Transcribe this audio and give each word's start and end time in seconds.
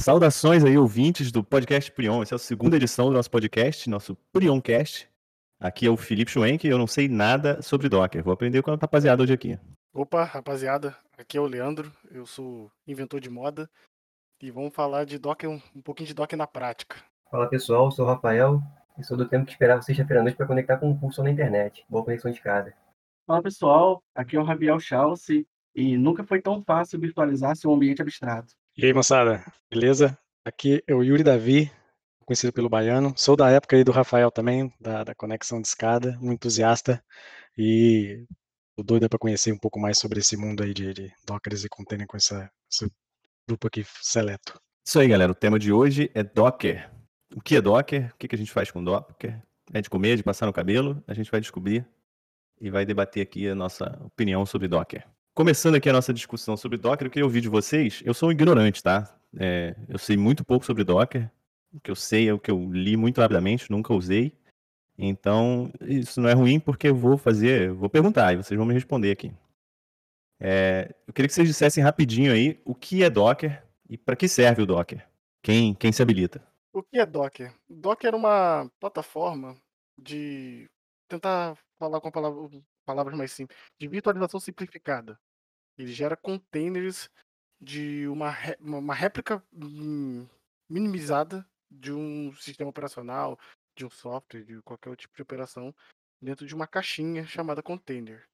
Saudações 0.00 0.64
aí, 0.64 0.78
ouvintes 0.78 1.30
do 1.30 1.44
podcast 1.44 1.92
Prion. 1.92 2.22
Essa 2.22 2.34
é 2.34 2.36
a 2.36 2.38
segunda 2.38 2.76
edição 2.76 3.08
do 3.08 3.12
nosso 3.12 3.30
podcast, 3.30 3.88
nosso 3.90 4.16
Prioncast. 4.32 5.06
Aqui 5.60 5.86
é 5.86 5.90
o 5.90 5.96
Felipe 5.96 6.30
Schwenk 6.30 6.66
e 6.66 6.70
eu 6.70 6.78
não 6.78 6.86
sei 6.86 7.06
nada 7.06 7.60
sobre 7.60 7.86
Docker. 7.86 8.24
Vou 8.24 8.32
aprender 8.32 8.62
com 8.62 8.70
a 8.70 8.76
rapaziada 8.76 9.22
hoje 9.22 9.34
aqui. 9.34 9.58
Opa, 9.92 10.24
rapaziada, 10.24 10.96
aqui 11.18 11.36
é 11.36 11.40
o 11.40 11.46
Leandro, 11.46 11.92
eu 12.10 12.24
sou 12.24 12.70
inventor 12.86 13.20
de 13.20 13.28
moda 13.28 13.68
e 14.40 14.50
vamos 14.50 14.74
falar 14.74 15.04
de 15.04 15.18
Docker, 15.18 15.50
um, 15.50 15.60
um 15.76 15.82
pouquinho 15.82 16.06
de 16.06 16.14
Docker 16.14 16.38
na 16.38 16.46
prática. 16.46 16.96
Fala 17.30 17.46
pessoal, 17.46 17.84
eu 17.84 17.90
sou 17.90 18.06
o 18.06 18.08
Rafael 18.08 18.62
e 18.98 19.04
sou 19.04 19.18
do 19.18 19.28
tempo 19.28 19.44
que 19.44 19.52
esperava 19.52 19.82
sexta-feira 19.82 20.20
à 20.20 20.22
noite 20.22 20.36
para 20.36 20.46
conectar 20.46 20.78
com 20.78 20.88
um 20.88 20.98
curso 20.98 21.22
na 21.22 21.30
internet. 21.30 21.84
Boa 21.90 22.02
conexão 22.02 22.30
de 22.30 22.40
casa. 22.40 22.72
Fala 23.26 23.42
pessoal, 23.42 24.02
aqui 24.14 24.34
é 24.34 24.40
o 24.40 24.44
Rabiel 24.44 24.80
Chelsea 24.80 25.44
e 25.74 25.98
nunca 25.98 26.24
foi 26.24 26.40
tão 26.40 26.62
fácil 26.62 26.98
virtualizar 26.98 27.54
seu 27.54 27.70
ambiente 27.70 28.00
abstrato. 28.00 28.54
E 28.80 28.86
aí, 28.86 28.94
moçada, 28.94 29.44
beleza? 29.70 30.18
Aqui 30.42 30.82
é 30.86 30.94
o 30.94 31.02
Yuri 31.02 31.22
Davi, 31.22 31.70
conhecido 32.24 32.50
pelo 32.50 32.70
Baiano. 32.70 33.12
Sou 33.14 33.36
da 33.36 33.50
época 33.50 33.76
aí 33.76 33.84
do 33.84 33.92
Rafael 33.92 34.30
também, 34.30 34.72
da, 34.80 35.04
da 35.04 35.14
Conexão 35.14 35.60
de 35.60 35.68
Escada, 35.68 36.18
um 36.22 36.32
entusiasta. 36.32 37.04
E 37.58 38.24
tô 38.74 38.82
doido 38.82 39.06
para 39.06 39.18
conhecer 39.18 39.52
um 39.52 39.58
pouco 39.58 39.78
mais 39.78 39.98
sobre 39.98 40.20
esse 40.20 40.34
mundo 40.34 40.62
aí 40.62 40.72
de, 40.72 40.94
de 40.94 41.12
Dockers 41.26 41.62
e 41.62 41.68
container 41.68 42.06
com 42.06 42.16
essa, 42.16 42.50
esse 42.72 42.90
grupo 43.46 43.66
aqui 43.66 43.84
seleto. 44.00 44.58
Isso 44.82 44.98
aí, 44.98 45.08
galera. 45.08 45.30
O 45.30 45.34
tema 45.34 45.58
de 45.58 45.70
hoje 45.70 46.10
é 46.14 46.22
Docker. 46.22 46.90
O 47.36 47.42
que 47.42 47.56
é 47.56 47.60
Docker? 47.60 48.10
O 48.14 48.16
que, 48.16 48.28
que 48.28 48.34
a 48.34 48.38
gente 48.38 48.50
faz 48.50 48.70
com 48.70 48.82
Docker? 48.82 49.38
É 49.74 49.82
de 49.82 49.90
comer, 49.90 50.16
de 50.16 50.22
passar 50.22 50.46
no 50.46 50.54
cabelo? 50.54 51.04
A 51.06 51.12
gente 51.12 51.30
vai 51.30 51.42
descobrir 51.42 51.86
e 52.58 52.70
vai 52.70 52.86
debater 52.86 53.22
aqui 53.22 53.46
a 53.46 53.54
nossa 53.54 54.00
opinião 54.02 54.46
sobre 54.46 54.68
Docker. 54.68 55.06
Começando 55.32 55.76
aqui 55.76 55.88
a 55.88 55.92
nossa 55.92 56.12
discussão 56.12 56.56
sobre 56.56 56.76
Docker, 56.76 57.06
eu 57.06 57.10
queria 57.10 57.24
ouvir 57.24 57.40
de 57.40 57.48
vocês. 57.48 58.02
Eu 58.04 58.12
sou 58.12 58.28
um 58.28 58.32
ignorante, 58.32 58.82
tá? 58.82 59.16
É, 59.38 59.76
eu 59.88 59.98
sei 59.98 60.16
muito 60.16 60.44
pouco 60.44 60.66
sobre 60.66 60.82
Docker. 60.82 61.30
O 61.72 61.80
que 61.80 61.90
eu 61.90 61.94
sei 61.94 62.28
é 62.28 62.34
o 62.34 62.38
que 62.38 62.50
eu 62.50 62.70
li 62.72 62.96
muito 62.96 63.20
rapidamente, 63.20 63.70
nunca 63.70 63.94
usei. 63.94 64.36
Então, 64.98 65.72
isso 65.80 66.20
não 66.20 66.28
é 66.28 66.32
ruim 66.32 66.58
porque 66.58 66.88
eu 66.88 66.96
vou 66.96 67.16
fazer, 67.16 67.72
vou 67.72 67.88
perguntar 67.88 68.32
e 68.32 68.36
vocês 68.36 68.58
vão 68.58 68.66
me 68.66 68.74
responder 68.74 69.12
aqui. 69.12 69.32
É, 70.38 70.94
eu 71.06 71.14
queria 71.14 71.28
que 71.28 71.34
vocês 71.34 71.48
dissessem 71.48 71.82
rapidinho 71.82 72.32
aí 72.32 72.60
o 72.64 72.74
que 72.74 73.04
é 73.04 73.08
Docker 73.08 73.62
e 73.88 73.96
para 73.96 74.16
que 74.16 74.26
serve 74.26 74.62
o 74.62 74.66
Docker. 74.66 75.06
Quem, 75.42 75.74
quem 75.74 75.92
se 75.92 76.02
habilita? 76.02 76.42
O 76.72 76.82
que 76.82 76.98
é 76.98 77.06
Docker? 77.06 77.54
Docker 77.68 78.12
é 78.12 78.16
uma 78.16 78.70
plataforma 78.80 79.56
de 79.96 80.68
tentar 81.08 81.56
falar 81.78 82.00
com 82.00 82.10
palavra, 82.10 82.48
palavras 82.90 83.16
mais 83.16 83.30
simples, 83.30 83.56
de 83.78 83.86
virtualização 83.86 84.40
simplificada. 84.40 85.16
Ele 85.78 85.92
gera 85.92 86.16
containers 86.16 87.08
de 87.60 88.08
uma, 88.08 88.34
uma 88.58 88.94
réplica 88.94 89.42
minimizada 90.68 91.46
de 91.70 91.92
um 91.92 92.34
sistema 92.34 92.68
operacional, 92.68 93.38
de 93.76 93.86
um 93.86 93.90
software, 93.90 94.42
de 94.42 94.60
qualquer 94.62 94.96
tipo 94.96 95.14
de 95.14 95.22
operação, 95.22 95.72
dentro 96.20 96.44
de 96.44 96.54
uma 96.54 96.66
caixinha 96.66 97.24
chamada 97.24 97.62
container. 97.62 98.26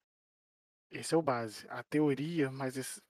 Esse 0.91 1.15
é 1.15 1.19
o 1.19 1.23
base. 1.23 1.67
A 1.69 1.83
teoria 1.83 2.51
mais, 2.51 3.03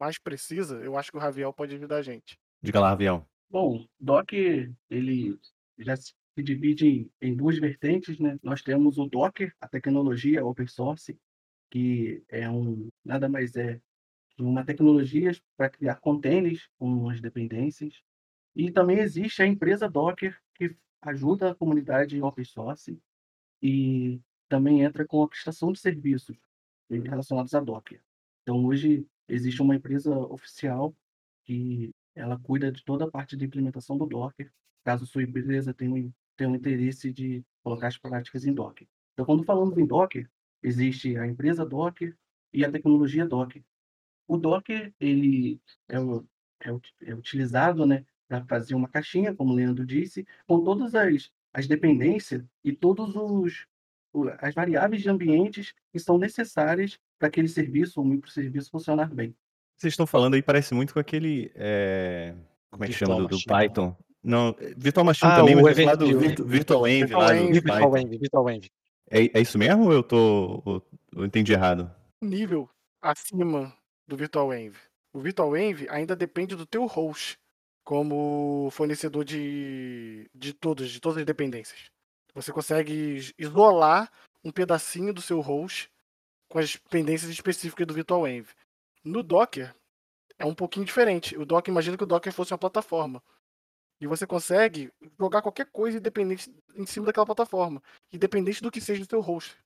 mais 0.00 0.18
precisa, 0.18 0.76
eu 0.76 0.96
acho 0.96 1.10
que 1.10 1.18
o 1.18 1.20
Raviel 1.20 1.52
pode 1.52 1.74
ajudar 1.74 1.96
a 1.96 2.02
gente. 2.02 2.38
Diga 2.62 2.80
lá, 2.80 2.88
Raviel. 2.88 3.28
Bom, 3.50 3.86
Docker, 4.00 4.72
ele 4.88 5.38
já 5.78 5.94
se 6.36 6.42
divide 6.42 7.10
em, 7.20 7.34
duas 7.34 7.58
vertentes, 7.58 8.18
né? 8.18 8.38
Nós 8.42 8.62
temos 8.62 8.98
o 8.98 9.06
Docker, 9.06 9.54
a 9.58 9.66
tecnologia 9.66 10.44
open 10.44 10.66
source, 10.66 11.18
que 11.70 12.22
é 12.28 12.48
um 12.48 12.90
nada 13.02 13.26
mais 13.26 13.56
é 13.56 13.80
que 14.30 14.42
uma 14.42 14.64
tecnologia 14.64 15.32
para 15.56 15.70
criar 15.70 15.96
containers 15.96 16.68
com 16.78 17.08
as 17.08 17.22
dependências. 17.22 18.02
E 18.54 18.70
também 18.70 18.98
existe 18.98 19.42
a 19.42 19.46
empresa 19.46 19.88
Docker, 19.88 20.38
que 20.54 20.76
ajuda 21.00 21.50
a 21.50 21.54
comunidade 21.54 22.20
open 22.20 22.44
source 22.44 23.00
e 23.62 24.20
também 24.46 24.82
entra 24.82 25.06
com 25.06 25.22
a 25.22 25.28
prestação 25.28 25.72
de 25.72 25.78
serviços 25.78 26.36
relacionados 26.90 27.54
a 27.54 27.60
Docker. 27.60 28.02
Então, 28.42 28.62
hoje 28.66 29.06
existe 29.26 29.62
uma 29.62 29.74
empresa 29.74 30.14
oficial 30.18 30.94
que 31.44 31.94
ela 32.14 32.38
cuida 32.38 32.70
de 32.70 32.84
toda 32.84 33.06
a 33.06 33.10
parte 33.10 33.36
de 33.36 33.44
implementação 33.46 33.96
do 33.96 34.06
Docker, 34.06 34.52
caso 34.84 35.06
sua 35.06 35.22
empresa 35.22 35.72
tenha 35.72 36.12
tenha 36.36 36.50
um 36.50 36.56
interesse 36.56 37.12
de 37.12 37.44
colocar 37.62 37.88
as 37.88 37.98
práticas 37.98 38.44
em 38.44 38.52
Docker. 38.52 38.86
Então, 39.12 39.24
quando 39.24 39.44
falamos 39.44 39.76
em 39.78 39.86
Docker, 39.86 40.28
existe 40.62 41.16
a 41.16 41.26
empresa 41.26 41.64
Docker 41.64 42.16
e 42.52 42.64
a 42.64 42.70
tecnologia 42.70 43.26
Docker. 43.26 43.62
O 44.28 44.36
Docker 44.36 44.92
ele 45.00 45.60
é, 45.88 45.96
é, 45.96 47.10
é 47.10 47.14
utilizado 47.14 47.86
né, 47.86 48.04
para 48.28 48.44
fazer 48.44 48.74
uma 48.74 48.88
caixinha, 48.88 49.34
como 49.34 49.52
o 49.52 49.56
Leandro 49.56 49.86
disse, 49.86 50.26
com 50.46 50.62
todas 50.62 50.94
as, 50.94 51.30
as 51.52 51.66
dependências 51.66 52.44
e 52.64 52.72
todos 52.72 53.14
os 53.14 53.66
as 54.38 54.54
variáveis 54.54 55.02
de 55.02 55.10
ambientes 55.10 55.74
que 55.92 55.98
são 55.98 56.16
necessárias 56.16 56.98
para 57.18 57.28
aquele 57.28 57.48
serviço 57.48 58.00
ou 58.00 58.06
microserviço 58.06 58.70
funcionar 58.70 59.12
bem. 59.12 59.36
Vocês 59.76 59.92
estão 59.92 60.06
falando 60.06 60.34
aí, 60.34 60.42
parece 60.42 60.72
muito 60.72 60.94
com 60.94 61.00
aquele. 61.00 61.52
É... 61.54 62.34
Como 62.70 62.84
é 62.84 62.86
que 62.86 62.94
chama? 62.94 63.16
Do, 63.16 63.28
do, 63.28 63.44
Python. 63.44 63.94
Não, 64.26 64.56
Virtual 64.76 65.06
Machine 65.06 65.30
ah, 65.30 65.36
também, 65.36 65.54
mas 65.54 65.78
lá 65.78 65.94
do 65.94 66.18
Virtual, 66.18 66.48
Virtual 66.48 66.88
Env. 66.88 66.98
Virtual, 67.06 67.22
lá, 67.22 67.36
Env, 67.36 67.52
Virtual 67.52 67.96
Env, 67.96 68.10
Virtual 68.18 68.50
Env. 68.50 68.64
É, 69.08 69.38
é 69.38 69.40
isso 69.40 69.56
mesmo 69.56 69.84
ou 69.84 69.92
eu, 69.92 70.02
tô, 70.02 70.62
ou 70.64 70.82
eu 71.14 71.24
entendi 71.24 71.52
errado? 71.52 71.88
Nível 72.20 72.68
acima 73.00 73.72
do 74.04 74.16
Virtual 74.16 74.52
Env. 74.52 74.74
O 75.12 75.20
Virtual 75.20 75.56
Env 75.56 75.86
ainda 75.88 76.16
depende 76.16 76.56
do 76.56 76.66
teu 76.66 76.86
host 76.86 77.38
como 77.84 78.68
fornecedor 78.72 79.24
de, 79.24 80.28
de 80.34 80.52
todas, 80.52 80.90
de 80.90 81.00
todas 81.00 81.18
as 81.18 81.24
dependências. 81.24 81.84
Você 82.34 82.52
consegue 82.52 83.32
isolar 83.38 84.10
um 84.44 84.50
pedacinho 84.50 85.14
do 85.14 85.22
seu 85.22 85.40
host 85.40 85.88
com 86.48 86.58
as 86.58 86.72
dependências 86.72 87.30
específicas 87.30 87.86
do 87.86 87.94
Virtual 87.94 88.26
Env. 88.26 88.48
No 89.04 89.22
Docker 89.22 89.72
é 90.36 90.44
um 90.44 90.54
pouquinho 90.54 90.84
diferente. 90.84 91.38
O 91.38 91.46
Docker, 91.46 91.70
imagina 91.70 91.96
que 91.96 92.02
o 92.02 92.08
Docker 92.08 92.32
fosse 92.32 92.52
uma 92.52 92.58
plataforma. 92.58 93.22
E 94.00 94.06
você 94.06 94.26
consegue 94.26 94.92
jogar 95.18 95.42
qualquer 95.42 95.66
coisa 95.70 95.98
independente 95.98 96.54
em 96.74 96.86
cima 96.86 97.06
daquela 97.06 97.26
plataforma, 97.26 97.82
independente 98.12 98.62
do 98.62 98.70
que 98.70 98.80
seja 98.80 99.02
o 99.02 99.06
seu 99.06 99.20
host. 99.20 99.56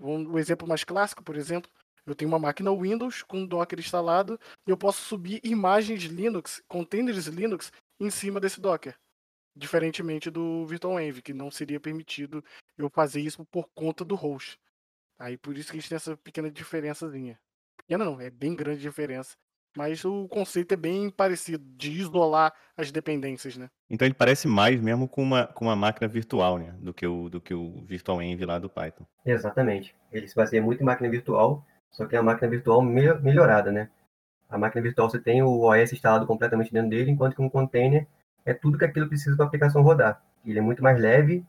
Um, 0.00 0.32
um 0.32 0.38
exemplo 0.38 0.66
mais 0.66 0.82
clássico, 0.82 1.22
por 1.22 1.36
exemplo, 1.36 1.70
eu 2.04 2.14
tenho 2.14 2.28
uma 2.28 2.38
máquina 2.38 2.74
Windows 2.74 3.22
com 3.22 3.46
Docker 3.46 3.78
instalado 3.78 4.38
e 4.66 4.70
eu 4.70 4.76
posso 4.76 5.02
subir 5.02 5.40
imagens 5.44 6.02
Linux, 6.02 6.62
containers 6.66 7.26
Linux, 7.26 7.70
em 8.00 8.10
cima 8.10 8.40
desse 8.40 8.60
Docker. 8.60 8.96
Diferentemente 9.54 10.30
do 10.30 10.66
VirtualEnv, 10.66 11.20
que 11.20 11.32
não 11.32 11.50
seria 11.50 11.78
permitido 11.78 12.44
eu 12.76 12.90
fazer 12.90 13.20
isso 13.20 13.44
por 13.44 13.68
conta 13.74 14.04
do 14.04 14.16
host. 14.16 14.58
Aí 15.18 15.36
por 15.36 15.56
isso 15.56 15.70
que 15.70 15.76
a 15.76 15.80
gente 15.80 15.88
tem 15.88 15.96
essa 15.96 16.16
pequena 16.16 16.50
diferençazinha. 16.50 17.38
Pequena 17.76 18.04
não, 18.04 18.20
é 18.20 18.30
bem 18.30 18.56
grande 18.56 18.80
diferença. 18.80 19.36
Mas 19.76 20.04
o 20.04 20.28
conceito 20.28 20.72
é 20.72 20.76
bem 20.76 21.10
parecido, 21.10 21.64
de 21.76 21.90
isolar 21.90 22.52
as 22.76 22.92
dependências, 22.92 23.56
né? 23.56 23.70
Então 23.88 24.06
ele 24.06 24.14
parece 24.14 24.46
mais 24.46 24.80
mesmo 24.80 25.08
com 25.08 25.22
uma, 25.22 25.46
com 25.46 25.64
uma 25.64 25.76
máquina 25.76 26.06
virtual, 26.06 26.58
né? 26.58 26.74
Do 26.78 26.92
que 26.92 27.06
o, 27.06 27.28
do 27.28 27.40
que 27.40 27.54
o 27.54 27.82
VirtualEnv 27.86 28.42
lá 28.44 28.58
do 28.58 28.68
Python. 28.68 29.06
Exatamente. 29.24 29.94
Ele 30.10 30.28
se 30.28 30.34
baseia 30.34 30.62
muito 30.62 30.82
em 30.82 30.84
máquina 30.84 31.08
virtual, 31.08 31.64
só 31.90 32.06
que 32.06 32.14
é 32.14 32.18
a 32.18 32.22
máquina 32.22 32.50
virtual 32.50 32.82
melhorada, 32.82 33.72
né? 33.72 33.88
A 34.48 34.58
máquina 34.58 34.82
virtual 34.82 35.08
você 35.08 35.18
tem 35.18 35.42
o 35.42 35.62
OS 35.62 35.92
instalado 35.92 36.26
completamente 36.26 36.72
dentro 36.72 36.90
dele, 36.90 37.10
enquanto 37.10 37.34
que 37.34 37.42
um 37.42 37.48
container 37.48 38.06
é 38.44 38.52
tudo 38.52 38.76
que 38.76 38.84
aquilo 38.84 39.08
precisa 39.08 39.34
para 39.34 39.46
a 39.46 39.48
aplicação 39.48 39.82
rodar. 39.82 40.22
Ele 40.44 40.58
é 40.58 40.62
muito 40.62 40.82
mais 40.82 41.00
leve 41.00 41.44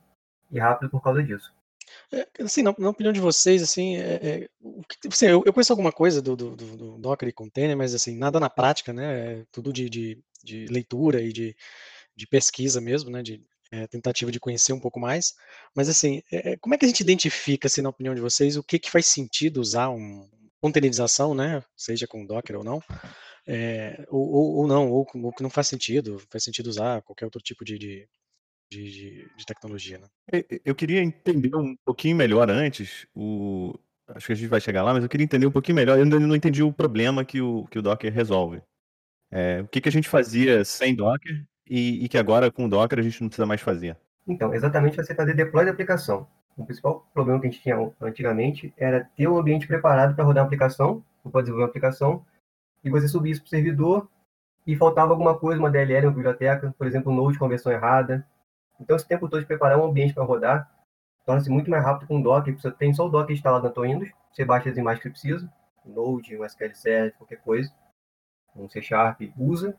e 0.50 0.59
rápido 0.59 0.90
por 0.90 1.01
causa 1.01 1.22
disso. 1.22 1.53
É, 2.12 2.28
assim, 2.44 2.62
na, 2.62 2.74
na, 2.78 2.90
opinião 2.90 3.12
de 3.12 3.20
vocês, 3.20 3.62
assim, 3.62 3.98
é, 3.98 4.14
é, 4.14 4.50
assim 5.08 5.26
eu, 5.26 5.44
eu, 5.46 5.54
conheço 5.54 5.74
alguma 5.74 5.92
coisa 5.92 6.22
do, 6.22 6.36
do, 6.36 6.56
do, 6.56 6.98
Docker 6.98 7.28
e 7.28 7.34
container, 7.34 7.76
mas 7.76 7.94
assim, 7.96 8.16
nada 8.16 8.40
na 8.40 8.50
prática, 8.50 8.94
né? 8.94 9.41
É 9.41 9.46
tudo 9.52 9.73
de, 9.73 9.90
de, 9.90 10.23
de 10.44 10.66
leitura 10.67 11.22
e 11.22 11.34
de, 11.34 11.56
de 12.16 12.28
pesquisa 12.28 12.79
mesmo, 12.79 13.09
né? 13.09 13.23
De 13.23 13.44
é, 13.72 13.88
tentativa 13.88 14.32
de 14.32 14.40
conhecer 14.40 14.73
um 14.73 14.79
pouco 14.79 15.00
mais. 15.00 15.34
Mas 15.76 15.90
assim, 15.90 16.22
é, 16.32 16.56
como 16.58 16.76
é 16.76 16.78
que 16.78 16.85
a 16.85 16.88
gente 16.88 17.02
identifica, 17.02 17.67
assim, 17.67 17.82
na 17.82 17.90
opinião 17.90 18.14
de 18.14 18.22
vocês, 18.22 18.56
o 18.56 18.64
que, 18.64 18.78
que 18.78 18.91
faz 18.91 19.08
sentido 19.08 19.59
usar 19.59 19.90
um 19.90 20.29
containerização, 20.62 21.34
né? 21.34 21.64
Seja 21.76 22.08
com 22.08 22.26
Docker 22.26 22.58
ou 22.58 22.64
não, 22.64 22.82
é, 23.46 24.06
ou, 24.09 24.32
ou, 24.32 24.56
ou, 24.58 24.67
não, 24.67 24.90
ou, 24.90 25.06
ou, 25.14 25.34
que 25.34 25.44
não 25.44 25.50
faz 25.50 25.67
sentido, 25.67 26.22
faz 26.29 26.44
sentido 26.44 26.67
usar 26.67 27.02
qualquer 27.02 27.26
outro 27.26 27.41
tipo 27.41 27.66
de, 27.66 27.78
de, 27.78 28.08
de, 28.81 29.28
de 29.35 29.46
tecnologia, 29.46 29.99
né? 29.99 30.08
Eu 30.64 30.73
queria 30.73 31.02
entender 31.02 31.55
um 31.55 31.75
pouquinho 31.85 32.16
melhor 32.16 32.49
antes 32.49 33.08
o, 33.16 33.78
acho 34.08 34.28
que 34.28 34.34
a 34.34 34.35
gente 34.35 34.49
vai 34.49 34.61
chegar 34.61 34.84
lá, 34.84 34.93
mas 34.93 35.03
eu 35.03 35.09
queria 35.09 35.23
entender 35.23 35.46
um 35.46 35.52
pouquinho 35.52 35.75
melhor. 35.75 35.97
Eu 35.97 36.03
ainda 36.03 36.20
não 36.20 36.35
entendi 36.35 36.64
o 36.64 36.73
problema 36.73 37.25
que 37.25 37.41
o, 37.41 37.66
que 37.70 37.79
o 37.79 37.81
Docker 37.81 38.14
resolve. 38.14 38.61
É, 39.31 39.61
o 39.61 39.67
que, 39.67 39.81
que 39.81 39.90
a 39.90 39.91
gente 39.91 40.08
fazia 40.08 40.64
sem 40.64 40.96
Docker 40.96 41.43
e, 41.67 42.05
e, 42.05 42.09
que 42.09 42.17
agora 42.17 42.52
com 42.52 42.66
o 42.66 42.70
Docker 42.70 42.99
a 42.99 43.02
gente 43.02 43.22
não 43.22 43.29
precisa 43.29 43.46
mais 43.46 43.61
fazer? 43.61 43.97
Então, 44.28 44.53
exatamente 44.53 44.96
você 44.96 45.16
fazer 45.16 45.34
deploy 45.34 45.66
da 45.66 45.72
aplicação. 45.72 46.28
O 46.55 46.66
principal 46.66 47.09
problema 47.14 47.40
que 47.40 47.47
a 47.47 47.49
gente 47.49 47.61
tinha 47.61 47.91
antigamente 47.99 48.72
era 48.78 49.09
ter 49.16 49.28
um 49.28 49.37
ambiente 49.37 49.66
preparado 49.66 50.16
para 50.16 50.23
rodar 50.23 50.43
uma 50.43 50.47
aplicação, 50.47 51.03
para 51.23 51.41
desenvolver 51.41 51.64
uma 51.64 51.69
aplicação, 51.69 52.23
e 52.84 52.90
você 52.90 53.08
subir 53.08 53.31
isso 53.31 53.41
para 53.41 53.47
o 53.47 53.49
servidor 53.49 54.08
e 54.67 54.76
faltava 54.76 55.11
alguma 55.11 55.37
coisa, 55.37 55.59
uma 55.59 55.72
DLL, 55.72 56.08
uma 56.08 56.14
biblioteca, 56.14 56.73
por 56.78 56.85
exemplo, 56.85 57.11
um 57.11 57.16
Node 57.16 57.40
com 57.40 57.47
versão 57.47 57.72
errada. 57.72 58.26
Então, 58.79 58.96
esse 58.96 59.08
tempo 59.08 59.29
todo 59.29 59.40
de 59.40 59.46
preparar 59.46 59.79
um 59.79 59.85
ambiente 59.85 60.14
para 60.14 60.23
rodar 60.23 60.70
torna-se 61.25 61.49
muito 61.49 61.70
mais 61.70 61.84
rápido 61.84 62.08
com 62.08 62.20
o 62.20 62.23
Docker. 62.23 62.59
Você 62.59 62.72
tem 62.72 62.93
só 62.93 63.05
o 63.05 63.09
Docker 63.09 63.35
instalado 63.35 63.64
na 63.64 63.70
tua 63.70 63.87
Windows, 63.87 64.11
você 64.31 64.43
baixa 64.43 64.70
as 64.70 64.78
imagens 64.78 65.03
que 65.03 65.09
precisa, 65.09 65.52
Node, 65.85 66.37
um 66.37 66.46
SQL 66.46 66.73
Server, 66.73 67.14
qualquer 67.17 67.37
coisa, 67.37 67.72
um 68.55 68.70
C 68.70 68.81
Sharp, 68.81 69.22
usa. 69.37 69.75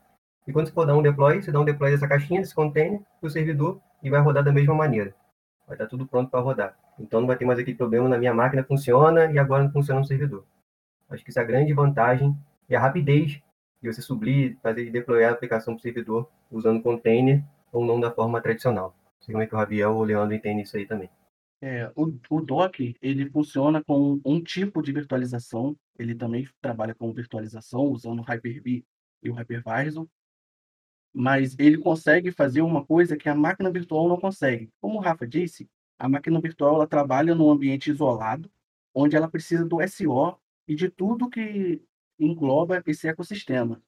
E 0.47 0.53
quando 0.53 0.67
você 0.67 0.73
for 0.73 0.87
dar 0.87 0.97
um 0.97 1.03
deploy, 1.03 1.43
você 1.43 1.51
dá 1.51 1.61
um 1.61 1.65
deploy 1.65 1.91
dessa 1.91 2.07
caixinha, 2.07 2.41
desse 2.41 2.55
container, 2.55 3.01
para 3.21 3.27
o 3.27 3.31
servidor 3.31 3.81
e 4.03 4.11
vai 4.11 4.21
rodar 4.21 4.45
da 4.45 4.53
mesma 4.53 4.75
maneira. 4.75 5.15
Vai 5.67 5.75
estar 5.75 5.87
tudo 5.87 6.07
pronto 6.07 6.31
para 6.31 6.41
rodar. 6.41 6.77
Então 6.99 7.21
não 7.21 7.27
vai 7.27 7.37
ter 7.37 7.45
mais 7.45 7.59
aquele 7.59 7.77
problema 7.77 8.09
na 8.09 8.19
minha 8.19 8.35
máquina 8.35 8.63
funciona 8.63 9.31
e 9.33 9.39
agora 9.39 9.65
não 9.65 9.73
funciona 9.73 10.01
no 10.01 10.07
servidor. 10.07 10.45
Acho 11.09 11.25
que 11.25 11.31
isso 11.31 11.39
é 11.39 11.43
a 11.43 11.47
grande 11.47 11.73
vantagem 11.73 12.37
e 12.69 12.77
a 12.77 12.81
rapidez 12.81 13.41
de 13.83 13.93
você 13.93 14.03
subir, 14.03 14.59
fazer 14.63 14.91
deployar 14.91 15.31
a 15.31 15.35
aplicação 15.35 15.75
para 15.75 15.81
o 15.81 15.83
servidor 15.83 16.31
usando 16.51 16.83
container 16.83 17.43
ou 17.75 17.85
não 17.85 17.99
da 18.01 18.11
forma 18.11 18.41
tradicional. 18.41 18.97
Sei 19.21 19.33
como 19.33 19.43
é 19.43 19.47
que 19.47 19.55
o 19.55 19.59
Rabiel 19.59 19.95
ou 19.95 20.01
o 20.01 20.05
Leandro 20.05 20.35
entendem 20.35 20.63
isso 20.63 20.77
aí 20.77 20.87
também. 20.87 21.11
É, 21.61 21.91
o, 21.97 22.13
o 22.31 22.41
Docker, 22.41 22.95
ele 23.01 23.29
funciona 23.31 23.83
com 23.83 24.21
um 24.25 24.43
tipo 24.43 24.83
de 24.83 24.93
virtualização, 24.93 25.77
ele 25.99 26.15
também 26.15 26.49
trabalha 26.61 26.95
com 26.95 27.13
virtualização 27.13 27.83
usando 27.87 28.21
o 28.21 28.23
Hyper-V 28.23 28.85
e 29.23 29.31
o 29.31 29.35
Hypervisor, 29.35 30.07
mas 31.13 31.57
ele 31.59 31.79
consegue 31.79 32.31
fazer 32.31 32.61
uma 32.61 32.85
coisa 32.85 33.17
que 33.17 33.29
a 33.29 33.35
máquina 33.35 33.71
virtual 33.71 34.09
não 34.09 34.21
consegue. 34.21 34.71
Como 34.81 34.99
o 34.99 35.01
Rafa 35.01 35.27
disse, 35.27 35.69
a 35.99 36.09
máquina 36.09 36.41
virtual 36.41 36.75
ela 36.75 36.87
trabalha 36.87 37.35
num 37.35 37.51
ambiente 37.51 37.91
isolado, 37.91 38.51
onde 38.93 39.17
ela 39.17 39.31
precisa 39.31 39.65
do 39.65 39.79
SO 39.89 40.37
e 40.69 40.75
de 40.75 40.91
tudo 40.91 41.31
que 41.31 41.83
engloba 42.19 42.83
esse 42.87 43.09
ecossistema. 43.09 43.83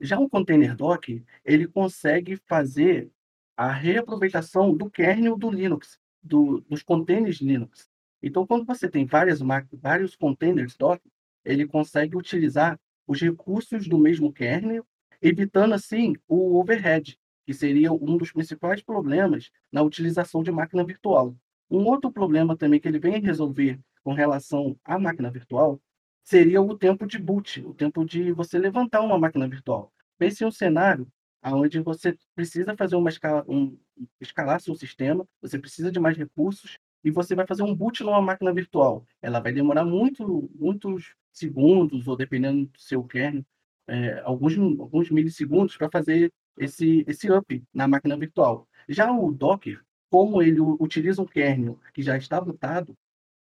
Já 0.00 0.18
o 0.18 0.28
container 0.28 0.76
Docker, 0.76 1.24
ele 1.44 1.66
consegue 1.66 2.36
fazer 2.36 3.10
a 3.56 3.70
reaproveitação 3.70 4.74
do 4.74 4.90
kernel 4.90 5.36
do 5.36 5.50
Linux, 5.50 5.98
do, 6.22 6.60
dos 6.68 6.82
containers 6.82 7.40
Linux. 7.40 7.88
Então, 8.22 8.46
quando 8.46 8.64
você 8.64 8.88
tem 8.88 9.04
várias 9.04 9.40
vários 9.72 10.16
containers 10.16 10.76
Docker, 10.76 11.10
ele 11.44 11.66
consegue 11.66 12.16
utilizar 12.16 12.80
os 13.06 13.20
recursos 13.20 13.86
do 13.86 13.98
mesmo 13.98 14.32
kernel, 14.32 14.86
evitando 15.20 15.74
assim 15.74 16.14
o 16.26 16.58
overhead, 16.58 17.18
que 17.46 17.52
seria 17.52 17.92
um 17.92 18.16
dos 18.16 18.32
principais 18.32 18.82
problemas 18.82 19.50
na 19.70 19.82
utilização 19.82 20.42
de 20.42 20.50
máquina 20.50 20.82
virtual. 20.84 21.36
Um 21.70 21.84
outro 21.84 22.10
problema 22.10 22.56
também 22.56 22.80
que 22.80 22.88
ele 22.88 22.98
vem 22.98 23.20
resolver 23.20 23.78
com 24.02 24.12
relação 24.12 24.78
à 24.84 24.98
máquina 24.98 25.30
virtual 25.30 25.80
seria 26.22 26.62
o 26.62 26.76
tempo 26.76 27.06
de 27.06 27.18
boot, 27.18 27.60
o 27.60 27.74
tempo 27.74 28.04
de 28.04 28.32
você 28.32 28.58
levantar 28.58 29.02
uma 29.02 29.18
máquina 29.18 29.46
virtual. 29.46 29.92
Pense 30.16 30.42
em 30.42 30.46
um 30.46 30.50
cenário 30.50 31.06
onde 31.52 31.80
você 31.80 32.16
precisa 32.34 32.76
fazer 32.76 32.96
uma 32.96 33.10
escala, 33.10 33.44
um, 33.48 33.76
escalar 34.20 34.60
seu 34.60 34.74
sistema, 34.74 35.26
você 35.40 35.58
precisa 35.58 35.92
de 35.92 36.00
mais 36.00 36.16
recursos 36.16 36.78
e 37.02 37.10
você 37.10 37.34
vai 37.34 37.46
fazer 37.46 37.62
um 37.62 37.74
boot 37.74 38.02
numa 38.02 38.22
máquina 38.22 38.52
virtual. 38.52 39.06
Ela 39.20 39.40
vai 39.40 39.52
demorar 39.52 39.84
muito, 39.84 40.50
muitos 40.54 41.14
segundos, 41.32 42.08
ou 42.08 42.16
dependendo 42.16 42.66
do 42.66 42.80
seu 42.80 43.04
kernel, 43.04 43.44
é, 43.86 44.20
alguns, 44.24 44.56
alguns 44.56 45.10
milissegundos 45.10 45.76
para 45.76 45.90
fazer 45.90 46.32
esse, 46.56 47.04
esse 47.06 47.30
up 47.30 47.62
na 47.74 47.86
máquina 47.86 48.16
virtual. 48.16 48.66
Já 48.88 49.12
o 49.12 49.30
Docker, 49.30 49.82
como 50.08 50.40
ele 50.42 50.60
utiliza 50.60 51.20
um 51.20 51.26
kernel 51.26 51.78
que 51.92 52.02
já 52.02 52.16
está 52.16 52.40
bootado, 52.40 52.96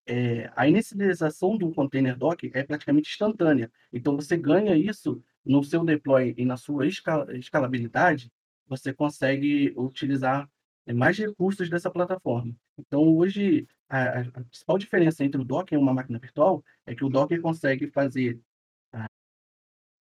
é, 0.05 0.51
a 0.55 0.67
inicialização 0.67 1.57
do 1.57 1.71
container 1.71 2.17
Docker 2.17 2.51
é 2.53 2.63
praticamente 2.63 3.09
instantânea. 3.09 3.71
Então, 3.91 4.15
você 4.15 4.35
ganha 4.35 4.75
isso 4.75 5.23
no 5.45 5.63
seu 5.63 5.83
deploy 5.83 6.33
e 6.37 6.45
na 6.45 6.57
sua 6.57 6.87
escalabilidade, 6.87 8.31
você 8.67 8.93
consegue 8.93 9.73
utilizar 9.75 10.49
é, 10.85 10.93
mais 10.93 11.17
recursos 11.17 11.69
dessa 11.69 11.89
plataforma. 11.89 12.55
Então, 12.77 13.15
hoje, 13.15 13.67
a, 13.89 14.19
a, 14.19 14.43
principal 14.45 14.77
diferença 14.77 15.23
entre 15.23 15.39
o 15.39 15.45
Docker 15.45 15.77
e 15.77 15.81
uma 15.81 15.93
máquina 15.93 16.19
virtual 16.19 16.63
é 16.85 16.95
que 16.95 17.03
o 17.03 17.09
Docker 17.09 17.41
consegue 17.41 17.87
fazer 17.87 18.39
a, 18.91 19.05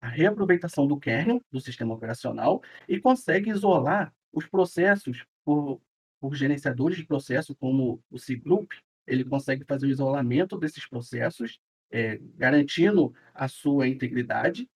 a 0.01 0.09
reaproveitação 0.09 0.87
do 0.87 0.99
kernel 0.99 1.43
do 1.51 1.61
sistema 1.61 1.95
operacional 1.95 2.63
e 2.89 3.01
consegue 3.01 3.51
isolar 3.51 4.13
os 4.33 4.47
processos 4.47 5.25
por, 5.45 5.81
por 6.21 6.35
gerenciadores 6.35 6.97
de 6.97 7.07
processo, 7.07 7.55
como 7.55 8.03
o 8.11 8.17
cgroup, 8.19 8.73
ele 9.07 9.25
consegue 9.25 9.65
fazer 9.65 9.87
o 9.87 9.91
isolamento 9.91 10.57
desses 10.57 10.87
processos, 10.89 11.61
é, 11.91 12.19
garantindo 12.37 13.13
a 13.35 13.49
sua 13.49 13.89
integridade 13.89 14.69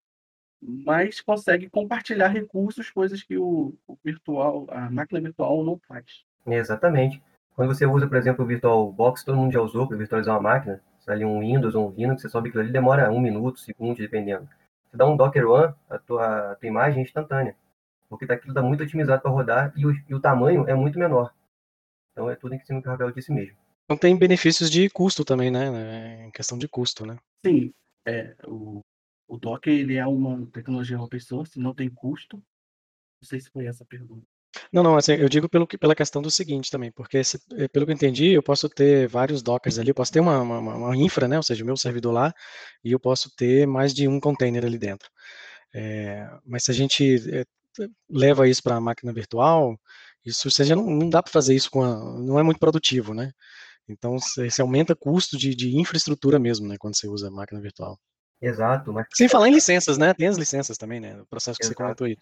mas 0.63 1.21
consegue 1.21 1.69
compartilhar 1.69 2.29
recursos, 2.29 2.91
coisas 2.91 3.23
que 3.23 3.37
o, 3.37 3.75
o 3.87 3.97
virtual, 4.05 4.67
a 4.71 4.91
máquina 4.91 5.21
virtual 5.21 5.65
não 5.65 5.79
faz. 5.87 6.25
Exatamente. 6.47 7.23
Quando 7.55 7.75
você 7.75 7.87
usa, 7.87 8.07
por 8.07 8.17
exemplo, 8.17 8.45
o 8.45 8.49
VirtualBox, 8.49 9.25
todo 9.25 9.37
mundo 9.37 9.53
já 9.53 9.61
usou 9.61 9.89
para 9.89 9.97
virtualizar 9.97 10.35
uma 10.35 10.43
máquina, 10.43 10.83
se 11.01 11.11
ali 11.11 11.25
um 11.25 11.41
Windows 11.41 11.75
ou 11.75 11.89
um 11.89 11.95
Linux, 11.95 12.21
você 12.21 12.29
sobe 12.29 12.49
aquilo 12.49 12.63
ali, 12.63 12.73
demora 12.73 13.11
um 13.11 13.21
minuto, 13.21 13.61
segundo, 13.61 13.97
dependendo. 13.97 14.47
Você 14.91 14.97
dá 14.97 15.07
um 15.07 15.17
Docker 15.17 15.49
One, 15.49 15.75
a 15.89 15.99
tua, 15.99 16.53
a 16.53 16.55
tua 16.57 16.69
imagem 16.69 17.01
é 17.01 17.03
instantânea, 17.03 17.57
porque 18.09 18.25
aquilo 18.25 18.51
está 18.51 18.63
muito 18.63 18.83
otimizado 18.83 19.23
para 19.23 19.31
rodar 19.31 19.73
e 19.77 19.87
o, 19.87 19.93
e 20.09 20.15
o, 20.15 20.21
tamanho 20.21 20.69
é 20.69 20.75
muito 20.75 20.99
menor. 20.99 21.33
Então 22.13 22.31
é 22.31 22.37
tudo 22.37 22.55
em 22.55 22.61
cima 22.61 22.79
do 22.79 22.83
que 22.83 22.89
o 22.89 22.93
Rafael 22.93 23.11
disse 23.11 23.33
mesmo. 23.33 23.57
Então 23.85 23.97
tem 23.97 24.17
benefícios 24.17 24.71
de 24.71 24.91
custo 24.91 25.25
também, 25.25 25.51
né? 25.51 26.27
Em 26.27 26.31
questão 26.31 26.59
de 26.59 26.69
custo, 26.69 27.07
né? 27.07 27.17
Sim. 27.45 27.73
É, 28.05 28.35
o, 28.47 28.83
o 29.29 29.39
Docker 29.39 29.73
ele 29.73 29.97
é 29.97 30.07
uma 30.07 30.47
tecnologia 30.47 31.01
open 31.01 31.21
source, 31.21 31.59
não 31.59 31.75
tem 31.75 31.91
custo. 31.91 32.37
Não 32.37 33.29
sei 33.29 33.41
se 33.41 33.51
foi 33.51 33.67
essa 33.67 33.83
a 33.83 33.87
pergunta. 33.87 34.27
Não, 34.73 34.83
não, 34.83 34.97
assim, 34.97 35.13
eu 35.13 35.29
digo 35.29 35.49
pelo, 35.49 35.67
pela 35.67 35.95
questão 35.95 36.23
do 36.23 36.31
seguinte 36.31 36.71
também, 36.71 36.91
porque 36.91 37.23
se, 37.23 37.39
eh, 37.57 37.69
pelo 37.69 37.85
que 37.85 37.93
eu 37.93 37.95
entendi, 37.95 38.33
eu 38.33 38.43
posso 38.43 38.69
ter 38.69 39.07
vários 39.09 39.43
dockers 39.43 39.79
ali, 39.79 39.91
eu 39.91 39.95
posso 39.95 40.13
ter 40.13 40.21
uma, 40.21 40.41
uma, 40.41 40.59
uma 40.59 40.97
infra, 40.97 41.29
né, 41.29 41.37
ou 41.37 41.43
seja, 41.43 41.63
o 41.63 41.67
meu 41.67 41.77
servidor 41.77 42.13
lá, 42.13 42.33
e 42.83 42.93
eu 42.93 43.01
posso 43.01 43.31
ter 43.37 43.67
mais 43.67 43.93
de 43.95 44.09
um 44.09 44.19
container 44.21 44.65
ali 44.65 44.79
dentro. 44.79 45.11
É, 45.75 46.29
mas 46.45 46.65
se 46.65 46.71
a 46.71 46.75
gente 46.75 47.17
é, 47.31 47.45
leva 48.09 48.49
isso 48.49 48.63
para 48.63 48.77
a 48.77 48.81
máquina 48.81 49.13
virtual, 49.13 49.79
isso 50.25 50.51
seja, 50.51 50.75
não, 50.77 50.87
não 50.87 51.11
dá 51.11 51.23
para 51.23 51.33
fazer 51.33 51.55
isso 51.55 51.71
com 51.71 51.83
a, 51.83 51.95
não 52.21 52.39
é 52.39 52.43
muito 52.43 52.59
produtivo, 52.61 53.15
né? 53.15 53.33
Então 53.89 54.19
você 54.19 54.63
aumenta 54.63 54.97
custo 54.97 55.37
de, 55.39 55.55
de 55.55 55.77
infraestrutura 55.77 56.39
mesmo, 56.39 56.67
né, 56.69 56.77
quando 56.79 56.97
você 56.97 57.09
usa 57.09 57.29
a 57.29 57.31
máquina 57.31 57.61
virtual. 57.61 57.99
Exato. 58.41 58.93
Mas... 58.93 59.07
Sem 59.13 59.29
falar 59.29 59.49
em 59.49 59.55
licenças, 59.55 59.97
né? 59.97 60.13
Tem 60.13 60.29
as 60.29 60.37
licenças 60.37 60.77
também, 60.77 61.01
né? 61.01 61.19
O 61.21 61.27
processo 61.27 61.59
que 61.59 61.65
Exato. 61.65 61.77
você 61.77 61.83
comentou 61.83 62.07
aí. 62.07 62.19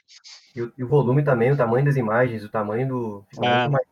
E 0.55 0.63
o, 0.63 0.73
e 0.79 0.85
o, 0.85 0.89
volume 0.89 1.25
também, 1.25 1.51
o 1.51 1.57
tamanho 1.57 1.85
das 1.85 1.97
imagens, 1.97 2.45
o 2.45 2.49
tamanho 2.49 2.89
do. 2.89 3.25
Ah. 3.43 3.69
Mais, 3.69 3.87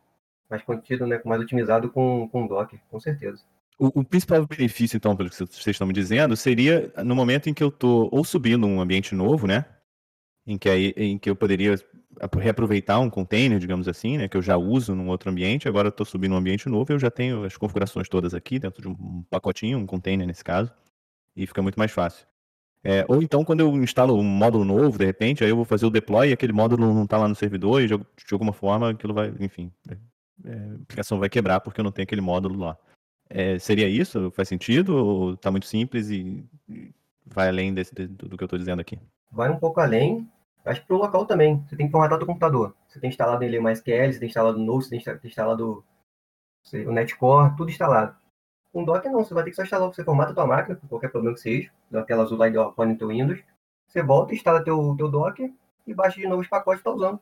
mais 0.49 0.63
contido, 0.63 1.05
né? 1.05 1.21
Mais 1.25 1.41
otimizado 1.41 1.89
com, 1.89 2.27
com 2.29 2.45
o 2.45 2.47
Docker, 2.47 2.79
com 2.89 2.99
certeza. 2.99 3.43
O, 3.77 4.01
o, 4.01 4.03
principal 4.03 4.45
benefício, 4.45 4.95
então, 4.95 5.15
pelo 5.15 5.29
que 5.29 5.35
vocês 5.35 5.67
estão 5.67 5.87
me 5.87 5.93
dizendo, 5.93 6.37
seria 6.37 6.93
no 7.03 7.15
momento 7.15 7.49
em 7.49 7.53
que 7.53 7.63
eu 7.63 7.69
estou 7.69 8.07
ou 8.11 8.23
subindo 8.23 8.65
um 8.65 8.79
ambiente 8.79 9.13
novo, 9.13 9.45
né? 9.47 9.65
Em 10.45 10.57
que, 10.57 10.69
aí, 10.69 10.93
em 10.95 11.17
que 11.17 11.29
eu 11.29 11.35
poderia 11.35 11.75
reaproveitar 12.37 12.99
um 12.99 13.09
container, 13.09 13.59
digamos 13.59 13.87
assim, 13.87 14.17
né? 14.17 14.27
Que 14.27 14.37
eu 14.37 14.41
já 14.41 14.55
uso 14.55 14.95
num 14.95 15.09
outro 15.09 15.29
ambiente, 15.29 15.67
agora 15.67 15.87
eu 15.87 15.89
estou 15.89 16.05
subindo 16.05 16.33
um 16.33 16.37
ambiente 16.37 16.69
novo, 16.69 16.93
eu 16.93 16.99
já 16.99 17.09
tenho 17.09 17.43
as 17.43 17.57
configurações 17.57 18.07
todas 18.07 18.33
aqui 18.33 18.59
dentro 18.59 18.81
de 18.81 18.87
um 18.87 19.23
pacotinho, 19.29 19.79
um 19.79 19.85
container 19.85 20.25
nesse 20.25 20.43
caso 20.43 20.71
e 21.35 21.47
fica 21.47 21.61
muito 21.61 21.77
mais 21.77 21.91
fácil. 21.91 22.25
É, 22.83 23.05
ou 23.07 23.21
então, 23.21 23.45
quando 23.45 23.61
eu 23.61 23.69
instalo 23.77 24.13
um 24.15 24.23
módulo 24.23 24.65
novo, 24.65 24.97
de 24.97 25.05
repente, 25.05 25.43
aí 25.43 25.49
eu 25.49 25.55
vou 25.55 25.63
fazer 25.63 25.85
o 25.85 25.89
deploy 25.89 26.29
e 26.29 26.33
aquele 26.33 26.51
módulo 26.51 26.93
não 26.93 27.03
está 27.03 27.17
lá 27.17 27.29
no 27.29 27.35
servidor 27.35 27.81
e 27.81 27.87
de, 27.87 27.97
de, 27.97 28.33
alguma 28.33 28.51
forma 28.51 28.89
aquilo 28.89 29.13
vai, 29.13 29.33
enfim, 29.39 29.71
é, 29.89 29.93
é, 30.45 30.53
a 30.53 30.83
aplicação 30.83 31.17
vai 31.17 31.29
quebrar 31.29 31.61
porque 31.61 31.79
eu 31.79 31.83
não 31.83 31.93
tenho 31.93 32.03
aquele 32.03 32.19
módulo 32.19 32.59
lá. 32.59 32.77
É, 33.29 33.57
seria 33.57 33.87
isso? 33.87 34.29
Faz 34.31 34.49
sentido? 34.49 34.95
Ou 34.97 35.33
está 35.33 35.49
muito 35.49 35.65
simples 35.65 36.09
e, 36.09 36.45
vai 37.25 37.47
além 37.47 37.73
desse, 37.73 37.93
do, 37.93 38.27
do, 38.27 38.37
que 38.37 38.43
eu 38.43 38.47
estou 38.47 38.59
dizendo 38.59 38.81
aqui? 38.81 38.99
Vai 39.31 39.49
um 39.49 39.57
pouco 39.57 39.79
além. 39.79 40.29
Que 40.63 40.81
para 40.81 40.95
o 40.95 40.99
local 40.99 41.25
também. 41.25 41.63
Você 41.67 41.75
tem 41.75 41.87
que 41.87 41.91
formatar 41.91 42.21
o 42.21 42.25
computador. 42.25 42.75
Você 42.87 42.99
tem 42.99 43.09
instalado 43.09 43.39
nele 43.39 43.59
o 43.59 43.63
MySQL, 43.63 44.11
você 44.11 44.19
tem 44.19 44.27
instalado 44.27 44.57
o 44.57 44.63
Node, 44.63 44.85
você 44.85 45.17
tem 45.17 45.29
instalado 45.29 45.83
sei, 46.63 46.85
o 46.85 46.91
Netcore, 46.91 47.55
tudo 47.57 47.69
instalado. 47.69 48.15
Com 48.73 48.83
Docker 48.83 49.11
não, 49.11 49.23
você 49.23 49.35
vai 49.35 49.43
ter 49.43 49.51
que 49.51 49.55
só 49.55 49.61
instalar, 49.61 49.87
você 49.87 50.03
formata 50.03 50.31
a 50.31 50.33
tua 50.33 50.47
máquina, 50.47 50.75
por 50.75 50.89
qualquer 50.89 51.09
problema 51.09 51.35
que 51.35 51.41
seja, 51.41 51.71
daquela 51.91 52.23
azul 52.23 52.39
lá 52.39 52.47
e 52.49 52.53
põe 52.75 52.87
no 52.87 52.97
teu 52.97 53.09
Windows, 53.09 53.39
você 53.87 54.01
volta, 54.01 54.33
instala 54.33 54.63
teu, 54.63 54.95
teu 54.97 55.07
Docker 55.07 55.53
e 55.85 55.93
baixa 55.93 56.19
de 56.19 56.27
novo 56.27 56.41
os 56.41 56.47
pacotes 56.47 56.81
que 56.81 56.89
está 56.89 56.91
usando. 56.91 57.19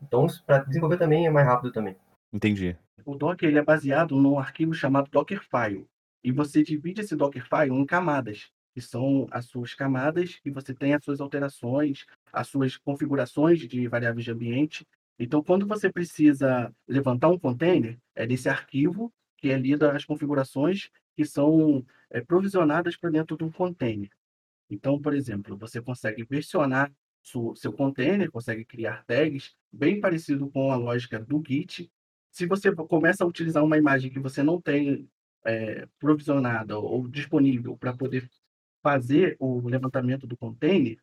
Então, 0.00 0.28
para 0.46 0.58
desenvolver 0.58 0.98
também 0.98 1.26
é 1.26 1.30
mais 1.30 1.44
rápido 1.44 1.72
também. 1.72 1.96
Entendi. 2.32 2.78
O 3.04 3.16
Docker 3.16 3.48
ele 3.48 3.58
é 3.58 3.64
baseado 3.64 4.14
num 4.14 4.38
arquivo 4.38 4.72
chamado 4.72 5.10
Dockerfile. 5.10 5.88
E 6.22 6.30
você 6.30 6.62
divide 6.62 7.00
esse 7.00 7.16
Dockerfile 7.16 7.74
em 7.74 7.84
camadas, 7.84 8.52
que 8.72 8.80
são 8.80 9.26
as 9.32 9.46
suas 9.46 9.74
camadas, 9.74 10.38
e 10.44 10.50
você 10.50 10.72
tem 10.72 10.94
as 10.94 11.02
suas 11.02 11.20
alterações, 11.20 12.06
as 12.32 12.46
suas 12.46 12.76
configurações 12.76 13.58
de 13.58 13.88
variáveis 13.88 14.24
de 14.24 14.30
ambiente. 14.30 14.86
Então, 15.18 15.42
quando 15.42 15.66
você 15.66 15.90
precisa 15.90 16.72
levantar 16.86 17.28
um 17.28 17.38
container, 17.38 17.98
é 18.14 18.24
desse 18.24 18.48
arquivo 18.48 19.12
que 19.42 19.50
é 19.50 19.58
lida 19.58 19.92
as 19.92 20.04
configurações 20.04 20.88
que 21.16 21.24
são 21.26 21.84
é, 22.08 22.20
provisionadas 22.20 22.96
para 22.96 23.10
dentro 23.10 23.36
do 23.36 23.50
container. 23.50 24.08
Então, 24.70 24.98
por 25.02 25.12
exemplo, 25.12 25.58
você 25.58 25.82
consegue 25.82 26.24
versionar 26.24 26.90
su- 27.22 27.54
seu 27.56 27.72
container, 27.72 28.30
consegue 28.30 28.64
criar 28.64 29.04
tags, 29.04 29.54
bem 29.70 30.00
parecido 30.00 30.48
com 30.48 30.70
a 30.70 30.76
lógica 30.76 31.18
do 31.18 31.42
Git. 31.46 31.90
Se 32.30 32.46
você 32.46 32.74
começa 32.74 33.24
a 33.24 33.26
utilizar 33.26 33.62
uma 33.62 33.76
imagem 33.76 34.10
que 34.10 34.20
você 34.20 34.42
não 34.42 34.60
tem 34.60 35.08
é, 35.44 35.86
provisionada 35.98 36.78
ou 36.78 37.06
disponível 37.08 37.76
para 37.76 37.94
poder 37.94 38.30
fazer 38.82 39.36
o 39.38 39.60
levantamento 39.68 40.26
do 40.26 40.36
container, 40.36 40.98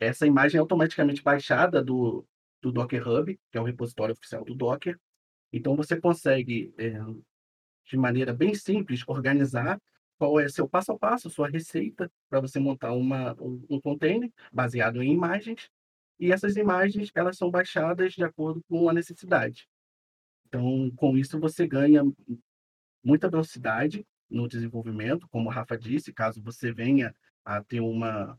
essa 0.00 0.26
imagem 0.26 0.58
é 0.58 0.60
automaticamente 0.60 1.22
baixada 1.22 1.84
do, 1.84 2.26
do 2.60 2.72
Docker 2.72 3.06
Hub, 3.06 3.38
que 3.52 3.58
é 3.58 3.60
o 3.60 3.64
repositório 3.64 4.14
oficial 4.14 4.42
do 4.44 4.54
Docker. 4.54 4.98
Então 5.52 5.76
você 5.76 6.00
consegue, 6.00 6.74
é, 6.76 6.98
de 7.84 7.96
maneira 7.96 8.32
bem 8.32 8.54
simples, 8.54 9.02
organizar 9.06 9.80
qual 10.18 10.38
é 10.40 10.48
seu 10.48 10.68
passo 10.68 10.92
a 10.92 10.98
passo, 10.98 11.28
sua 11.28 11.48
receita 11.48 12.10
para 12.28 12.40
você 12.40 12.58
montar 12.58 12.92
uma, 12.92 13.34
um, 13.40 13.80
container 13.80 14.30
baseado 14.52 15.02
em 15.02 15.12
imagens. 15.12 15.70
E 16.18 16.32
essas 16.32 16.56
imagens 16.56 17.10
elas 17.14 17.36
são 17.36 17.50
baixadas 17.50 18.14
de 18.14 18.24
acordo 18.24 18.62
com 18.68 18.88
a 18.88 18.92
necessidade. 18.92 19.68
Então, 20.46 20.90
com 20.96 21.16
isso 21.16 21.38
você 21.38 21.66
ganha 21.66 22.02
muita 23.02 23.28
velocidade 23.28 24.06
no 24.30 24.48
desenvolvimento, 24.48 25.28
como 25.28 25.48
o 25.48 25.52
Rafa 25.52 25.76
disse, 25.76 26.12
caso 26.12 26.42
você 26.42 26.72
venha 26.72 27.14
a 27.44 27.62
ter 27.62 27.80
uma 27.80 28.38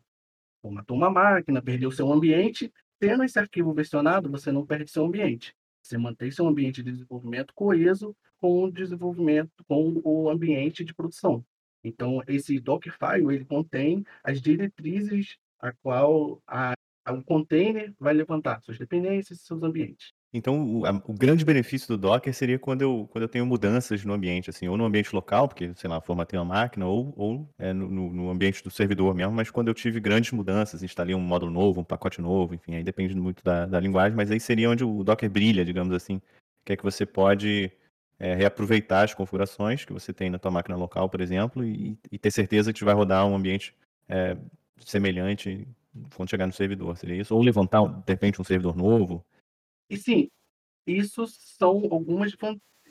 uma 0.89 1.11
máquina, 1.11 1.61
perdeu 1.61 1.91
seu 1.91 2.11
ambiente, 2.11 2.73
tendo 2.99 3.23
esse 3.23 3.37
arquivo 3.37 3.71
versionado, 3.71 4.31
você 4.31 4.51
não 4.51 4.65
perde 4.65 4.89
seu 4.89 5.05
ambiente. 5.05 5.55
Você 5.79 5.95
mantém 5.95 6.31
seu 6.31 6.47
ambiente 6.47 6.81
de 6.81 6.91
desenvolvimento 6.91 7.53
coeso 7.53 8.15
com 8.45 8.65
o 8.65 8.71
desenvolvimento, 8.71 9.49
com 9.67 9.99
o 10.03 10.29
ambiente 10.29 10.85
de 10.85 10.93
produção. 10.93 11.43
Então, 11.83 12.21
esse 12.27 12.59
Dockerfile, 12.59 13.33
ele 13.33 13.43
contém 13.43 14.03
as 14.23 14.39
diretrizes 14.39 15.37
a 15.59 15.71
qual 15.71 16.39
a, 16.45 16.73
a, 17.03 17.13
o 17.13 17.23
container 17.23 17.91
vai 17.99 18.13
levantar, 18.13 18.61
suas 18.61 18.77
dependências 18.77 19.41
seus 19.41 19.63
ambientes. 19.63 20.11
Então, 20.31 20.63
o, 20.63 20.85
a, 20.85 20.91
o, 20.91 21.13
grande 21.13 21.43
benefício 21.43 21.87
do 21.87 21.97
Docker 21.97 22.31
seria 22.35 22.59
quando 22.59 22.83
eu, 22.83 23.09
quando 23.11 23.23
eu 23.23 23.27
tenho 23.27 23.47
mudanças 23.47 24.05
no 24.05 24.13
ambiente, 24.13 24.51
assim, 24.51 24.67
ou 24.67 24.77
no 24.77 24.85
ambiente 24.85 25.15
local, 25.15 25.47
porque, 25.47 25.73
sei 25.73 25.89
lá, 25.89 25.99
formatei 25.99 26.37
uma 26.37 26.45
máquina, 26.45 26.85
ou, 26.85 27.15
ou 27.17 27.49
é, 27.57 27.73
no, 27.73 27.89
no, 27.89 28.29
ambiente 28.29 28.63
do 28.63 28.69
servidor 28.69 29.15
mesmo, 29.15 29.33
mas 29.33 29.49
quando 29.49 29.69
eu 29.69 29.73
tive 29.73 29.99
grandes 29.99 30.31
mudanças, 30.33 30.83
instalei 30.83 31.15
um 31.15 31.19
módulo 31.19 31.51
novo, 31.51 31.81
um 31.81 31.83
pacote 31.83 32.21
novo, 32.21 32.53
enfim, 32.53 32.75
aí 32.75 32.83
depende 32.83 33.15
muito 33.15 33.43
da, 33.43 33.65
da 33.65 33.79
linguagem, 33.79 34.15
mas 34.15 34.29
aí 34.29 34.39
seria 34.39 34.69
onde 34.69 34.83
o 34.83 35.03
Docker 35.03 35.31
brilha, 35.31 35.65
digamos 35.65 35.95
assim, 35.95 36.21
que 36.63 36.73
é 36.73 36.77
que 36.77 36.83
você 36.83 37.07
pode 37.07 37.71
é, 38.19 38.33
reaproveitar 38.35 39.03
as 39.03 39.13
configurações 39.13 39.85
que 39.85 39.93
você 39.93 40.13
tem 40.13 40.29
na 40.29 40.39
tua 40.39 40.51
máquina 40.51 40.75
local, 40.75 41.09
por 41.09 41.21
exemplo, 41.21 41.63
e, 41.63 41.97
e 42.11 42.17
ter 42.17 42.31
certeza 42.31 42.71
que 42.71 42.83
vai 42.83 42.93
rodar 42.93 43.25
um 43.27 43.35
ambiente 43.35 43.75
é, 44.07 44.37
semelhante 44.79 45.67
quando 46.15 46.29
chegar 46.29 46.45
no 46.45 46.53
servidor, 46.53 46.97
seria 46.97 47.21
isso? 47.21 47.33
Ou 47.33 47.41
levantar, 47.41 47.85
de 47.85 48.11
repente, 48.11 48.41
um 48.41 48.43
servidor 48.43 48.75
novo, 48.75 49.25
e 49.89 49.97
sim, 49.97 50.29
isso 50.85 51.27
são 51.27 51.87
algumas, 51.91 52.33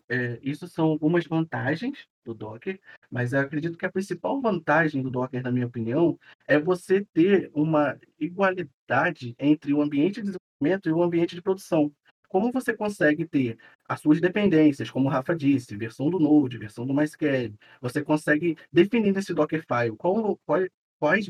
é, 0.08 0.38
isso 0.42 0.68
são 0.68 0.86
algumas 0.86 1.26
vantagens 1.26 2.06
do 2.24 2.32
Docker, 2.32 2.80
mas 3.10 3.32
eu 3.32 3.40
acredito 3.40 3.76
que 3.76 3.86
a 3.86 3.92
principal 3.92 4.40
vantagem 4.40 5.02
do 5.02 5.10
Docker, 5.10 5.42
na 5.42 5.50
minha 5.50 5.66
opinião, 5.66 6.18
é 6.46 6.58
você 6.58 7.04
ter 7.12 7.50
uma 7.52 7.98
igualdade 8.18 9.34
entre 9.38 9.74
o 9.74 9.82
ambiente 9.82 10.22
de 10.22 10.32
desenvolvimento 10.32 10.88
e 10.88 10.92
o 10.92 11.02
ambiente 11.02 11.34
de 11.34 11.42
produção. 11.42 11.92
Como 12.34 12.50
você 12.50 12.76
consegue 12.76 13.24
ter 13.24 13.56
as 13.88 14.00
suas 14.00 14.20
dependências, 14.20 14.90
como 14.90 15.06
o 15.06 15.08
Rafa 15.08 15.36
disse, 15.36 15.76
versão 15.76 16.10
do 16.10 16.18
Node, 16.18 16.58
versão 16.58 16.84
do 16.84 16.92
MySQL, 16.92 17.54
você 17.80 18.02
consegue 18.02 18.56
definir 18.72 19.12
nesse 19.12 19.32
Dockerfile 19.32 19.96
qual, 19.96 20.36
qual, 20.44 20.60
quais, 20.98 21.28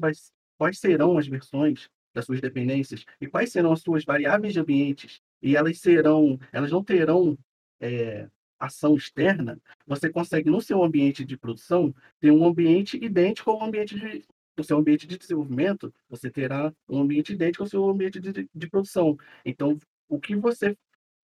quais 0.56 0.78
serão 0.78 1.18
as 1.18 1.26
versões 1.26 1.90
das 2.14 2.24
suas 2.24 2.40
dependências 2.40 3.04
e 3.20 3.26
quais 3.26 3.52
serão 3.52 3.72
as 3.72 3.82
suas 3.82 4.02
variáveis 4.02 4.54
de 4.54 4.60
ambientes? 4.60 5.20
E 5.42 5.54
elas 5.54 5.78
serão, 5.78 6.40
elas 6.50 6.70
não 6.70 6.82
terão 6.82 7.36
é, 7.78 8.26
ação 8.58 8.94
externa, 8.94 9.60
você 9.86 10.08
consegue 10.08 10.48
no 10.48 10.62
seu 10.62 10.82
ambiente 10.82 11.22
de 11.22 11.36
produção 11.36 11.94
ter 12.18 12.30
um 12.30 12.46
ambiente 12.46 12.96
idêntico 12.96 13.50
ao 13.50 13.62
ambiente 13.62 13.94
de 13.94 14.24
no 14.56 14.64
seu 14.64 14.78
ambiente 14.78 15.06
de 15.06 15.18
desenvolvimento, 15.18 15.92
você 16.08 16.30
terá 16.30 16.72
um 16.88 17.00
ambiente 17.00 17.34
idêntico 17.34 17.64
ao 17.64 17.68
seu 17.68 17.90
ambiente 17.90 18.20
de, 18.20 18.48
de 18.54 18.70
produção. 18.70 19.18
Então, 19.44 19.76
o 20.08 20.20
que 20.20 20.36
você 20.36 20.76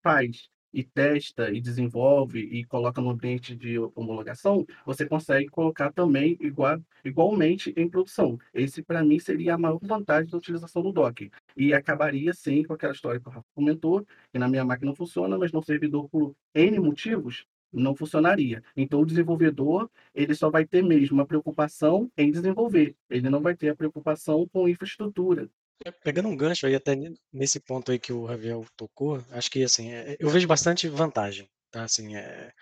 faz 0.02 0.48
e 0.72 0.84
testa 0.84 1.50
e 1.50 1.60
desenvolve 1.60 2.40
e 2.40 2.64
coloca 2.64 3.00
no 3.00 3.10
ambiente 3.10 3.54
de 3.56 3.78
homologação, 3.94 4.64
você 4.86 5.06
consegue 5.06 5.48
colocar 5.48 5.92
também 5.92 6.36
igual, 6.40 6.80
igualmente 7.04 7.72
em 7.76 7.88
produção. 7.88 8.38
Esse, 8.54 8.82
para 8.82 9.04
mim, 9.04 9.18
seria 9.18 9.54
a 9.54 9.58
maior 9.58 9.78
vantagem 9.82 10.30
da 10.30 10.38
utilização 10.38 10.82
do 10.82 10.92
Docker. 10.92 11.30
E 11.56 11.74
acabaria, 11.74 12.32
sim, 12.32 12.62
com 12.62 12.72
aquela 12.72 12.92
história 12.92 13.20
que 13.20 13.28
o 13.28 13.30
Rafa 13.30 13.46
comentou, 13.54 14.06
que 14.32 14.38
na 14.38 14.48
minha 14.48 14.64
máquina 14.64 14.94
funciona, 14.94 15.36
mas 15.36 15.52
no 15.52 15.62
servidor, 15.62 16.08
por 16.08 16.34
N 16.54 16.78
motivos, 16.78 17.46
não 17.72 17.94
funcionaria. 17.94 18.62
Então, 18.76 19.00
o 19.00 19.06
desenvolvedor, 19.06 19.90
ele 20.14 20.34
só 20.34 20.50
vai 20.50 20.64
ter 20.66 20.82
mesmo 20.82 21.16
uma 21.18 21.26
preocupação 21.26 22.10
em 22.16 22.30
desenvolver. 22.30 22.96
Ele 23.08 23.30
não 23.30 23.40
vai 23.40 23.56
ter 23.56 23.70
a 23.70 23.76
preocupação 23.76 24.48
com 24.48 24.68
infraestrutura. 24.68 25.48
É, 25.84 25.90
pegando 25.90 26.28
um 26.28 26.36
gancho 26.36 26.66
aí 26.66 26.74
até 26.74 26.94
nesse 27.32 27.58
ponto 27.58 27.90
aí 27.90 27.98
que 27.98 28.12
o 28.12 28.26
Ravel 28.26 28.66
tocou, 28.76 29.24
acho 29.30 29.50
que 29.50 29.64
assim, 29.64 29.92
é, 29.92 30.16
eu 30.20 30.28
vejo 30.28 30.46
bastante 30.46 30.88
vantagem, 30.88 31.48
tá? 31.70 31.84
Assim, 31.84 32.16
é, 32.16 32.52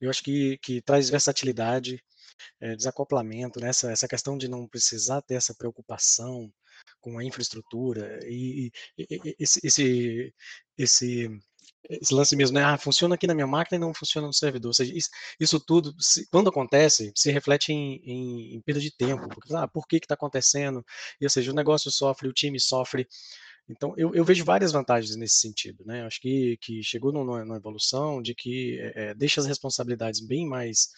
eu 0.00 0.08
acho 0.10 0.22
que, 0.22 0.58
que 0.58 0.80
traz 0.82 1.10
versatilidade, 1.10 2.02
é, 2.60 2.76
desacoplamento, 2.76 3.60
né? 3.60 3.70
essa, 3.70 3.90
essa 3.90 4.08
questão 4.08 4.38
de 4.38 4.48
não 4.48 4.68
precisar 4.68 5.22
ter 5.22 5.34
essa 5.34 5.54
preocupação 5.54 6.52
com 7.00 7.18
a 7.18 7.24
infraestrutura 7.24 8.20
e, 8.24 8.70
e, 8.98 9.06
e 9.10 9.36
esse, 9.40 9.60
esse, 9.64 10.34
esse 10.76 11.28
esse 11.88 12.12
lance 12.14 12.36
mesmo, 12.36 12.54
né? 12.54 12.64
Ah, 12.64 12.76
funciona 12.76 13.14
aqui 13.14 13.26
na 13.26 13.34
minha 13.34 13.46
máquina 13.46 13.76
e 13.76 13.80
não 13.80 13.94
funciona 13.94 14.26
no 14.26 14.32
servidor. 14.32 14.68
Ou 14.68 14.74
seja, 14.74 14.94
isso, 14.94 15.10
isso 15.38 15.60
tudo, 15.60 15.94
se, 15.98 16.26
quando 16.30 16.48
acontece, 16.48 17.12
se 17.14 17.30
reflete 17.30 17.72
em, 17.72 18.00
em, 18.04 18.54
em, 18.56 18.60
perda 18.60 18.80
de 18.80 18.90
tempo. 18.90 19.28
Porque, 19.28 19.54
ah, 19.54 19.66
por 19.66 19.86
que 19.86 19.96
está 19.96 20.14
acontecendo? 20.14 20.84
E, 21.20 21.24
ou 21.24 21.30
seja, 21.30 21.50
o 21.50 21.54
negócio 21.54 21.90
sofre, 21.90 22.28
o 22.28 22.32
time 22.32 22.60
sofre. 22.60 23.08
Então, 23.68 23.94
eu, 23.98 24.14
eu 24.14 24.24
vejo 24.24 24.44
várias 24.44 24.72
vantagens 24.72 25.14
nesse 25.16 25.36
sentido. 25.36 25.84
Né? 25.84 26.04
Acho 26.04 26.20
que, 26.20 26.56
que 26.60 26.82
chegou 26.82 27.12
numa, 27.12 27.56
evolução 27.56 28.22
de 28.22 28.34
que 28.34 28.78
é, 28.94 29.14
deixa 29.14 29.40
as 29.40 29.46
responsabilidades 29.46 30.20
bem 30.20 30.46
mais 30.46 30.88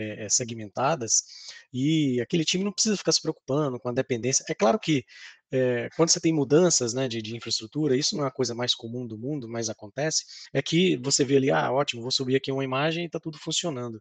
é, 0.00 0.28
segmentadas 0.28 1.24
e 1.72 2.20
aquele 2.20 2.44
time 2.44 2.64
não 2.64 2.72
precisa 2.72 2.96
ficar 2.96 3.12
se 3.12 3.22
preocupando 3.22 3.78
com 3.78 3.88
a 3.88 3.92
dependência. 3.92 4.44
É 4.48 4.54
claro 4.54 4.78
que 4.78 5.04
é, 5.52 5.88
quando 5.96 6.10
você 6.10 6.20
tem 6.20 6.32
mudanças 6.32 6.94
né, 6.94 7.08
de, 7.08 7.20
de, 7.20 7.36
infraestrutura, 7.36 7.96
isso 7.96 8.16
não 8.16 8.24
é 8.24 8.28
a 8.28 8.30
coisa 8.30 8.54
mais 8.54 8.72
comum 8.72 9.04
do 9.04 9.18
mundo, 9.18 9.48
mas 9.48 9.68
acontece, 9.68 10.24
é 10.52 10.62
que 10.62 10.96
você 10.98 11.24
vê 11.24 11.36
ali, 11.36 11.50
ah, 11.50 11.72
ótimo, 11.72 12.02
vou 12.02 12.10
subir 12.12 12.36
aqui 12.36 12.52
uma 12.52 12.62
imagem 12.62 13.02
e 13.02 13.06
está 13.06 13.18
tudo 13.18 13.36
funcionando. 13.36 14.00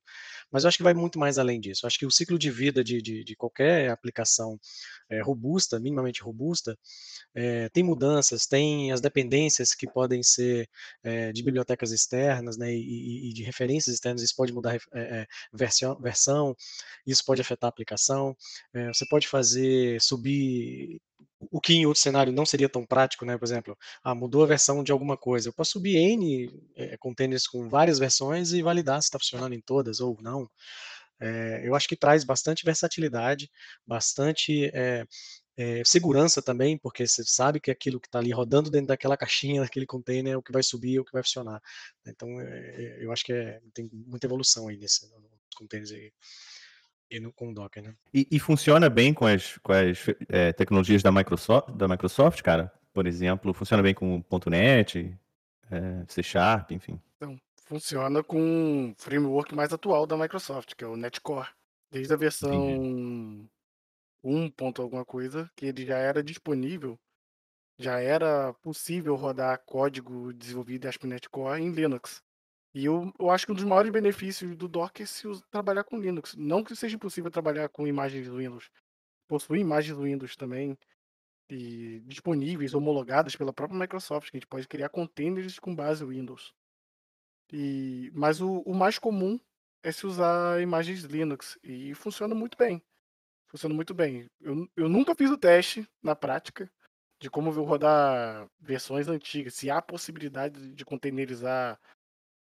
Mas 0.52 0.64
eu 0.64 0.68
acho 0.68 0.78
que 0.78 0.84
vai 0.84 0.94
muito 0.94 1.18
mais 1.18 1.40
além 1.40 1.60
disso. 1.60 1.86
Eu 1.86 1.88
acho 1.88 1.98
que 1.98 2.06
o 2.06 2.12
ciclo 2.12 2.38
de 2.38 2.52
vida 2.52 2.84
de, 2.84 3.02
de, 3.02 3.24
de 3.24 3.36
qualquer 3.36 3.90
aplicação 3.90 4.60
é, 5.10 5.22
robusta, 5.22 5.80
minimamente 5.80 6.22
robusta, 6.22 6.78
é, 7.34 7.68
tem 7.70 7.84
mudanças, 7.84 8.46
tem 8.46 8.92
as 8.92 9.02
dependências 9.02 9.74
que 9.74 9.88
podem 9.88 10.22
ser 10.22 10.70
de 11.34 11.44
bibliotecas 11.44 11.92
externas 11.92 12.58
né, 12.58 12.72
e, 12.72 13.30
e, 13.30 13.34
de 13.34 13.44
referências 13.44 13.96
externas, 13.96 14.22
isso 14.22 14.36
pode 14.36 14.54
mudar 14.54 14.78
versão, 15.54 15.89
versão, 15.96 16.56
isso 17.06 17.24
pode 17.26 17.42
afetar 17.42 17.68
a 17.68 17.70
aplicação. 17.70 18.36
você 18.94 19.06
pode 19.08 19.28
fazer 19.28 20.02
subir 20.02 21.02
o 21.52 21.62
que 21.62 21.74
em 21.74 21.86
outro 21.86 22.02
cenário 22.02 22.34
não 22.34 22.46
seria 22.46 22.68
tão 22.70 22.86
prático, 22.86 23.26
né? 23.26 23.38
Por 23.38 23.46
exemplo, 23.46 23.78
ah, 24.04 24.14
mudou 24.14 24.44
a 24.44 24.48
versão 24.48 24.84
de 24.84 24.92
alguma 24.92 25.18
coisa. 25.18 25.50
Eu 25.50 25.54
posso 25.54 25.72
subir 25.74 25.96
N 25.96 26.50
é, 26.76 26.98
containers 26.98 27.48
com 27.48 27.70
várias 27.70 27.98
versões 27.98 28.52
e 28.52 28.62
validar 28.62 29.02
se 29.02 29.08
está 29.08 29.18
funcionando 29.18 29.54
em 29.54 29.62
todas 29.62 30.00
ou 30.02 30.18
não. 30.22 30.50
É, 31.20 31.62
eu 31.66 31.76
acho 31.76 31.88
que 31.88 31.96
traz 31.96 32.24
bastante 32.24 32.64
versatilidade, 32.66 33.50
bastante 33.86 34.66
é, 34.74 35.06
é, 35.58 35.84
segurança 35.86 36.42
também, 36.42 36.78
porque 36.78 37.06
você 37.08 37.24
sabe 37.26 37.60
que 37.60 37.72
aquilo 37.72 38.00
que 38.00 38.08
está 38.08 38.20
ali 38.20 38.32
rodando 38.32 38.70
dentro 38.70 38.88
daquela 38.88 39.18
caixinha, 39.18 39.62
daquele 39.64 39.86
container, 39.86 40.34
é 40.34 40.38
o 40.38 40.44
que 40.44 40.52
vai 40.52 40.64
subir, 40.64 40.98
é 40.98 41.02
o 41.02 41.06
que 41.06 41.14
vai 41.14 41.24
funcionar. 41.24 41.62
Então, 42.08 42.30
eu 43.00 43.12
acho 43.12 43.26
que 43.26 43.34
tem 43.74 43.90
muita 43.92 44.28
evolução 44.28 44.68
aí 44.68 44.78
nesse, 44.78 45.08
containers 45.56 45.92
aí. 45.92 46.12
E 47.12 47.20
no, 47.20 47.34
com 47.34 47.50
o 47.50 47.54
Docker, 47.54 47.84
né? 47.84 47.96
E, 48.14 48.28
e, 48.30 48.40
funciona 48.40 48.90
bem 48.90 49.14
com 49.14 49.26
as, 49.26 49.58
com 49.58 49.72
as 49.72 50.06
é, 50.28 50.54
tecnologias 50.54 51.02
da 51.02 51.12
Microsoft, 51.12 51.72
da 51.72 51.88
Microsoft, 51.88 52.42
cara? 52.44 52.72
Por 52.94 53.08
exemplo, 53.08 53.54
funciona 53.54 53.82
bem 53.82 53.96
com 53.96 54.18
o 54.18 54.50
.NET, 54.50 55.18
é, 55.72 56.06
C 56.08 56.22
Sharp, 56.22 56.72
enfim. 56.72 57.02
Então, 57.18 57.40
funciona 57.66 58.24
com 58.24 58.92
o 58.92 58.96
framework 58.98 59.56
mais 59.56 59.74
atual 59.74 60.06
da 60.06 60.18
Microsoft, 60.18 60.76
que 60.76 60.84
é 60.84 60.88
o 60.88 60.96
Netcore. 60.96 61.48
Desde 61.92 62.14
a 62.14 62.18
versão 62.18 62.70
Entendi. 62.70 63.50
1. 64.24 64.52
Ponto 64.52 64.82
alguma 64.82 65.06
coisa, 65.06 65.50
que 65.56 65.66
ele 65.66 65.86
já 65.86 65.98
era 65.98 66.22
disponível, 66.22 67.00
já 67.78 68.00
era 68.00 68.54
possível 68.56 69.16
rodar 69.16 69.64
código 69.66 70.34
desenvolvido 70.34 70.86
em 70.86 70.90
ASP.NET 70.90 71.30
Core 71.30 71.62
em 71.62 71.72
Linux. 71.72 72.22
E 72.74 72.86
eu, 72.86 73.12
eu 73.20 73.30
acho 73.30 73.46
que 73.46 73.52
um 73.52 73.56
dos 73.56 73.64
maiores 73.64 73.92
benefícios 73.92 74.56
do 74.56 74.68
Docker 74.68 75.04
é 75.04 75.06
se 75.06 75.28
trabalhar 75.50 75.84
com 75.84 76.00
Linux. 76.00 76.36
Não 76.36 76.64
que 76.64 76.76
seja 76.76 76.96
impossível 76.96 77.32
trabalhar 77.32 77.68
com 77.70 77.88
imagens 77.88 78.28
do 78.28 78.38
Windows. 78.38 78.70
Possui 79.28 79.60
imagens 79.60 79.98
do 79.98 80.04
Windows 80.04 80.36
também. 80.36 80.78
e 81.50 82.02
disponíveis, 82.06 82.76
homologadas 82.76 83.36
pela 83.36 83.52
própria 83.54 83.80
Microsoft, 83.80 84.30
que 84.30 84.38
a 84.38 84.40
gente 84.40 84.48
pode 84.48 84.68
criar 84.68 84.90
containers 84.90 85.58
com 85.58 85.76
base 85.76 86.06
Windows. 86.06 86.54
E, 87.52 88.12
mas 88.14 88.42
o, 88.42 88.60
o 88.62 88.74
mais 88.76 89.00
comum 89.00 89.40
é 89.82 89.92
se 89.92 90.06
usar 90.06 90.62
imagens 90.62 91.02
Linux 91.02 91.58
e 91.64 91.96
funciona 91.96 92.36
muito 92.36 92.58
bem. 92.58 92.82
Funciona 93.48 93.74
muito 93.74 93.96
bem. 93.96 94.28
Eu, 94.40 94.70
eu 94.76 94.88
nunca 94.88 95.16
fiz 95.16 95.32
o 95.32 95.38
teste 95.38 95.88
na 96.04 96.16
prática 96.16 96.72
de 97.20 97.30
como 97.30 97.52
eu 97.52 97.64
rodar 97.64 98.48
versões 98.60 99.08
antigas, 99.08 99.54
se 99.56 99.70
há 99.70 99.82
possibilidade 99.82 100.74
de 100.74 100.86
containerizar 100.86 101.78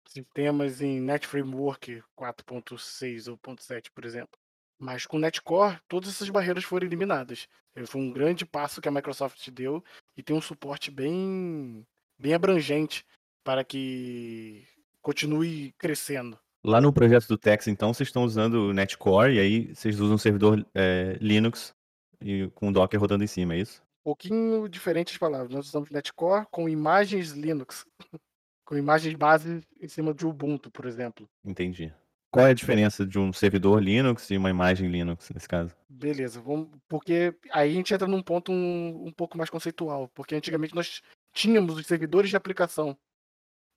sistemas 0.06 0.80
em 0.80 1.00
Net 1.00 1.26
Framework 1.26 2.02
4.6 2.16 3.30
ou 3.30 3.38
4.7, 3.38 3.90
por 3.94 4.04
exemplo. 4.04 4.38
Mas 4.78 5.06
com 5.06 5.18
Netcore, 5.18 5.78
todas 5.88 6.10
essas 6.10 6.28
barreiras 6.28 6.64
foram 6.64 6.86
eliminadas. 6.86 7.48
Foi 7.86 8.00
um 8.00 8.10
grande 8.10 8.44
passo 8.44 8.80
que 8.80 8.88
a 8.88 8.92
Microsoft 8.92 9.50
deu 9.50 9.82
e 10.16 10.22
tem 10.22 10.36
um 10.36 10.40
suporte 10.40 10.90
bem, 10.90 11.86
bem 12.18 12.34
abrangente 12.34 13.04
para 13.44 13.62
que 13.62 14.66
continue 15.02 15.72
crescendo. 15.78 16.38
Lá 16.64 16.80
no 16.80 16.92
projeto 16.92 17.28
do 17.28 17.38
Tex, 17.38 17.68
então, 17.68 17.94
vocês 17.94 18.08
estão 18.08 18.24
usando 18.24 18.54
o 18.54 18.72
Netcore 18.72 19.34
e 19.34 19.38
aí 19.38 19.74
vocês 19.74 20.00
usam 20.00 20.16
um 20.16 20.18
servidor 20.18 20.66
é, 20.74 21.16
Linux 21.20 21.74
e 22.20 22.50
com 22.54 22.72
Docker 22.72 22.98
rodando 22.98 23.22
em 23.22 23.28
cima, 23.28 23.54
é 23.54 23.58
isso? 23.58 23.82
Um 24.00 24.04
pouquinho 24.04 24.68
diferente 24.68 25.12
as 25.12 25.18
palavras. 25.18 25.50
Nós 25.50 25.68
usamos 25.68 25.90
Netcore 25.90 26.46
com 26.50 26.68
imagens 26.68 27.30
Linux, 27.30 27.86
com 28.66 28.76
imagens 28.76 29.14
base 29.14 29.62
em 29.80 29.88
cima 29.88 30.12
de 30.12 30.26
Ubuntu, 30.26 30.70
por 30.70 30.84
exemplo. 30.84 31.26
Entendi. 31.44 31.94
Qual 32.30 32.44
é 32.44 32.50
a 32.50 32.54
diferença 32.54 33.06
de 33.06 33.18
um 33.18 33.32
servidor 33.32 33.82
Linux 33.82 34.28
e 34.30 34.36
uma 34.36 34.50
imagem 34.50 34.90
Linux, 34.90 35.30
nesse 35.30 35.48
caso? 35.48 35.74
Beleza, 35.88 36.40
vamos, 36.40 36.68
porque 36.86 37.34
aí 37.50 37.70
a 37.70 37.72
gente 37.72 37.94
entra 37.94 38.06
num 38.06 38.20
ponto 38.20 38.52
um, 38.52 39.06
um 39.06 39.12
pouco 39.12 39.38
mais 39.38 39.48
conceitual, 39.48 40.08
porque 40.08 40.34
antigamente 40.34 40.74
nós 40.74 41.00
tínhamos 41.32 41.78
os 41.78 41.86
servidores 41.86 42.28
de 42.28 42.36
aplicação, 42.36 42.98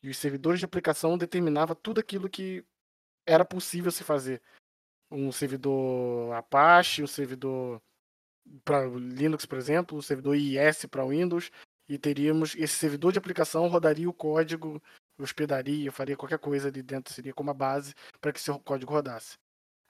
e 0.03 0.09
os 0.09 0.17
servidores 0.17 0.59
de 0.59 0.65
aplicação 0.65 1.17
determinava 1.17 1.75
tudo 1.75 1.99
aquilo 1.99 2.27
que 2.27 2.65
era 3.25 3.45
possível 3.45 3.91
se 3.91 4.03
fazer. 4.03 4.41
Um 5.11 5.31
servidor 5.31 6.33
Apache, 6.33 7.03
um 7.03 7.07
servidor 7.07 7.81
para 8.65 8.85
Linux, 8.87 9.45
por 9.45 9.57
exemplo, 9.57 9.97
um 9.97 10.01
servidor 10.01 10.35
IIS 10.35 10.85
para 10.85 11.05
Windows, 11.05 11.51
e 11.89 11.97
teríamos 11.97 12.55
esse 12.55 12.75
servidor 12.75 13.11
de 13.11 13.17
aplicação 13.17 13.67
rodaria 13.67 14.07
o 14.07 14.13
código 14.13 14.81
hospedaria, 15.17 15.91
faria 15.91 16.15
qualquer 16.15 16.39
coisa 16.39 16.69
ali 16.69 16.81
dentro, 16.81 17.13
seria 17.13 17.33
como 17.33 17.49
a 17.49 17.53
base 17.53 17.93
para 18.21 18.31
que 18.31 18.39
seu 18.39 18.57
código 18.59 18.93
rodasse. 18.93 19.37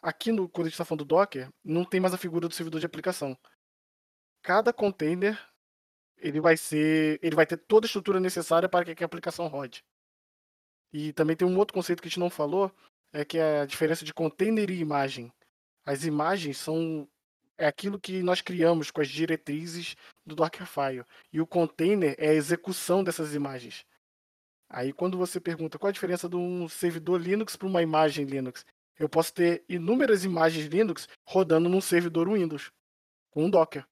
Aqui, 0.01 0.31
no, 0.31 0.47
quando 0.47 0.65
a 0.65 0.69
gente 0.69 0.75
está 0.75 0.85
falando 0.85 1.03
do 1.03 1.15
Docker, 1.15 1.51
não 1.63 1.85
tem 1.85 1.99
mais 1.99 2.13
a 2.13 2.17
figura 2.17 2.47
do 2.47 2.53
servidor 2.53 2.79
de 2.79 2.85
aplicação. 2.85 3.37
Cada 4.41 4.73
container 4.73 5.37
ele 6.17 6.39
vai 6.39 6.57
ser, 6.57 7.19
ele 7.21 7.35
vai 7.35 7.45
ter 7.45 7.57
toda 7.57 7.85
a 7.85 7.87
estrutura 7.87 8.19
necessária 8.19 8.67
para 8.67 8.95
que 8.95 9.03
a 9.03 9.05
aplicação 9.05 9.47
rode. 9.47 9.83
E 10.91 11.13
também 11.13 11.35
tem 11.35 11.47
um 11.47 11.57
outro 11.57 11.73
conceito 11.73 12.01
que 12.01 12.07
a 12.07 12.09
gente 12.09 12.19
não 12.19 12.29
falou, 12.29 12.73
é 13.13 13.23
que 13.23 13.37
é 13.37 13.61
a 13.61 13.65
diferença 13.65 14.03
de 14.03 14.13
container 14.13 14.69
e 14.69 14.79
imagem. 14.79 15.31
As 15.85 16.05
imagens 16.05 16.57
são 16.57 17.07
é 17.59 17.67
aquilo 17.67 17.99
que 17.99 18.23
nós 18.23 18.39
criamos 18.41 18.89
com 18.89 19.01
as 19.01 19.09
diretrizes 19.09 19.95
do 20.29 20.35
Dockerfile. 20.35 21.03
E 21.33 21.41
o 21.41 21.47
container 21.47 22.15
é 22.17 22.29
a 22.29 22.33
execução 22.33 23.03
dessas 23.03 23.35
imagens. 23.35 23.85
Aí 24.69 24.93
quando 24.93 25.17
você 25.17 25.39
pergunta 25.39 25.77
qual 25.77 25.89
a 25.89 25.93
diferença 25.93 26.29
de 26.29 26.35
um 26.35 26.69
servidor 26.69 27.19
Linux 27.19 27.55
para 27.55 27.67
uma 27.67 27.81
imagem 27.81 28.23
Linux, 28.25 28.65
eu 28.99 29.09
posso 29.09 29.33
ter 29.33 29.63
inúmeras 29.67 30.23
imagens 30.23 30.67
Linux 30.67 31.07
rodando 31.25 31.67
num 31.67 31.81
servidor 31.81 32.29
Windows 32.29 32.71
com 33.31 33.45
um 33.45 33.49
Docker. 33.49 33.85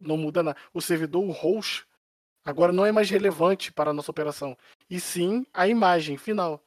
Não 0.00 0.16
muda 0.16 0.42
nada. 0.42 0.58
O 0.74 0.80
servidor, 0.80 1.22
o 1.22 1.30
host, 1.30 1.86
agora 2.44 2.72
não 2.72 2.84
é 2.84 2.90
mais 2.90 3.08
relevante 3.08 3.72
para 3.72 3.90
a 3.90 3.94
nossa 3.94 4.10
operação, 4.10 4.56
e 4.90 4.98
sim 5.00 5.46
a 5.52 5.68
imagem 5.68 6.16
final. 6.16 6.62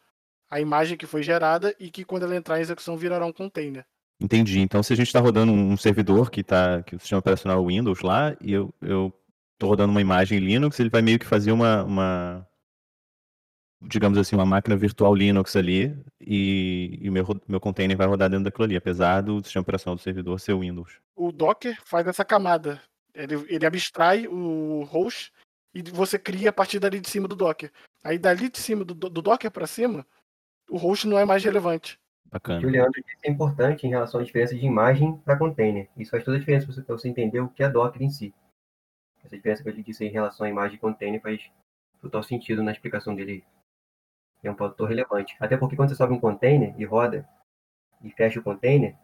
A 0.49 0.59
imagem 0.59 0.97
que 0.97 1.05
foi 1.05 1.21
gerada 1.21 1.75
e 1.79 1.91
que 1.91 2.03
quando 2.03 2.23
ela 2.23 2.35
entrar 2.35 2.57
em 2.57 2.61
execução 2.61 2.97
virará 2.97 3.25
um 3.25 3.33
container. 3.33 3.85
Entendi. 4.19 4.59
Então, 4.59 4.83
se 4.83 4.91
a 4.91 4.95
gente 4.95 5.07
está 5.07 5.19
rodando 5.19 5.51
um 5.51 5.77
servidor 5.77 6.29
que 6.29 6.41
está 6.41 6.83
que 6.83 6.95
o 6.95 6.99
sistema 6.99 7.19
operacional 7.19 7.65
Windows 7.65 8.01
lá, 8.01 8.35
e 8.41 8.51
eu 8.51 9.13
estou 9.59 9.69
rodando 9.69 9.91
uma 9.91 10.01
imagem 10.01 10.39
Linux, 10.39 10.79
ele 10.79 10.89
vai 10.89 11.01
meio 11.01 11.19
que 11.19 11.25
fazer 11.25 11.51
uma, 11.51 11.83
uma 11.83 12.47
digamos 13.81 14.17
assim, 14.17 14.35
uma 14.35 14.45
máquina 14.45 14.77
virtual 14.77 15.13
Linux 15.13 15.55
ali 15.57 16.01
e, 16.19 16.97
e 17.01 17.09
o 17.09 17.11
meu, 17.11 17.25
meu 17.45 17.59
container 17.59 17.97
vai 17.97 18.07
rodar 18.07 18.29
dentro 18.29 18.45
daquilo 18.45 18.63
ali, 18.63 18.77
apesar 18.77 19.21
do 19.21 19.43
sistema 19.43 19.61
operacional 19.61 19.95
do 19.95 20.01
servidor 20.01 20.39
ser 20.39 20.55
Windows. 20.55 20.99
O 21.13 21.31
Docker 21.33 21.77
faz 21.83 22.07
essa 22.07 22.23
camada. 22.23 22.81
Ele, 23.13 23.35
ele 23.49 23.65
abstrai 23.65 24.27
o 24.27 24.83
host 24.85 25.33
e 25.75 25.81
você 25.81 26.17
cria 26.17 26.51
a 26.51 26.53
partir 26.53 26.79
dali 26.79 27.01
de 27.01 27.09
cima 27.09 27.27
do 27.27 27.35
Docker. 27.35 27.69
Aí 28.01 28.17
dali 28.17 28.49
de 28.49 28.59
cima, 28.59 28.85
do, 28.85 28.93
do 28.93 29.21
Docker 29.21 29.51
para 29.51 29.67
cima, 29.67 30.07
o 30.69 30.77
host 30.77 31.05
não 31.05 31.19
é 31.19 31.25
mais 31.25 31.43
relevante. 31.43 31.99
Bacana. 32.31 32.65
O 32.65 32.69
Leandro 32.69 33.01
disse 33.05 33.27
é 33.27 33.29
importante 33.29 33.85
em 33.85 33.89
relação 33.89 34.21
à 34.21 34.23
diferença 34.23 34.55
de 34.55 34.65
imagem 34.65 35.17
para 35.25 35.37
container. 35.37 35.89
Isso 35.97 36.11
faz 36.11 36.23
toda 36.23 36.37
a 36.37 36.39
diferença 36.39 36.65
para 36.65 36.95
você, 36.95 37.09
entender 37.09 37.41
o 37.41 37.49
que 37.49 37.63
é 37.63 37.69
Docker 37.69 38.01
em 38.01 38.09
si. 38.09 38.33
Essa 39.23 39.35
diferença 39.35 39.63
que 39.63 39.69
ele 39.69 39.83
disse 39.83 40.05
em 40.05 40.09
relação 40.09 40.45
à 40.45 40.49
imagem 40.49 40.77
container 40.77 41.21
faz 41.21 41.51
total 42.01 42.23
sentido 42.23 42.63
na 42.63 42.71
explicação 42.71 43.15
dele 43.15 43.43
é 44.43 44.49
um 44.49 44.55
fator 44.55 44.87
relevante. 44.87 45.35
Até 45.39 45.57
porque 45.57 45.75
quando 45.75 45.89
você 45.89 45.95
sobe 45.95 46.13
um 46.13 46.19
container 46.19 46.73
e 46.77 46.85
roda 46.85 47.27
e 48.01 48.09
fecha 48.11 48.39
o 48.39 48.43
container, 48.43 48.95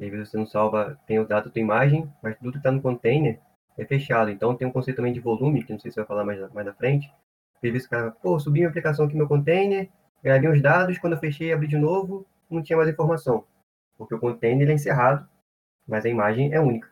às 0.00 0.08
vezes 0.08 0.30
você 0.30 0.36
não 0.36 0.46
salva, 0.46 0.98
tem 1.06 1.18
o 1.18 1.26
dado 1.26 1.44
da 1.44 1.50
tua 1.50 1.60
imagem, 1.60 2.12
mas 2.22 2.36
tudo 2.38 2.52
que 2.52 2.58
está 2.58 2.72
no 2.72 2.82
container 2.82 3.38
é 3.78 3.84
fechado. 3.84 4.30
Então 4.30 4.56
tem 4.56 4.66
um 4.66 4.72
conceito 4.72 4.96
também 4.96 5.12
de 5.12 5.20
volume, 5.20 5.64
que 5.64 5.72
não 5.72 5.78
sei 5.78 5.90
se 5.90 5.96
vai 5.96 6.06
falar 6.06 6.24
mais, 6.24 6.52
mais 6.52 6.66
na 6.66 6.74
frente. 6.74 7.12
Às 7.56 7.70
vezes 7.70 7.86
o 7.86 7.90
cara, 7.90 8.10
pô, 8.10 8.38
subi 8.40 8.60
minha 8.60 8.68
aplicação 8.68 9.04
aqui 9.04 9.14
no 9.14 9.18
meu 9.18 9.28
container, 9.28 9.88
gravei 10.22 10.50
os 10.50 10.60
dados, 10.60 10.98
quando 10.98 11.12
eu 11.12 11.18
fechei 11.20 11.52
abri 11.52 11.68
de 11.68 11.78
novo, 11.78 12.26
não 12.50 12.62
tinha 12.62 12.76
mais 12.76 12.88
informação. 12.88 13.44
Porque 13.96 14.14
o 14.14 14.18
container 14.18 14.68
é 14.68 14.72
encerrado, 14.72 15.28
mas 15.86 16.04
a 16.04 16.08
imagem 16.08 16.52
é 16.52 16.60
única. 16.60 16.91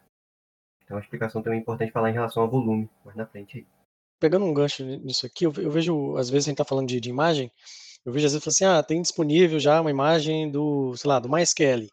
Então 0.90 0.98
a 0.98 1.00
explicação 1.00 1.40
também 1.40 1.60
é 1.60 1.62
importante 1.62 1.92
falar 1.92 2.10
em 2.10 2.14
relação 2.14 2.42
ao 2.42 2.50
volume, 2.50 2.90
mais 3.04 3.16
na 3.16 3.24
frente 3.24 3.58
aí 3.58 3.66
pegando 4.20 4.44
um 4.44 4.52
gancho 4.52 4.84
nisso 4.84 5.24
aqui, 5.24 5.46
eu, 5.46 5.50
vejo, 5.50 6.16
às 6.16 6.28
vezes 6.28 6.46
a 6.46 6.50
gente 6.50 6.60
está 6.60 6.64
falando 6.64 6.88
de, 6.88 7.00
de, 7.00 7.08
imagem, 7.08 7.50
eu 8.04 8.12
vejo 8.12 8.26
às 8.26 8.32
vezes 8.34 8.46
assim, 8.46 8.64
ah, 8.64 8.82
tem 8.82 9.00
disponível 9.00 9.58
já 9.58 9.80
uma 9.80 9.90
imagem 9.90 10.50
do, 10.50 10.94
sei 10.96 11.08
lá, 11.08 11.18
do 11.18 11.28
MySQL. 11.28 11.88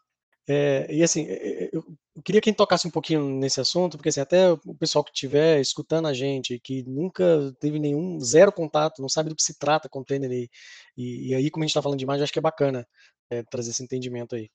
É, 0.46 0.86
e 0.94 1.02
assim, 1.02 1.26
é, 1.26 1.64
é, 1.64 1.70
eu, 1.72 1.84
queria 2.24 2.40
que 2.40 2.48
a 2.48 2.50
gente 2.50 2.58
tocasse 2.58 2.86
um 2.86 2.90
pouquinho 2.90 3.22
nesse 3.38 3.60
assunto, 3.60 3.96
porque 3.96 4.10
assim, 4.10 4.20
até 4.20 4.50
o 4.52 4.74
pessoal 4.74 5.04
que 5.04 5.10
estiver 5.10 5.60
escutando 5.60 6.06
a 6.06 6.12
gente, 6.12 6.58
que 6.60 6.82
nunca 6.84 7.24
teve 7.60 7.78
nenhum, 7.78 8.20
zero 8.20 8.52
contato, 8.52 9.02
não 9.02 9.08
sabe 9.08 9.30
do 9.30 9.36
que 9.36 9.42
se 9.42 9.58
trata 9.58 9.88
container, 9.88 10.30
e, 10.30 10.50
e 10.96 11.34
aí, 11.34 11.50
como 11.50 11.64
a 11.64 11.66
gente 11.66 11.72
está 11.72 11.82
falando 11.82 11.98
de 11.98 12.04
imagem, 12.04 12.24
acho 12.24 12.32
que 12.32 12.38
é 12.38 12.42
bacana 12.42 12.86
é, 13.30 13.42
trazer 13.42 13.70
esse 13.70 13.82
entendimento 13.82 14.34
aí. 14.34 14.50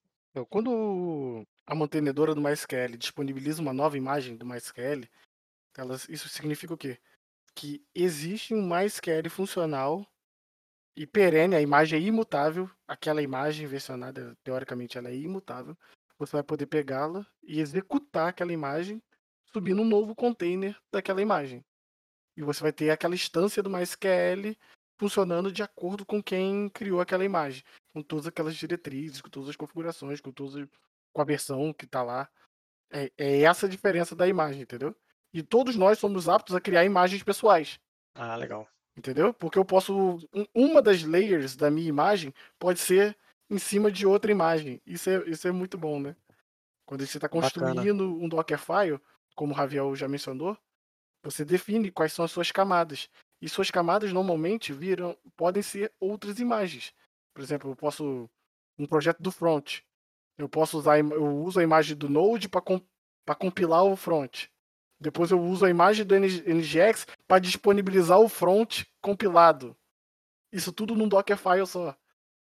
Quando 0.50 1.46
a 1.66 1.76
mantenedora 1.76 2.34
do 2.34 2.42
MySQL 2.42 2.98
disponibiliza 2.98 3.62
uma 3.62 3.74
nova 3.74 3.98
imagem 3.98 4.36
do 4.36 4.46
MySQL, 4.46 5.08
elas, 5.78 6.08
isso 6.10 6.28
significa 6.30 6.74
o 6.74 6.78
quê? 6.78 7.00
que 7.56 7.86
existe 7.94 8.54
um 8.54 8.62
MySQL 8.68 9.30
funcional 9.30 10.06
e 10.96 11.08
perene, 11.08 11.56
a 11.56 11.62
imagem 11.62 12.00
é 12.00 12.02
imutável, 12.02 12.70
aquela 12.88 13.22
imagem 13.22 13.66
versionada, 13.68 14.36
teoricamente 14.44 14.98
ela 14.98 15.10
é 15.10 15.16
imutável, 15.16 15.78
você 16.18 16.34
vai 16.34 16.44
poder 16.44 16.68
pegá-la 16.68 17.26
e 17.42 17.60
executar 17.60 18.30
aquela 18.30 18.54
imagem 18.54 19.02
subindo 19.52 19.82
um 19.82 19.88
novo 19.88 20.16
container 20.16 20.78
daquela 20.92 21.22
imagem. 21.22 21.64
E 22.36 22.42
você 22.42 22.62
vai 22.62 22.72
ter 22.72 22.90
aquela 22.90 23.16
instância 23.16 23.62
do 23.62 23.70
MySQL 23.70 24.56
funcionando 25.04 25.52
de 25.52 25.62
acordo 25.62 26.06
com 26.06 26.24
quem 26.24 26.70
criou 26.70 27.02
aquela 27.02 27.26
imagem, 27.26 27.62
com 27.94 28.02
todas 28.02 28.26
aquelas 28.26 28.56
diretrizes, 28.56 29.20
com 29.20 29.30
todas 29.30 29.50
as 29.50 29.56
configurações, 29.58 30.22
com 30.22 30.32
todas 30.32 30.66
com 31.12 31.22
a 31.22 31.26
versão 31.26 31.74
que 31.74 31.84
está 31.84 32.02
lá. 32.02 32.30
É, 32.90 33.12
é 33.18 33.42
essa 33.42 33.66
a 33.66 33.70
diferença 33.70 34.16
da 34.16 34.26
imagem, 34.26 34.62
entendeu? 34.62 34.96
E 35.34 35.44
todos 35.44 35.76
nós 35.76 36.00
somos 36.00 36.30
aptos 36.30 36.56
a 36.56 36.62
criar 36.62 36.86
imagens 36.86 37.22
pessoais. 37.22 37.82
Ah, 38.16 38.38
legal. 38.38 38.66
Entendeu? 38.96 39.34
Porque 39.34 39.60
eu 39.60 39.66
posso. 39.66 40.20
Uma 40.56 40.82
das 40.82 41.04
layers 41.04 41.58
da 41.58 41.70
minha 41.70 41.90
imagem 41.90 42.34
pode 42.58 42.80
ser 42.80 43.18
em 43.50 43.58
cima 43.58 43.92
de 43.92 44.08
outra 44.08 44.32
imagem. 44.32 44.82
Isso 44.86 45.10
é, 45.10 45.30
isso 45.30 45.46
é 45.50 45.52
muito 45.52 45.78
bom, 45.78 46.00
né? 46.00 46.16
Quando 46.86 47.06
você 47.06 47.18
está 47.18 47.28
construindo 47.28 47.76
Bacana. 47.76 48.24
um 48.26 48.30
Dockerfile, 48.30 49.02
como 49.36 49.52
o 49.52 49.56
Raviel 49.56 49.94
já 49.98 50.08
mencionou, 50.08 50.58
você 51.22 51.44
define 51.44 51.92
quais 51.92 52.14
são 52.14 52.24
as 52.24 52.32
suas 52.32 52.52
camadas. 52.52 53.10
E 53.44 53.50
suas 53.50 53.70
camadas 53.70 54.14
normalmente 54.14 54.72
viram, 54.72 55.18
podem 55.36 55.62
ser 55.62 55.92
outras 56.00 56.40
imagens. 56.40 56.94
Por 57.34 57.42
exemplo, 57.42 57.72
eu 57.72 57.76
posso. 57.76 58.30
Um 58.80 58.86
projeto 58.86 59.22
do 59.22 59.34
front. 59.34 59.82
Eu 60.38 60.48
posso 60.48 60.78
usar. 60.78 60.98
Eu 60.98 61.36
uso 61.40 61.60
a 61.60 61.64
imagem 61.64 61.98
do 61.98 62.08
Node 62.08 62.48
para 62.48 63.36
compilar 63.36 63.84
o 63.84 63.98
front. 63.98 64.46
Depois 64.98 65.30
eu 65.30 65.42
uso 65.42 65.66
a 65.66 65.70
imagem 65.70 66.06
do 66.06 66.16
NGX 66.16 67.06
para 67.28 67.40
disponibilizar 67.40 68.18
o 68.18 68.30
front 68.30 68.84
compilado. 69.02 69.76
Isso 70.50 70.72
tudo 70.72 70.96
num 70.96 71.10
Dockerfile 71.10 71.68
só. 71.68 71.94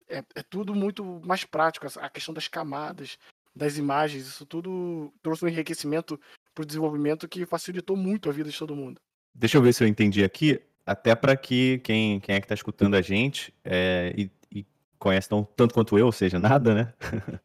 É, 0.07 0.19
é, 0.35 0.43
tudo 0.43 0.75
muito 0.75 1.03
mais 1.25 1.45
prático. 1.45 1.87
A 1.99 2.11
questão 2.11 2.35
das 2.35 2.47
camadas, 2.47 3.19
das 3.57 3.79
imagens, 3.79 4.27
isso 4.27 4.45
tudo 4.45 5.11
trouxe 5.23 5.47
um 5.47 5.49
enriquecimento 5.49 6.21
para 6.55 6.63
o 6.63 6.67
desenvolvimento 6.67 7.27
que 7.27 7.47
facilitou 7.47 7.97
muito 7.97 8.29
a 8.29 8.33
vida 8.35 8.51
de 8.51 8.59
todo 8.59 8.77
mundo. 8.77 9.01
Deixa 9.35 9.57
eu 9.57 9.63
ver 9.63 9.73
se 9.73 9.83
eu 9.83 9.89
entendi 9.89 10.23
aqui, 10.23 10.63
até 10.87 11.15
para 11.15 11.37
que 11.37 11.79
quem, 11.79 12.21
quem 12.21 12.35
é 12.35 12.41
que 12.41 12.45
está 12.45 12.55
escutando 12.55 12.95
a 12.95 13.03
gente 13.03 13.53
é, 13.65 14.13
e, 14.17 14.31
e, 14.55 14.67
conhece 14.99 15.29
tão, 15.29 15.45
tanto 15.45 15.75
quanto 15.75 15.99
eu, 15.99 16.07
ou 16.07 16.13
seja, 16.13 16.39
nada, 16.39 16.75
né? 16.75 16.95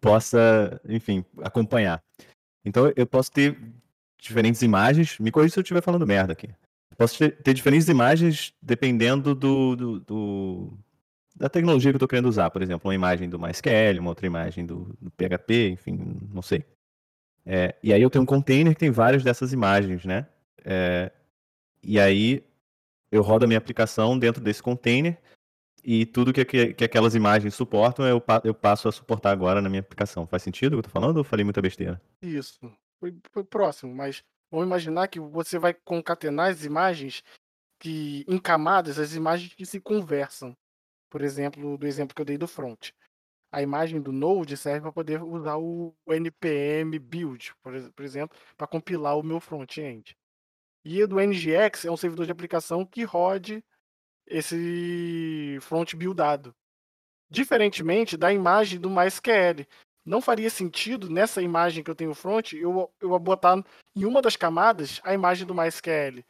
possa, 0.00 0.80
enfim, 0.88 1.24
acompanhar. 1.42 2.02
Então 2.64 2.92
eu 2.96 3.06
posso 3.06 3.30
ter 3.30 3.58
diferentes 4.18 4.62
imagens, 4.62 5.18
me 5.18 5.30
corrija 5.30 5.54
se 5.54 5.58
eu 5.58 5.62
estiver 5.62 5.82
falando 5.82 6.06
merda 6.06 6.32
aqui. 6.32 6.48
Posso 6.96 7.18
ter, 7.18 7.36
ter 7.42 7.54
diferentes 7.54 7.88
imagens 7.88 8.54
dependendo 8.60 9.34
do, 9.34 9.74
do, 9.74 10.00
do, 10.00 10.78
da 11.34 11.48
tecnologia 11.48 11.90
que 11.90 11.96
eu 11.96 11.98
estou 11.98 12.08
querendo 12.08 12.28
usar. 12.28 12.50
Por 12.50 12.62
exemplo, 12.62 12.88
uma 12.88 12.94
imagem 12.94 13.28
do 13.28 13.38
MySQL, 13.38 14.00
uma 14.00 14.10
outra 14.10 14.26
imagem 14.26 14.66
do, 14.66 14.96
do 15.00 15.10
PHP, 15.10 15.70
enfim, 15.70 16.18
não 16.32 16.42
sei. 16.42 16.64
É, 17.44 17.74
e 17.82 17.92
aí 17.92 18.00
eu 18.00 18.10
tenho 18.10 18.22
um 18.22 18.26
container 18.26 18.72
que 18.74 18.78
tem 18.78 18.90
várias 18.90 19.24
dessas 19.24 19.52
imagens, 19.52 20.04
né? 20.04 20.26
É, 20.64 21.10
e 21.82 21.98
aí 21.98 22.44
eu 23.12 23.20
rodo 23.22 23.44
a 23.44 23.48
minha 23.48 23.58
aplicação 23.58 24.18
dentro 24.18 24.42
desse 24.42 24.62
container 24.62 25.20
e 25.84 26.06
tudo 26.06 26.32
que, 26.32 26.44
que, 26.44 26.72
que 26.72 26.84
aquelas 26.84 27.14
imagens 27.14 27.54
suportam 27.54 28.06
eu, 28.06 28.22
eu, 28.42 28.54
passo 28.54 28.88
a 28.88 28.92
suportar 28.92 29.30
agora 29.30 29.60
na 29.60 29.68
minha 29.68 29.80
aplicação. 29.80 30.26
Faz 30.26 30.42
sentido 30.42 30.72
o 30.72 30.76
que 30.76 30.78
eu 30.78 30.82
tô 30.84 30.90
falando 30.90 31.18
ou 31.18 31.24
falei 31.24 31.44
muita 31.44 31.60
besteira? 31.60 32.00
Isso. 32.22 32.58
Foi, 32.98 33.14
foi 33.30 33.44
próximo, 33.44 33.94
mas 33.94 34.24
vamos 34.50 34.66
imaginar 34.66 35.08
que 35.08 35.20
você 35.20 35.58
vai 35.58 35.74
concatenar 35.74 36.50
as 36.50 36.64
imagens 36.64 37.22
que 37.78 38.24
em 38.28 38.38
camadas, 38.38 38.98
as 38.98 39.14
imagens 39.14 39.54
que 39.54 39.66
se 39.66 39.78
conversam. 39.78 40.56
Por 41.10 41.20
exemplo, 41.20 41.76
do 41.76 41.86
exemplo 41.86 42.14
que 42.14 42.22
eu 42.22 42.26
dei 42.26 42.38
do 42.38 42.48
front. 42.48 42.90
A 43.50 43.60
imagem 43.60 44.00
do 44.00 44.12
Node 44.12 44.56
serve 44.56 44.80
para 44.80 44.92
poder 44.92 45.22
usar 45.22 45.58
o 45.58 45.94
npm 46.06 46.98
build, 46.98 47.54
por, 47.60 47.74
exemplo, 48.02 48.34
para 48.56 48.66
compilar 48.66 49.18
o 49.18 49.22
meu 49.22 49.38
front-end. 49.38 50.16
E 50.84 51.02
o 51.02 51.08
do 51.08 51.20
NGX 51.20 51.84
é 51.84 51.90
um 51.90 51.96
servidor 51.96 52.26
de 52.26 52.32
aplicação 52.32 52.84
que 52.84 53.04
rode 53.04 53.64
esse 54.26 55.58
front 55.60 55.94
buildado. 55.94 56.54
Diferentemente 57.30 58.16
da 58.16 58.32
imagem 58.32 58.80
do 58.80 58.90
MySQL. 58.90 59.66
Não 60.04 60.20
faria 60.20 60.50
sentido 60.50 61.08
nessa 61.08 61.40
imagem 61.40 61.84
que 61.84 61.90
eu 61.90 61.94
tenho 61.94 62.14
front 62.14 62.54
eu, 62.54 62.92
eu 63.00 63.18
botar 63.20 63.62
em 63.94 64.04
uma 64.04 64.20
das 64.20 64.34
camadas 64.34 65.00
a 65.04 65.14
imagem 65.14 65.46
do 65.46 65.54
MySQL. 65.54 66.24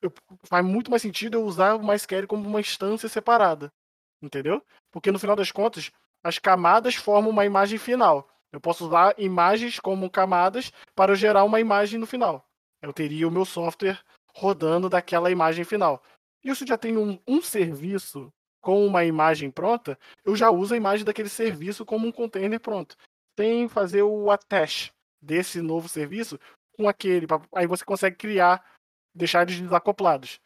Eu, 0.00 0.12
faz 0.44 0.64
muito 0.64 0.90
mais 0.90 1.02
sentido 1.02 1.34
eu 1.34 1.44
usar 1.44 1.74
o 1.74 1.84
MySQL 1.84 2.26
como 2.28 2.48
uma 2.48 2.60
instância 2.60 3.08
separada. 3.08 3.72
Entendeu? 4.22 4.64
Porque 4.92 5.10
no 5.10 5.18
final 5.18 5.34
das 5.34 5.50
contas, 5.50 5.90
as 6.22 6.38
camadas 6.38 6.94
formam 6.94 7.30
uma 7.30 7.44
imagem 7.44 7.78
final. 7.78 8.28
Eu 8.52 8.60
posso 8.60 8.86
usar 8.86 9.14
imagens 9.18 9.80
como 9.80 10.08
camadas 10.08 10.72
para 10.94 11.16
gerar 11.16 11.42
uma 11.42 11.60
imagem 11.60 11.98
no 11.98 12.06
final. 12.06 12.48
Eu 12.84 12.92
teria 12.92 13.26
o 13.26 13.30
meu 13.30 13.44
software 13.46 13.98
rodando 14.34 14.90
daquela 14.90 15.30
imagem 15.30 15.64
final. 15.64 16.02
E 16.44 16.54
se 16.54 16.66
já 16.66 16.76
tenho 16.76 17.00
um, 17.00 17.18
um 17.26 17.40
serviço 17.40 18.30
com 18.60 18.86
uma 18.86 19.04
imagem 19.04 19.50
pronta, 19.50 19.98
eu 20.24 20.36
já 20.36 20.50
uso 20.50 20.74
a 20.74 20.76
imagem 20.76 21.04
daquele 21.04 21.30
serviço 21.30 21.84
como 21.86 22.06
um 22.06 22.12
container 22.12 22.60
pronto. 22.60 22.96
Sem 23.38 23.68
fazer 23.68 24.02
o 24.02 24.30
attach 24.30 24.92
desse 25.20 25.62
novo 25.62 25.88
serviço 25.88 26.38
com 26.76 26.86
aquele. 26.86 27.26
Aí 27.54 27.66
você 27.66 27.84
consegue 27.84 28.16
criar, 28.16 28.62
deixar 29.14 29.42
eles 29.42 29.60
desacoplados. 29.60 30.38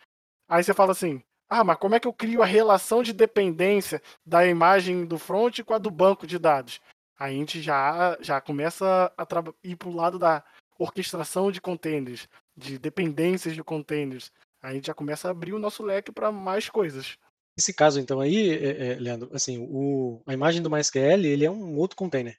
Aí 0.48 0.62
você 0.62 0.72
fala 0.72 0.92
assim: 0.92 1.20
ah, 1.48 1.64
mas 1.64 1.77
como 1.79 1.96
é 1.96 2.01
que 2.01 2.07
eu 2.07 2.12
crio 2.12 2.40
a 2.40 2.46
relação 2.46 3.03
de 3.03 3.12
dependência 3.12 4.01
da 4.24 4.46
imagem 4.46 5.05
do 5.05 5.18
front 5.18 5.61
com 5.64 5.74
a 5.74 5.79
do 5.79 5.90
banco 5.90 6.24
de 6.24 6.38
dados? 6.38 6.81
Aí 7.18 7.35
a 7.35 7.38
gente 7.38 7.61
já, 7.61 8.16
já 8.20 8.40
começa 8.40 9.12
a 9.16 9.27
ir 9.64 9.74
para 9.74 9.88
o 9.88 9.94
lado 9.94 10.20
da 10.20 10.44
orquestração 10.79 11.51
de 11.51 11.61
containers, 11.61 12.29
de 12.57 12.79
dependências 12.79 13.55
de 13.55 13.62
containers. 13.62 14.31
A 14.62 14.73
gente 14.73 14.87
já 14.87 14.95
começa 14.95 15.29
a 15.29 15.31
abrir 15.31 15.53
o 15.53 15.59
nosso 15.59 15.83
leque 15.83 16.12
para 16.12 16.33
mais 16.33 16.69
coisas. 16.69 17.19
Nesse 17.57 17.75
caso, 17.75 17.99
então, 17.99 18.21
aí, 18.21 18.51
é, 18.51 18.93
é, 18.93 18.95
Leandro, 18.95 19.29
assim, 19.33 19.59
o, 19.59 20.23
a 20.27 20.33
imagem 20.33 20.62
do 20.62 20.71
MySQL, 20.71 21.25
ele 21.27 21.45
é 21.45 21.51
um 21.51 21.77
outro 21.77 21.97
container. 21.97 22.38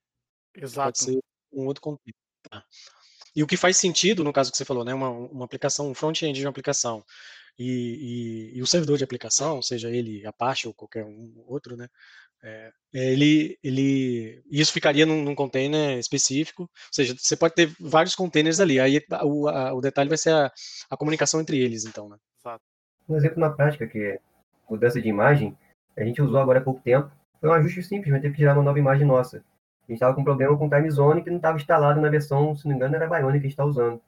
Exato. 0.56 0.88
Pode 0.88 1.00
ser 1.00 1.20
um 1.52 1.66
outro 1.66 1.82
container. 1.82 2.16
Tá. 2.50 2.64
E 3.36 3.44
o 3.44 3.48
que 3.48 3.58
faz 3.58 3.78
sentido, 3.78 4.24
no 4.24 4.34
caso 4.34 4.52
que 4.52 4.58
você 4.58 4.66
falou, 4.66 4.86
né, 4.86 4.94
uma, 4.94 5.10
uma 5.10 5.46
aplicação, 5.46 5.90
um 5.90 5.94
front-end 5.94 6.40
de 6.40 6.46
uma 6.46 6.52
aplicação, 6.52 7.04
e, 7.58 8.52
e, 8.54 8.58
e, 8.58 8.62
o 8.62 8.68
servidor 8.68 8.98
de 8.98 9.04
aplicação, 9.04 9.62
seja 9.62 9.90
ele 9.90 10.26
Apache 10.26 10.68
ou 10.68 10.74
qualquer 10.74 11.04
um 11.04 11.44
outro, 11.46 11.76
né, 11.76 11.90
é, 12.42 12.72
ele, 12.94 13.58
ele, 13.64 14.42
isso 14.50 14.72
ficaria 14.72 15.06
num, 15.06 15.24
num, 15.24 15.36
container 15.36 15.98
específico, 16.00 16.64
ou 16.64 16.70
seja, 16.92 17.14
você 17.18 17.36
pode 17.36 17.54
ter 17.54 17.70
vários 17.80 18.16
containers 18.16 18.60
ali, 18.60 18.80
aí 18.80 19.02
o, 19.24 19.48
a, 19.48 19.74
o 19.74 19.82
detalhe 19.82 20.10
vai 20.10 20.18
ser 20.18 20.34
a, 20.34 20.52
a, 20.90 20.98
comunicação 20.98 21.42
entre 21.42 21.60
eles, 21.60 21.86
então, 21.86 22.08
né. 22.08 22.18
Um 23.08 23.16
exemplo 23.16 23.40
na 23.40 23.50
prática 23.50 23.88
que 23.88 23.98
é 23.98 24.20
mudança 24.70 25.02
de 25.02 25.10
imagem, 25.10 25.58
a 25.98 26.04
gente 26.04 26.22
usou 26.22 26.40
agora 26.40 26.60
há 26.60 26.64
pouco 26.64 26.82
tempo, 26.82 27.12
foi 27.40 27.50
um 27.50 27.54
ajuste 27.54 27.84
simples, 27.84 28.12
mas 28.12 28.22
teve 28.22 28.36
que 28.36 28.42
gerar 28.42 28.54
uma 28.54 28.64
nova 28.64 28.80
imagem 28.80 29.06
nossa. 29.06 29.38
A 29.38 29.92
gente 29.92 29.98
estava 29.98 30.14
com 30.14 30.22
um 30.22 30.24
problema 30.24 30.56
com 30.58 30.68
o 30.68 30.70
time 30.70 30.90
zone 30.92 31.24
que 31.24 31.30
não 31.30 31.38
estava 31.38 31.58
instalado 31.58 32.00
na 32.00 32.10
versão, 32.10 32.56
se 32.56 32.66
não 32.66 32.72
me 32.72 32.76
engano, 32.76 32.96
era 32.96 33.06
a 33.06 33.10
Bionic 33.10 33.40
que 33.40 33.48
a 33.48 33.50
gente 33.50 33.52
está 33.52 33.66
usando. 33.66 34.00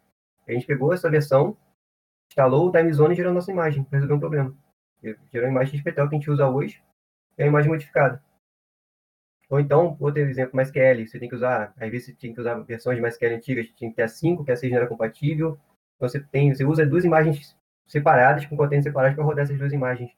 A 0.48 0.52
gente 0.52 0.68
pegou 0.68 0.94
essa 0.94 1.10
versão, 1.10 1.58
instalou 2.30 2.68
o 2.68 2.72
time 2.72 2.94
zone 2.94 3.14
e 3.14 3.18
gerou 3.18 3.32
a 3.32 3.34
nossa 3.34 3.52
imagem, 3.52 3.84
para 3.84 3.98
resolver 3.98 4.14
um 4.14 4.20
problema. 4.20 4.56
Gerou 5.02 5.48
a 5.48 5.52
imagem 5.52 5.80
XPTO 5.80 6.08
que 6.08 6.16
a 6.16 6.20
gente 6.20 6.30
usa 6.30 6.48
hoje, 6.48 6.82
e 7.38 7.44
a 7.44 7.48
imagem 7.48 7.70
modificada. 7.70 8.22
Ou 9.50 9.60
então, 9.60 9.98
outro 10.00 10.22
exemplo, 10.22 10.56
MySQL, 10.56 11.06
você 11.06 11.20
tem 11.20 11.28
que 11.28 11.36
usar, 11.36 11.74
às 11.78 11.92
vezes 11.92 12.08
você 12.08 12.14
tem 12.14 12.34
que 12.34 12.40
usar 12.40 12.56
versões 12.60 12.96
de 12.96 13.02
MySQL 13.02 13.36
antigas, 13.36 13.68
tinha 13.76 13.90
que 13.90 13.98
ter 13.98 14.04
a 14.04 14.08
5, 14.08 14.46
que 14.46 14.52
a 14.52 14.56
6 14.56 14.72
não 14.72 14.80
era 14.80 14.88
compatível. 14.88 15.60
Então 15.98 16.08
você 16.08 16.22
tem, 16.22 16.56
você 16.56 16.64
usa 16.64 16.86
duas 16.86 17.04
imagens 17.04 17.54
separadas, 17.86 18.46
com 18.46 18.56
containers 18.56 18.86
separados 18.86 19.16
para 19.16 19.26
rodar 19.26 19.44
essas 19.44 19.58
duas 19.58 19.74
imagens. 19.74 20.10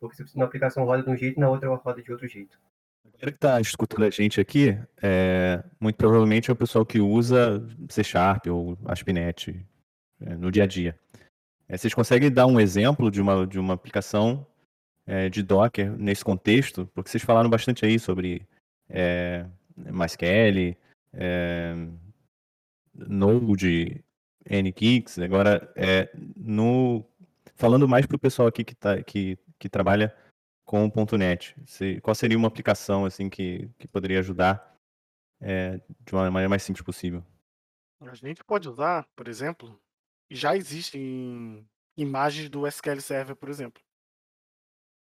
Porque 0.00 0.24
na 0.34 0.46
aplicação 0.46 0.86
roda 0.86 1.02
de 1.02 1.10
um 1.10 1.16
jeito 1.16 1.38
na 1.38 1.50
outra 1.50 1.68
roda 1.68 2.02
de 2.02 2.10
outro 2.10 2.26
jeito. 2.26 2.58
A 3.04 3.10
galera 3.10 3.30
que 3.32 3.36
está 3.36 3.60
escutando 3.60 4.04
a 4.04 4.10
gente 4.10 4.40
aqui, 4.40 4.78
é, 5.02 5.62
muito 5.78 5.96
provavelmente 5.96 6.48
é 6.50 6.52
o 6.54 6.56
pessoal 6.56 6.86
que 6.86 7.00
usa 7.00 7.62
C 7.90 8.02
Sharp 8.02 8.46
ou 8.46 8.78
ASP.NET 8.86 9.62
é, 10.22 10.36
no 10.36 10.50
dia 10.50 10.64
a 10.64 10.66
dia. 10.66 10.98
É, 11.68 11.76
vocês 11.76 11.92
conseguem 11.92 12.32
dar 12.32 12.46
um 12.46 12.58
exemplo 12.58 13.10
de 13.10 13.20
uma, 13.20 13.46
de 13.46 13.58
uma 13.58 13.74
aplicação 13.74 14.46
é, 15.10 15.28
de 15.28 15.42
Docker 15.42 15.90
nesse 15.98 16.24
contexto? 16.24 16.88
Porque 16.94 17.10
vocês 17.10 17.24
falaram 17.24 17.50
bastante 17.50 17.84
aí 17.84 17.98
sobre 17.98 18.46
é, 18.88 19.44
MySQL, 19.76 20.76
é, 21.12 21.74
Node, 22.94 24.04
NKix. 24.48 25.18
Agora, 25.18 25.72
é, 25.74 26.08
no, 26.36 27.04
falando 27.56 27.88
mais 27.88 28.06
para 28.06 28.14
o 28.14 28.20
pessoal 28.20 28.46
aqui 28.46 28.62
que, 28.62 28.74
tá, 28.76 29.02
que, 29.02 29.36
que 29.58 29.68
trabalha 29.68 30.16
com 30.64 30.86
o 30.86 31.18
.NET, 31.18 31.56
se, 31.66 32.00
qual 32.00 32.14
seria 32.14 32.38
uma 32.38 32.46
aplicação 32.46 33.04
assim 33.04 33.28
que, 33.28 33.68
que 33.80 33.88
poderia 33.88 34.20
ajudar 34.20 34.76
é, 35.40 35.80
de 36.06 36.12
uma 36.12 36.30
maneira 36.30 36.48
mais 36.48 36.62
simples 36.62 36.84
possível? 36.84 37.24
A 38.02 38.14
gente 38.14 38.44
pode 38.44 38.68
usar, 38.68 39.08
por 39.16 39.26
exemplo, 39.26 39.76
já 40.30 40.56
existem 40.56 41.66
imagens 41.96 42.48
do 42.48 42.64
SQL 42.64 43.00
Server, 43.00 43.34
por 43.34 43.48
exemplo 43.48 43.82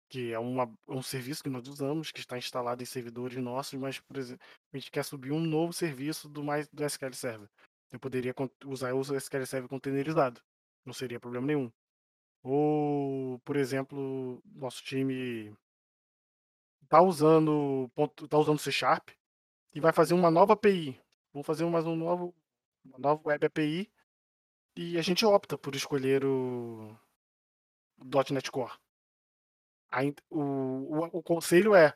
que 0.09 0.33
é 0.33 0.39
uma, 0.39 0.69
um 0.87 1.03
serviço 1.03 1.43
que 1.43 1.49
nós 1.49 1.67
usamos, 1.67 2.11
que 2.11 2.19
está 2.19 2.37
instalado 2.37 2.81
em 2.81 2.85
servidores 2.85 3.37
nossos, 3.37 3.79
mas, 3.79 3.99
por 3.99 4.17
exemplo, 4.17 4.43
a 4.73 4.77
gente 4.77 4.91
quer 4.91 5.03
subir 5.05 5.31
um 5.31 5.39
novo 5.39 5.71
serviço 5.71 6.27
do, 6.27 6.43
mais, 6.43 6.67
do 6.69 6.83
SQL 6.83 7.13
Server. 7.13 7.49
Eu 7.91 7.99
poderia 7.99 8.33
usar 8.65 8.93
o 8.93 9.01
SQL 9.01 9.45
Server 9.45 9.69
containerizado, 9.69 10.41
não 10.83 10.93
seria 10.93 11.19
problema 11.19 11.47
nenhum. 11.47 11.71
Ou, 12.43 13.39
por 13.39 13.55
exemplo, 13.55 14.41
nosso 14.45 14.83
time 14.83 15.55
está 16.83 17.01
usando 17.01 17.89
tá 18.29 18.37
usando 18.37 18.57
C 18.59 18.71
Sharp 18.71 19.09
e 19.73 19.79
vai 19.79 19.93
fazer 19.93 20.13
uma 20.13 20.31
nova 20.31 20.53
API. 20.53 20.99
Vamos 21.33 21.45
fazer 21.45 21.65
mais 21.65 21.85
um 21.85 21.95
novo, 21.95 22.33
uma 22.83 22.97
nova 22.97 23.21
web 23.29 23.45
API 23.45 23.91
e 24.75 24.97
a 24.97 25.01
gente 25.01 25.25
opta 25.25 25.57
por 25.57 25.75
escolher 25.75 26.25
o 26.25 26.97
.NET 28.31 28.49
Core 28.51 28.73
o, 30.29 30.39
o, 30.39 31.19
o 31.19 31.23
conselho 31.23 31.73
é 31.75 31.93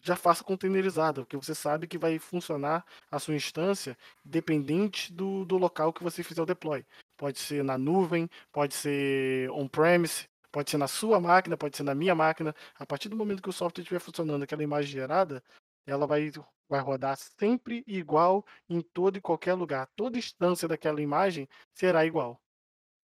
já 0.00 0.16
faça 0.16 0.44
containerizado, 0.44 1.22
porque 1.22 1.36
você 1.36 1.54
sabe 1.54 1.86
que 1.86 1.98
vai 1.98 2.18
funcionar 2.18 2.84
a 3.10 3.18
sua 3.18 3.34
instância 3.34 3.96
dependente 4.24 5.12
do, 5.12 5.44
do 5.44 5.56
local 5.56 5.92
que 5.92 6.02
você 6.02 6.22
fizer 6.22 6.42
o 6.42 6.46
deploy. 6.46 6.84
Pode 7.16 7.38
ser 7.38 7.64
na 7.64 7.76
nuvem, 7.76 8.28
pode 8.52 8.74
ser 8.74 9.50
on-premise, 9.50 10.28
pode 10.50 10.70
ser 10.70 10.78
na 10.78 10.88
sua 10.88 11.20
máquina, 11.20 11.56
pode 11.56 11.76
ser 11.76 11.82
na 11.82 11.94
minha 11.94 12.14
máquina. 12.14 12.54
A 12.78 12.86
partir 12.86 13.08
do 13.08 13.16
momento 13.16 13.42
que 13.42 13.48
o 13.48 13.52
software 13.52 13.82
estiver 13.82 14.00
funcionando, 14.00 14.42
aquela 14.42 14.62
imagem 14.62 14.92
gerada, 14.92 15.42
ela 15.86 16.06
vai, 16.06 16.30
vai 16.68 16.80
rodar 16.80 17.16
sempre 17.16 17.82
igual 17.86 18.44
em 18.68 18.80
todo 18.80 19.16
e 19.16 19.20
qualquer 19.20 19.54
lugar. 19.54 19.88
Toda 19.96 20.18
instância 20.18 20.68
daquela 20.68 21.02
imagem 21.02 21.48
será 21.72 22.04
igual. 22.04 22.40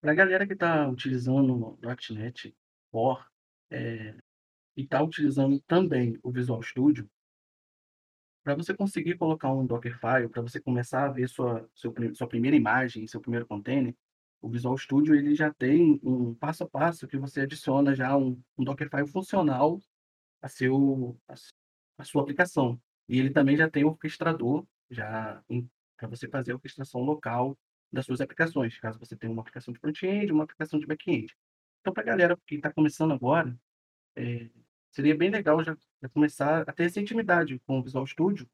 Para 0.00 0.12
a 0.12 0.14
galera 0.14 0.46
que 0.46 0.52
está 0.52 0.88
utilizando 0.88 1.52
o 1.54 1.78
.NET 2.10 2.56
Core, 2.92 3.24
é, 3.70 4.14
e 4.76 4.82
está 4.82 5.02
utilizando 5.02 5.60
também 5.60 6.18
o 6.22 6.30
Visual 6.30 6.62
Studio, 6.62 7.08
para 8.44 8.54
você 8.54 8.74
conseguir 8.74 9.16
colocar 9.18 9.52
um 9.52 9.66
Dockerfile, 9.66 10.28
para 10.30 10.40
você 10.40 10.60
começar 10.60 11.04
a 11.04 11.12
ver 11.12 11.28
sua, 11.28 11.68
seu, 11.74 11.92
sua 12.14 12.28
primeira 12.28 12.56
imagem, 12.56 13.06
seu 13.06 13.20
primeiro 13.20 13.46
container, 13.46 13.94
o 14.40 14.48
Visual 14.48 14.78
Studio 14.78 15.14
ele 15.14 15.34
já 15.34 15.52
tem 15.52 16.00
um 16.02 16.34
passo 16.34 16.64
a 16.64 16.68
passo 16.68 17.06
que 17.08 17.18
você 17.18 17.42
adiciona 17.42 17.94
já 17.94 18.16
um, 18.16 18.40
um 18.56 18.64
Dockerfile 18.64 19.06
funcional 19.06 19.80
a, 20.40 20.48
seu, 20.48 21.18
a, 21.28 21.34
a 21.98 22.04
sua 22.04 22.22
aplicação. 22.22 22.80
E 23.08 23.18
ele 23.18 23.30
também 23.30 23.56
já 23.56 23.68
tem 23.68 23.84
o 23.84 23.88
orquestrador 23.88 24.64
já 24.90 25.42
para 25.96 26.08
você 26.08 26.28
fazer 26.28 26.52
a 26.52 26.54
orquestração 26.54 27.02
local 27.02 27.58
das 27.92 28.06
suas 28.06 28.20
aplicações, 28.20 28.78
caso 28.78 28.98
você 28.98 29.16
tenha 29.16 29.32
uma 29.32 29.42
aplicação 29.42 29.72
de 29.72 29.80
front-end, 29.80 30.32
uma 30.32 30.44
aplicação 30.44 30.78
de 30.78 30.86
back-end. 30.86 31.34
Então, 31.88 31.94
para 31.94 32.02
a 32.02 32.06
galera 32.06 32.38
que 32.46 32.56
está 32.56 32.70
começando 32.70 33.14
agora, 33.14 33.58
é, 34.14 34.50
seria 34.90 35.16
bem 35.16 35.30
legal 35.30 35.64
já, 35.64 35.74
já, 36.02 36.08
começar 36.10 36.68
a 36.68 36.72
ter 36.74 36.84
essa 36.84 37.00
intimidade 37.00 37.58
com 37.66 37.78
o 37.78 37.82
Visual 37.82 38.06
Studio. 38.06 38.46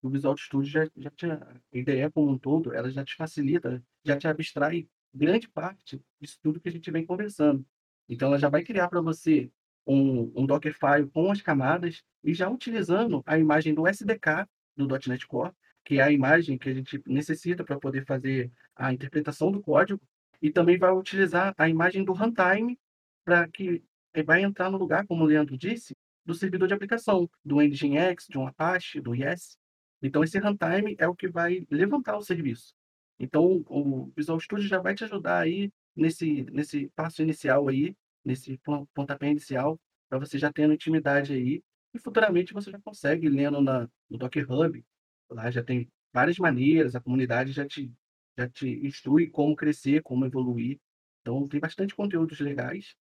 O 0.00 0.08
Visual 0.08 0.36
Studio 0.36 0.70
já, 0.70 0.88
já 0.96 1.10
te, 1.10 1.26
a 1.26 1.60
ideia 1.72 2.08
como 2.12 2.30
um 2.30 2.38
todo, 2.38 2.72
ela 2.72 2.88
já 2.88 3.04
te 3.04 3.16
facilita, 3.16 3.82
já 4.04 4.16
te 4.16 4.28
abstrai 4.28 4.88
grande 5.12 5.48
parte 5.48 6.00
disso 6.20 6.38
tudo 6.40 6.60
que 6.60 6.68
a 6.68 6.72
gente 6.72 6.88
vem 6.92 7.04
conversando. 7.04 7.66
Então, 8.08 8.28
ela 8.28 8.38
já 8.38 8.48
vai 8.48 8.62
criar 8.62 8.86
para 8.86 9.00
você 9.00 9.50
um, 9.84 10.30
um 10.40 10.46
Dockerfile 10.46 11.10
com 11.12 11.32
as 11.32 11.42
camadas 11.42 12.04
e 12.22 12.32
já 12.32 12.48
utilizando 12.48 13.20
a 13.26 13.36
imagem 13.36 13.74
do 13.74 13.84
SDK 13.88 14.46
do 14.76 14.86
.NET 14.86 15.26
Core, 15.26 15.52
que 15.84 15.98
é 15.98 16.02
a 16.04 16.12
imagem 16.12 16.56
que 16.56 16.68
a 16.68 16.74
gente 16.74 17.02
necessita 17.04 17.64
para 17.64 17.80
poder 17.80 18.06
fazer 18.06 18.48
a 18.76 18.92
interpretação 18.92 19.50
do 19.50 19.60
código, 19.60 20.00
e 20.40 20.50
também 20.50 20.78
vai 20.78 20.92
utilizar 20.92 21.54
a 21.56 21.68
imagem 21.68 22.04
do 22.04 22.12
runtime 22.12 22.78
para 23.24 23.46
que 23.48 23.82
vai 24.24 24.42
entrar 24.42 24.70
no 24.70 24.78
lugar, 24.78 25.06
como 25.06 25.24
o 25.24 25.26
Leandro 25.26 25.56
disse, 25.56 25.96
do 26.24 26.34
servidor 26.34 26.68
de 26.68 26.74
aplicação, 26.74 27.28
do 27.44 27.60
Nginx, 27.60 28.26
de 28.28 28.38
um 28.38 28.46
Apache, 28.46 29.00
do 29.00 29.14
Yes. 29.14 29.58
Então, 30.02 30.24
esse 30.24 30.38
runtime 30.38 30.96
é 30.98 31.06
o 31.06 31.14
que 31.14 31.28
vai 31.28 31.66
levantar 31.70 32.16
o 32.16 32.22
serviço. 32.22 32.74
Então, 33.18 33.62
o 33.68 34.10
Visual 34.16 34.40
Studio 34.40 34.66
já 34.66 34.80
vai 34.80 34.94
te 34.94 35.04
ajudar 35.04 35.40
aí 35.40 35.70
nesse, 35.94 36.44
nesse 36.44 36.88
passo 36.96 37.22
inicial 37.22 37.68
aí, 37.68 37.94
nesse 38.24 38.58
pontapé 38.94 39.30
inicial, 39.30 39.78
para 40.08 40.18
você 40.18 40.38
já 40.38 40.52
tendo 40.52 40.72
intimidade 40.72 41.32
aí. 41.32 41.62
E 41.92 41.98
futuramente 41.98 42.54
você 42.54 42.70
já 42.70 42.80
consegue, 42.80 43.28
lendo 43.28 43.60
na, 43.60 43.88
no 44.08 44.16
Docker 44.16 44.50
Hub, 44.50 44.84
lá 45.28 45.50
já 45.50 45.62
tem 45.62 45.90
várias 46.12 46.38
maneiras, 46.38 46.94
a 46.94 47.00
comunidade 47.00 47.52
já 47.52 47.66
te, 47.66 47.92
já 48.38 48.48
te 48.48 48.68
instrui 48.86 49.28
como 49.28 49.56
crescer, 49.56 50.02
como 50.02 50.24
evoluir. 50.24 50.78
Então, 51.20 51.46
tem 51.46 51.60
bastante 51.60 51.94
conteúdos 51.94 52.40
legais. 52.40 52.94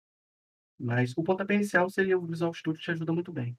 Mas 0.79 1.13
o 1.17 1.23
pontapé 1.23 1.55
inicial 1.55 1.89
seria 1.89 2.19
o 2.19 2.27
Visual 2.27 2.53
Studio, 2.53 2.81
te 2.81 2.91
ajuda 2.91 3.13
muito 3.13 3.33
bem. 3.33 3.57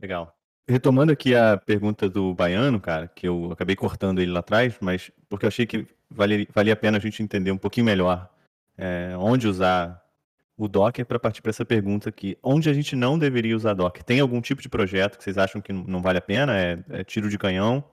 Legal. 0.00 0.34
Retomando 0.68 1.12
aqui 1.12 1.34
a 1.34 1.56
pergunta 1.56 2.08
do 2.08 2.34
Baiano, 2.34 2.80
cara, 2.80 3.06
que 3.08 3.28
eu 3.28 3.52
acabei 3.52 3.76
cortando 3.76 4.20
ele 4.20 4.32
lá 4.32 4.40
atrás, 4.40 4.76
mas 4.80 5.12
porque 5.28 5.44
eu 5.44 5.48
achei 5.48 5.64
que 5.64 5.86
valia, 6.10 6.46
valia 6.52 6.72
a 6.72 6.76
pena 6.76 6.98
a 6.98 7.00
gente 7.00 7.22
entender 7.22 7.52
um 7.52 7.58
pouquinho 7.58 7.86
melhor 7.86 8.28
é, 8.76 9.14
onde 9.16 9.46
usar 9.46 10.02
o 10.56 10.66
Docker 10.66 11.04
para 11.04 11.18
partir 11.18 11.42
para 11.42 11.50
essa 11.50 11.64
pergunta 11.64 12.08
aqui. 12.08 12.36
Onde 12.42 12.68
a 12.68 12.72
gente 12.72 12.96
não 12.96 13.18
deveria 13.18 13.54
usar 13.54 13.74
Docker? 13.74 14.02
Tem 14.02 14.20
algum 14.20 14.40
tipo 14.40 14.62
de 14.62 14.68
projeto 14.68 15.18
que 15.18 15.24
vocês 15.24 15.38
acham 15.38 15.60
que 15.60 15.72
não 15.72 16.02
vale 16.02 16.18
a 16.18 16.22
pena? 16.22 16.58
É, 16.58 16.82
é 16.88 17.04
tiro 17.04 17.28
de 17.28 17.38
canhão? 17.38 17.84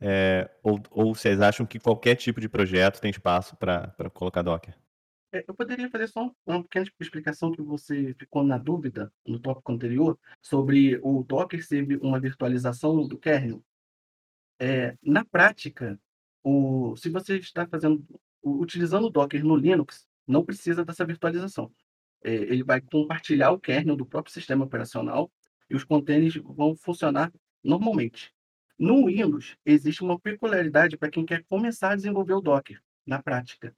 É, 0.00 0.50
ou, 0.62 0.80
ou 0.90 1.14
vocês 1.14 1.40
acham 1.40 1.66
que 1.66 1.78
qualquer 1.78 2.14
tipo 2.14 2.40
de 2.40 2.48
projeto 2.48 3.00
tem 3.00 3.10
espaço 3.10 3.56
para 3.56 3.92
colocar 4.12 4.42
Docker? 4.42 4.76
É, 5.32 5.44
eu 5.46 5.54
poderia 5.54 5.90
fazer 5.90 6.08
só 6.08 6.32
uma 6.46 6.62
pequena 6.62 6.86
explicação 7.00 7.52
que 7.52 7.60
você 7.60 8.14
ficou 8.14 8.42
na 8.42 8.56
dúvida 8.56 9.12
no 9.26 9.38
tópico 9.38 9.72
anterior 9.72 10.18
sobre 10.40 10.98
o 11.02 11.22
Docker 11.22 11.64
ser 11.64 11.84
uma 12.00 12.18
virtualização 12.18 13.06
do 13.06 13.18
kernel. 13.18 13.62
É, 14.58 14.96
na 15.02 15.24
prática, 15.24 16.00
o, 16.42 16.96
se 16.96 17.10
você 17.10 17.36
está 17.38 17.66
fazendo 17.66 18.04
utilizando 18.42 19.06
o 19.06 19.10
Docker 19.10 19.44
no 19.44 19.56
Linux, 19.56 20.06
não 20.26 20.44
precisa 20.44 20.84
dessa 20.84 21.04
virtualização. 21.04 21.72
É, 22.22 22.32
ele 22.32 22.64
vai 22.64 22.80
compartilhar 22.80 23.50
o 23.50 23.60
kernel 23.60 23.96
do 23.96 24.06
próprio 24.06 24.32
sistema 24.32 24.64
operacional 24.64 25.30
e 25.68 25.76
os 25.76 25.84
containers 25.84 26.36
vão 26.36 26.74
funcionar 26.74 27.32
normalmente. 27.62 28.32
No 28.78 29.06
Windows, 29.06 29.56
existe 29.66 30.02
uma 30.02 30.20
peculiaridade 30.20 30.96
para 30.96 31.10
quem 31.10 31.26
quer 31.26 31.42
começar 31.48 31.90
a 31.90 31.96
desenvolver 31.96 32.34
o 32.34 32.40
Docker 32.40 32.80
na 33.04 33.20
prática. 33.20 33.74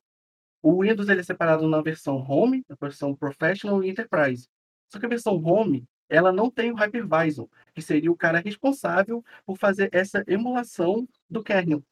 O 0.62 0.82
Windows 0.82 1.08
ele 1.08 1.20
é 1.20 1.22
separado 1.22 1.66
na 1.66 1.80
versão 1.80 2.16
Home, 2.16 2.62
na 2.68 2.76
versão 2.78 3.16
Professional 3.16 3.82
e 3.82 3.88
Enterprise. 3.88 4.46
Só 4.92 4.98
que 4.98 5.06
a 5.06 5.08
versão 5.08 5.42
Home, 5.42 5.86
ela 6.06 6.30
não 6.30 6.50
tem 6.50 6.70
o 6.70 6.74
hypervisor, 6.74 7.48
que 7.74 7.80
seria 7.80 8.12
o 8.12 8.16
cara 8.16 8.40
responsável 8.40 9.24
por 9.46 9.56
fazer 9.56 9.88
essa 9.90 10.22
emulação 10.26 11.08
do 11.30 11.42
kernel. 11.42 11.82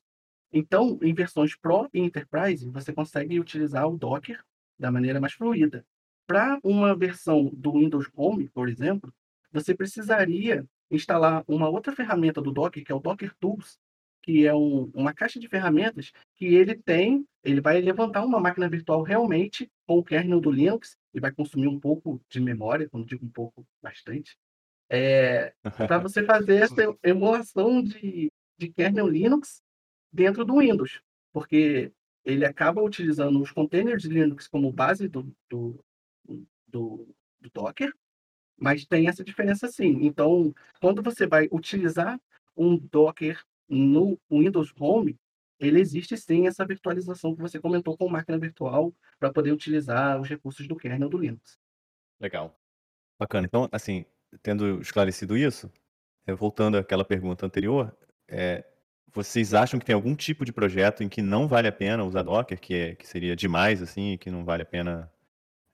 Então, 0.52 0.98
em 1.00 1.14
versões 1.14 1.56
Pro 1.56 1.88
e 1.94 2.00
Enterprise, 2.00 2.68
você 2.68 2.92
consegue 2.92 3.40
utilizar 3.40 3.88
o 3.88 3.96
Docker 3.96 4.44
da 4.78 4.92
maneira 4.92 5.18
mais 5.18 5.32
fluida. 5.32 5.82
Para 6.26 6.60
uma 6.62 6.94
versão 6.94 7.50
do 7.54 7.72
Windows 7.72 8.06
Home, 8.14 8.50
por 8.50 8.68
exemplo, 8.68 9.14
você 9.50 9.74
precisaria 9.74 10.66
instalar 10.90 11.44
uma 11.46 11.68
outra 11.68 11.94
ferramenta 11.94 12.40
do 12.40 12.52
Docker, 12.52 12.84
que 12.84 12.92
é 12.92 12.94
o 12.94 13.00
Docker 13.00 13.34
Tools, 13.38 13.78
que 14.22 14.46
é 14.46 14.54
um, 14.54 14.90
uma 14.94 15.14
caixa 15.14 15.40
de 15.40 15.48
ferramentas 15.48 16.12
que 16.34 16.46
ele 16.46 16.74
tem, 16.74 17.26
ele 17.42 17.60
vai 17.60 17.80
levantar 17.80 18.24
uma 18.24 18.40
máquina 18.40 18.68
virtual 18.68 19.02
realmente 19.02 19.70
com 19.86 19.98
o 19.98 20.04
kernel 20.04 20.40
do 20.40 20.50
Linux 20.50 20.96
e 21.14 21.20
vai 21.20 21.32
consumir 21.32 21.68
um 21.68 21.80
pouco 21.80 22.20
de 22.28 22.40
memória, 22.40 22.88
quando 22.88 23.06
digo 23.06 23.24
um 23.24 23.30
pouco, 23.30 23.66
bastante, 23.82 24.36
é, 24.90 25.54
para 25.62 25.98
você 25.98 26.22
fazer 26.24 26.62
essa 26.62 26.96
emulação 27.02 27.82
de, 27.82 28.30
de 28.58 28.68
kernel 28.68 29.08
Linux 29.08 29.62
dentro 30.12 30.44
do 30.44 30.58
Windows, 30.58 31.00
porque 31.32 31.92
ele 32.24 32.44
acaba 32.44 32.82
utilizando 32.82 33.40
os 33.40 33.50
containers 33.50 34.02
de 34.02 34.08
Linux 34.08 34.46
como 34.46 34.72
base 34.72 35.08
do, 35.08 35.34
do, 35.48 35.82
do, 36.66 37.08
do 37.40 37.50
Docker, 37.54 37.94
mas 38.58 38.84
tem 38.84 39.08
essa 39.08 39.24
diferença 39.24 39.68
sim. 39.68 40.04
Então, 40.04 40.54
quando 40.80 41.02
você 41.02 41.26
vai 41.26 41.48
utilizar 41.52 42.20
um 42.56 42.76
Docker 42.76 43.40
no 43.68 44.18
Windows 44.30 44.72
Home, 44.78 45.16
ele 45.58 45.80
existe 45.80 46.16
sim 46.16 46.46
essa 46.46 46.64
virtualização 46.64 47.34
que 47.34 47.40
você 47.40 47.60
comentou 47.60 47.96
com 47.96 48.08
máquina 48.08 48.38
virtual 48.38 48.92
para 49.18 49.32
poder 49.32 49.52
utilizar 49.52 50.20
os 50.20 50.28
recursos 50.28 50.66
do 50.66 50.76
kernel 50.76 51.08
do 51.08 51.18
Linux. 51.18 51.58
Legal. 52.20 52.56
Bacana. 53.18 53.46
Então, 53.46 53.68
assim, 53.72 54.04
tendo 54.42 54.80
esclarecido 54.80 55.36
isso, 55.36 55.70
é, 56.26 56.34
voltando 56.34 56.76
àquela 56.76 57.04
pergunta 57.04 57.46
anterior, 57.46 57.96
é, 58.28 58.64
vocês 59.12 59.54
acham 59.54 59.80
que 59.80 59.86
tem 59.86 59.94
algum 59.94 60.14
tipo 60.14 60.44
de 60.44 60.52
projeto 60.52 61.02
em 61.02 61.08
que 61.08 61.22
não 61.22 61.48
vale 61.48 61.66
a 61.66 61.72
pena 61.72 62.04
usar 62.04 62.22
Docker, 62.22 62.60
que, 62.60 62.74
é, 62.74 62.94
que 62.94 63.06
seria 63.06 63.34
demais, 63.34 63.82
assim, 63.82 64.16
que 64.18 64.30
não 64.30 64.44
vale 64.44 64.62
a 64.62 64.66
pena 64.66 65.10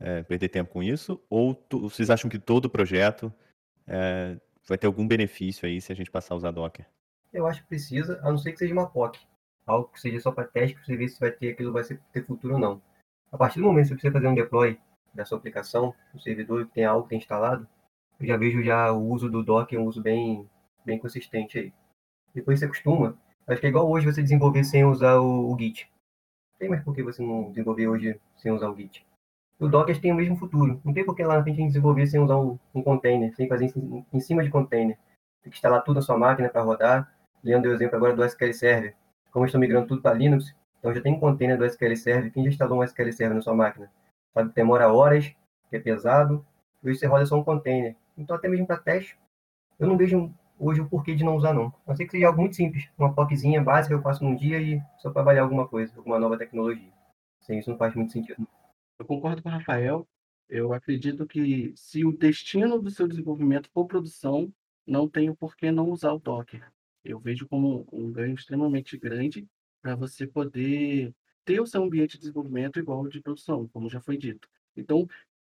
é, 0.04 0.22
perder 0.22 0.50
tempo 0.50 0.70
com 0.70 0.82
isso? 0.82 1.18
Ou 1.30 1.54
tu, 1.54 1.80
vocês 1.80 2.10
acham 2.10 2.28
que 2.28 2.38
todo 2.38 2.68
projeto 2.68 3.32
é, 3.86 4.38
vai 4.68 4.76
ter 4.76 4.86
algum 4.86 5.08
benefício 5.08 5.66
aí 5.66 5.80
se 5.80 5.90
a 5.90 5.96
gente 5.96 6.10
passar 6.10 6.34
a 6.34 6.36
usar 6.36 6.50
Docker? 6.50 6.86
Eu 7.32 7.46
acho 7.46 7.62
que 7.62 7.68
precisa, 7.68 8.20
a 8.22 8.30
não 8.30 8.36
ser 8.36 8.52
que 8.52 8.58
seja 8.58 8.74
uma 8.74 8.86
POC. 8.86 9.18
Algo 9.66 9.88
que 9.88 9.98
seja 9.98 10.20
só 10.20 10.30
para 10.30 10.44
teste, 10.44 10.76
para 10.76 10.84
você 10.84 10.94
ver 10.94 11.08
se 11.08 11.18
vai 11.18 11.30
ter 11.30 11.50
aquilo 11.50 11.72
vai 11.72 11.82
ter 11.84 12.22
futuro 12.22 12.54
ou 12.54 12.60
não. 12.60 12.82
A 13.32 13.38
partir 13.38 13.60
do 13.60 13.64
momento 13.64 13.94
que 13.96 14.00
você 14.02 14.10
fazer 14.10 14.28
um 14.28 14.34
deploy 14.34 14.78
da 15.14 15.24
sua 15.24 15.38
aplicação, 15.38 15.94
o 16.12 16.20
servidor 16.20 16.68
tem 16.74 16.84
algo 16.84 17.04
que 17.04 17.10
tem 17.10 17.18
instalado, 17.18 17.66
eu 18.20 18.26
já 18.26 18.36
vejo 18.36 18.62
já 18.62 18.92
o 18.92 19.02
uso 19.08 19.30
do 19.30 19.42
Docker, 19.42 19.80
um 19.80 19.86
uso 19.86 20.02
bem, 20.02 20.48
bem 20.84 20.98
consistente 20.98 21.58
aí. 21.58 21.72
Depois 22.34 22.58
você 22.58 22.66
acostuma. 22.66 23.18
Acho 23.46 23.60
que 23.60 23.66
é 23.66 23.70
igual 23.70 23.90
hoje 23.90 24.06
você 24.06 24.22
desenvolver 24.22 24.64
sem 24.64 24.84
usar 24.84 25.16
o, 25.16 25.50
o 25.52 25.58
Git. 25.58 25.90
Tem 26.58 26.68
mais 26.68 26.84
por 26.84 26.94
que 26.94 27.02
você 27.02 27.22
não 27.22 27.50
desenvolver 27.50 27.88
hoje 27.88 28.20
sem 28.36 28.52
usar 28.52 28.68
o 28.68 28.76
Git. 28.76 29.04
O 29.58 29.68
Docker 29.68 30.00
tem 30.00 30.12
o 30.12 30.14
mesmo 30.14 30.36
futuro. 30.36 30.80
Não 30.84 30.92
tem 30.92 31.04
por 31.04 31.14
que 31.14 31.22
lá 31.22 31.36
na 31.36 31.42
frente 31.42 31.56
a 31.56 31.60
gente 31.60 31.68
desenvolver 31.68 32.06
sem 32.06 32.20
usar 32.20 32.36
um, 32.36 32.58
container, 32.82 33.34
sem 33.34 33.48
fazer 33.48 33.72
em, 34.12 34.20
cima 34.20 34.42
de 34.42 34.50
container. 34.50 34.96
Tem 35.42 35.50
que 35.50 35.56
instalar 35.56 35.82
tudo 35.82 35.96
na 35.96 36.02
sua 36.02 36.18
máquina 36.18 36.48
para 36.48 36.62
rodar 36.62 37.14
Leandro 37.44 37.68
deu 37.68 37.72
o 37.72 37.74
exemplo 37.74 37.96
agora 37.96 38.16
do 38.16 38.24
SQL 38.24 38.54
Server. 38.54 38.96
Como 39.30 39.44
estão 39.44 39.60
migrando 39.60 39.86
tudo 39.86 40.00
para 40.00 40.16
Linux, 40.16 40.54
então 40.78 40.94
já 40.94 41.00
tem 41.00 41.12
um 41.12 41.20
container 41.20 41.58
do 41.58 41.64
SQL 41.66 41.94
Server. 41.94 42.32
Quem 42.32 42.42
já 42.44 42.50
instalou 42.50 42.80
um 42.80 42.82
SQL 42.82 43.12
Server 43.12 43.34
na 43.36 43.42
sua 43.42 43.54
máquina? 43.54 43.90
Sabe 44.32 44.48
que 44.48 44.54
demora 44.54 44.90
horas, 44.90 45.26
que 45.68 45.76
é 45.76 45.78
pesado, 45.78 46.44
hoje 46.82 46.98
você 46.98 47.06
roda 47.06 47.26
só 47.26 47.36
um 47.36 47.44
container. 47.44 47.94
Então, 48.16 48.34
até 48.34 48.48
mesmo 48.48 48.66
para 48.66 48.78
teste, 48.78 49.18
eu 49.78 49.86
não 49.86 49.96
vejo 49.96 50.32
hoje 50.58 50.80
o 50.80 50.88
porquê 50.88 51.14
de 51.14 51.22
não 51.22 51.36
usar, 51.36 51.52
não. 51.52 51.66
A 51.66 51.90
não 51.90 51.96
ser 51.96 52.06
que 52.06 52.12
seja 52.12 52.28
algo 52.28 52.40
muito 52.40 52.56
simples, 52.56 52.88
uma 52.96 53.12
POCzinha 53.12 53.62
básica 53.62 53.94
eu 53.94 54.00
faço 54.00 54.24
num 54.24 54.34
dia 54.34 54.58
e 54.58 54.80
só 54.98 55.10
para 55.10 55.20
avaliar 55.20 55.44
alguma 55.44 55.68
coisa, 55.68 55.92
alguma 55.96 56.18
nova 56.18 56.38
tecnologia. 56.38 56.92
Sem 57.42 57.58
isso 57.58 57.70
não 57.70 57.76
faz 57.76 57.94
muito 57.94 58.12
sentido. 58.12 58.46
Eu 58.98 59.06
concordo 59.06 59.42
com 59.42 59.48
o 59.48 59.52
Rafael. 59.52 60.08
Eu 60.48 60.72
acredito 60.72 61.26
que 61.26 61.72
se 61.76 62.04
o 62.04 62.12
destino 62.12 62.80
do 62.80 62.90
seu 62.90 63.08
desenvolvimento 63.08 63.70
for 63.72 63.86
produção, 63.86 64.52
não 64.86 65.08
tem 65.08 65.30
o 65.30 65.36
porquê 65.36 65.70
não 65.70 65.90
usar 65.90 66.12
o 66.12 66.18
Docker 66.18 66.74
eu 67.04 67.20
vejo 67.20 67.46
como 67.46 67.86
um 67.92 68.10
ganho 68.10 68.34
extremamente 68.34 68.96
grande 68.96 69.46
para 69.82 69.94
você 69.94 70.26
poder 70.26 71.14
ter 71.44 71.60
o 71.60 71.66
seu 71.66 71.82
ambiente 71.82 72.12
de 72.12 72.20
desenvolvimento 72.20 72.78
igual 72.78 73.06
de 73.06 73.20
produção, 73.20 73.68
como 73.68 73.90
já 73.90 74.00
foi 74.00 74.16
dito. 74.16 74.48
Então, 74.74 75.06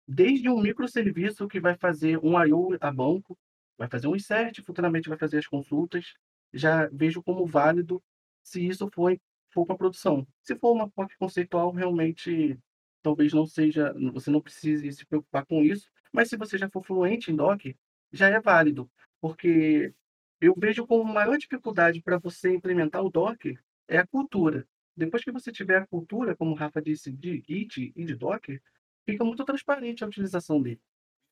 desde 0.08 0.48
um 0.48 0.60
microserviço 0.60 1.46
que 1.46 1.60
vai 1.60 1.76
fazer 1.76 2.18
um 2.24 2.42
I/O 2.42 2.76
a 2.80 2.90
banco, 2.90 3.38
vai 3.76 3.88
fazer 3.88 4.08
um 4.08 4.16
insert, 4.16 4.62
futuramente 4.62 5.08
vai 5.08 5.18
fazer 5.18 5.38
as 5.38 5.46
consultas, 5.46 6.14
já 6.52 6.88
vejo 6.88 7.22
como 7.22 7.46
válido 7.46 8.02
se 8.42 8.66
isso 8.66 8.88
for, 8.92 9.14
for 9.50 9.66
para 9.66 9.76
produção. 9.76 10.26
Se 10.42 10.56
for 10.56 10.72
uma 10.72 10.90
POC 10.90 11.16
conceitual, 11.18 11.70
realmente 11.72 12.58
talvez 13.02 13.32
não 13.32 13.46
seja, 13.46 13.92
você 14.12 14.30
não 14.30 14.40
precise 14.40 14.90
se 14.92 15.04
preocupar 15.06 15.44
com 15.44 15.62
isso, 15.62 15.90
mas 16.12 16.28
se 16.28 16.36
você 16.36 16.56
já 16.56 16.68
for 16.68 16.84
fluente 16.84 17.30
em 17.30 17.36
Docker, 17.36 17.74
já 18.12 18.28
é 18.28 18.40
válido, 18.40 18.90
porque 19.20 19.92
eu 20.40 20.54
vejo 20.56 20.86
como 20.86 21.04
maior 21.04 21.38
dificuldade 21.38 22.02
para 22.02 22.18
você 22.18 22.52
implementar 22.54 23.02
o 23.02 23.10
Docker 23.10 23.58
é 23.88 23.98
a 23.98 24.06
cultura. 24.06 24.66
Depois 24.96 25.24
que 25.24 25.32
você 25.32 25.50
tiver 25.50 25.78
a 25.78 25.86
cultura, 25.86 26.36
como 26.36 26.52
o 26.52 26.54
Rafa 26.54 26.82
disse, 26.82 27.10
de 27.10 27.42
Git 27.46 27.92
e 27.96 28.04
de 28.04 28.14
Docker, 28.14 28.60
fica 29.06 29.24
muito 29.24 29.44
transparente 29.44 30.04
a 30.04 30.06
utilização 30.06 30.60
dele. 30.60 30.80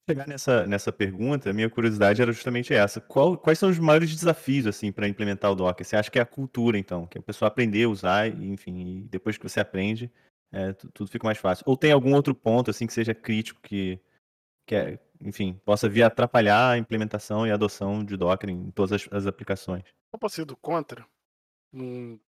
Chegar 0.09 0.27
nessa, 0.27 0.67
nessa 0.67 0.91
pergunta, 0.91 1.51
a 1.51 1.53
minha 1.53 1.69
curiosidade 1.69 2.23
era 2.23 2.33
justamente 2.33 2.73
essa. 2.73 3.01
Qual, 3.01 3.37
quais 3.37 3.59
são 3.59 3.69
os 3.69 3.79
maiores 3.79 4.15
desafios 4.15 4.67
assim 4.67 4.91
para 4.91 5.07
implementar 5.07 5.53
o 5.53 5.55
Docker? 5.55 5.87
Você 5.87 5.95
acha 5.95 6.11
que 6.11 6.19
é 6.19 6.23
a 6.23 6.27
cultura, 6.27 6.79
então, 6.79 7.07
que 7.07 7.19
a 7.19 7.23
pessoa 7.23 7.49
aprender 7.49 7.85
a 7.85 7.89
usar, 7.89 8.27
enfim, 8.29 8.81
e 8.81 9.03
depois 9.03 9.37
que 9.37 9.49
você 9.49 9.61
aprende, 9.61 10.11
é, 10.53 10.73
tudo 10.73 11.11
fica 11.11 11.27
mais 11.27 11.39
fácil. 11.39 11.65
Ou 11.67 11.77
tem 11.77 11.93
algum 11.93 12.15
outro 12.15 12.35
ponto 12.35 12.71
assim 12.71 12.87
que 12.87 12.93
seja 12.93 13.15
crítico 13.15 13.61
que, 13.61 14.01
que 14.67 14.75
é, 14.75 14.99
enfim, 15.21 15.55
possa 15.65 15.89
vir 15.89 16.03
a 16.03 16.09
atrapalhar 16.09 16.71
a 16.71 16.79
implementação 16.79 17.47
e 17.47 17.51
a 17.51 17.55
adoção 17.55 18.05
de 18.05 18.17
Docker 18.17 18.51
em 18.51 18.71
todas 18.71 18.93
as, 18.93 19.13
as 19.13 19.27
aplicações? 19.27 19.85
Eu 20.13 20.19
posso 20.19 20.37
ser 20.37 20.45
do 20.45 20.57
contra. 20.57 21.07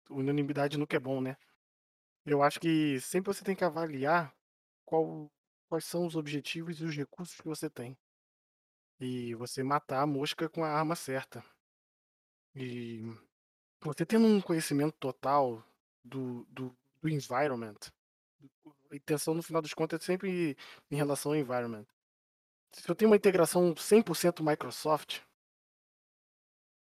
unanimidade 0.10 0.78
nunca 0.78 0.96
é 0.96 1.00
bom, 1.00 1.22
né? 1.22 1.36
Eu 2.26 2.44
acho 2.44 2.60
que 2.60 3.00
sempre 3.02 3.34
você 3.34 3.44
tem 3.44 3.56
que 3.56 3.64
avaliar 3.64 4.34
qual, 4.86 5.32
quais 5.68 5.86
são 5.86 6.06
os 6.06 6.16
objetivos 6.16 6.80
e 6.80 6.86
os 6.86 6.96
recursos 6.96 7.40
que 7.40 7.48
você 7.48 7.70
tem. 7.70 7.98
E 9.00 9.34
você 9.34 9.64
matar 9.64 10.02
a 10.02 10.08
mosca 10.08 10.48
com 10.48 10.64
a 10.64 10.70
arma 10.70 10.96
certa. 10.96 11.44
E 12.54 13.02
você 13.80 14.06
tendo 14.06 14.28
um 14.28 14.40
conhecimento 14.40 14.96
total 15.00 15.64
do, 16.04 16.46
do, 16.52 16.78
do 17.02 17.10
environment, 17.10 17.80
intenção 18.94 19.34
no 19.34 19.44
final 19.44 19.62
dos 19.62 19.74
contas 19.74 20.02
é 20.02 20.06
sempre 20.06 20.58
em 20.90 20.96
relação 20.96 21.32
ao 21.32 21.38
environment. 21.38 21.86
Se 22.74 22.90
eu 22.90 22.96
tenho 22.96 23.12
uma 23.12 23.18
integração 23.18 23.74
100% 23.76 24.42
Microsoft, 24.42 25.20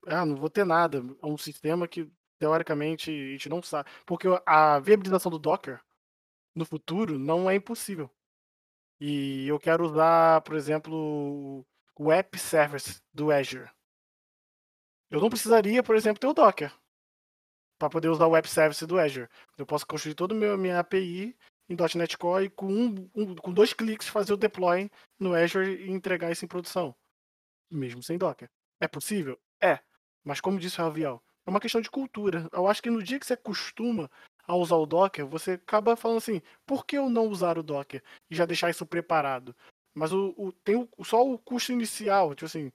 ah, 0.08 0.26
não 0.26 0.36
vou 0.36 0.50
ter 0.50 0.66
nada. 0.66 1.00
É 1.22 1.26
um 1.26 1.38
sistema 1.38 1.88
que, 1.88 2.10
teoricamente, 2.40 3.12
a 3.12 3.32
gente 3.32 3.50
não 3.50 3.62
sabe. 3.62 3.90
Porque 4.06 4.28
a 4.46 4.80
viabilização 4.80 5.32
do 5.32 5.40
Docker 5.40 5.80
no 6.56 6.66
futuro 6.66 7.20
não 7.20 7.50
é 7.50 7.56
impossível. 7.56 8.10
E 9.00 9.48
eu 9.48 9.60
quero 9.60 9.86
usar, 9.86 10.42
por 10.42 10.56
exemplo, 10.56 11.66
o 11.96 12.12
App 12.12 12.38
Service 12.40 13.02
do 13.14 13.32
Azure. 13.32 13.70
Eu 15.10 15.22
não 15.22 15.30
precisaria, 15.30 15.84
por 15.84 15.96
exemplo, 15.96 16.20
ter 16.20 16.28
o 16.28 16.34
Docker 16.34 16.74
para 17.78 17.90
poder 17.90 18.10
usar 18.10 18.26
o 18.26 18.32
Web 18.32 18.48
Service 18.50 18.86
do 18.86 19.00
Azure. 19.00 19.30
Eu 19.58 19.66
posso 19.66 19.86
construir 19.86 20.16
toda 20.16 20.34
a 20.34 20.58
minha 20.58 20.80
API 20.80 21.38
em 21.70 21.76
.NET 21.96 22.18
Core 22.18 22.46
e 22.46 22.50
com, 22.50 22.68
um, 22.68 23.10
um, 23.16 23.36
com 23.36 23.54
dois 23.54 23.74
cliques 23.74 24.08
fazer 24.08 24.34
o 24.34 24.38
deploy 24.38 24.90
no 25.20 25.34
Azure 25.34 25.86
e 25.86 25.92
entregar 25.92 26.32
isso 26.32 26.46
em 26.46 26.48
produção. 26.48 26.96
Mesmo 27.70 28.02
sem 28.02 28.18
Docker. 28.18 28.50
É 28.80 28.88
possível? 28.88 29.40
É. 29.62 29.80
Mas 30.24 30.40
como 30.42 30.60
disse 30.60 30.80
o 30.80 30.84
Raviel, 30.84 31.22
é 31.46 31.50
uma 31.50 31.60
questão 31.60 31.82
de 31.82 31.90
cultura. 31.90 32.48
Eu 32.52 32.68
acho 32.68 32.82
que 32.82 32.90
no 32.90 33.02
dia 33.02 33.20
que 33.20 33.26
você 33.26 33.34
acostuma 33.34 34.10
a 34.46 34.56
usar 34.56 34.76
o 34.76 34.86
Docker, 34.86 35.26
você 35.26 35.52
acaba 35.52 35.96
falando 35.96 36.18
assim, 36.18 36.42
por 36.66 36.86
que 36.86 36.98
eu 36.98 37.10
não 37.10 37.28
usar 37.28 37.58
o 37.58 37.64
Docker 37.64 38.04
e 38.30 38.36
já 38.36 38.46
deixar 38.46 38.70
isso 38.70 38.86
preparado? 38.86 39.56
Mas 39.94 40.14
o, 40.14 40.34
o 40.38 40.52
tem 40.52 40.76
o, 40.76 41.04
só 41.04 41.26
o 41.26 41.38
custo 41.40 41.72
inicial, 41.72 42.36
tipo 42.36 42.46
assim, 42.46 42.72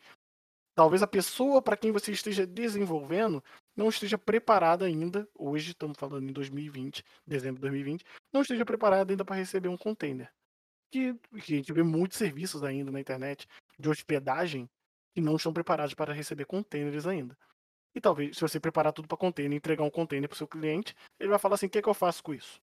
talvez 0.75 1.03
a 1.03 1.07
pessoa 1.07 1.61
para 1.61 1.77
quem 1.77 1.93
você 1.93 2.13
esteja 2.13 2.47
desenvolvendo 2.47 3.43
não 3.77 3.89
esteja 3.89 4.19
preparada 4.19 4.85
ainda, 4.85 5.29
hoje 5.35 5.71
estamos 5.71 5.99
falando 5.99 6.29
em 6.29 6.33
2020, 6.33 7.05
dezembro 7.27 7.57
de 7.57 7.63
2020, 7.63 8.05
não 8.33 8.43
esteja 8.43 8.65
preparada 8.65 9.13
ainda 9.13 9.25
para 9.25 9.37
receber 9.37 9.69
um 9.69 9.77
container. 9.77 10.31
Que, 10.91 11.15
que 11.43 11.55
a 11.55 11.57
gente 11.57 11.73
vê 11.73 11.83
muitos 11.83 12.19
serviços 12.19 12.63
ainda 12.63 12.91
na 12.91 13.01
internet 13.01 13.49
de 13.79 13.89
hospedagem 13.89 14.69
que 15.15 15.21
não 15.21 15.37
estão 15.37 15.53
preparados 15.53 15.95
para 15.95 16.13
receber 16.13 16.45
containers 16.45 17.07
ainda. 17.07 17.37
E 17.95 18.01
talvez, 18.01 18.37
se 18.37 18.43
você 18.43 18.59
preparar 18.59 18.93
tudo 18.93 19.09
para 19.09 19.17
container 19.17 19.57
entregar 19.57 19.85
um 19.85 19.91
container 19.91 20.29
para 20.29 20.35
o 20.35 20.39
seu 20.39 20.49
cliente, 20.49 20.95
ele 21.21 21.29
vai 21.31 21.39
falar 21.39 21.57
assim: 21.57 21.67
o 21.67 21.71
que, 21.71 21.79
é 21.79 21.83
que 21.83 21.89
eu 21.89 21.95
faço 21.95 22.23
com 22.23 22.33
isso? 22.33 22.61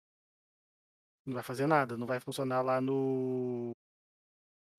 Não 1.25 1.33
vai 1.33 1.43
fazer 1.43 1.67
nada, 1.67 1.97
não 1.97 2.07
vai 2.07 2.19
funcionar 2.19 2.61
lá 2.61 2.79
no 2.79 3.71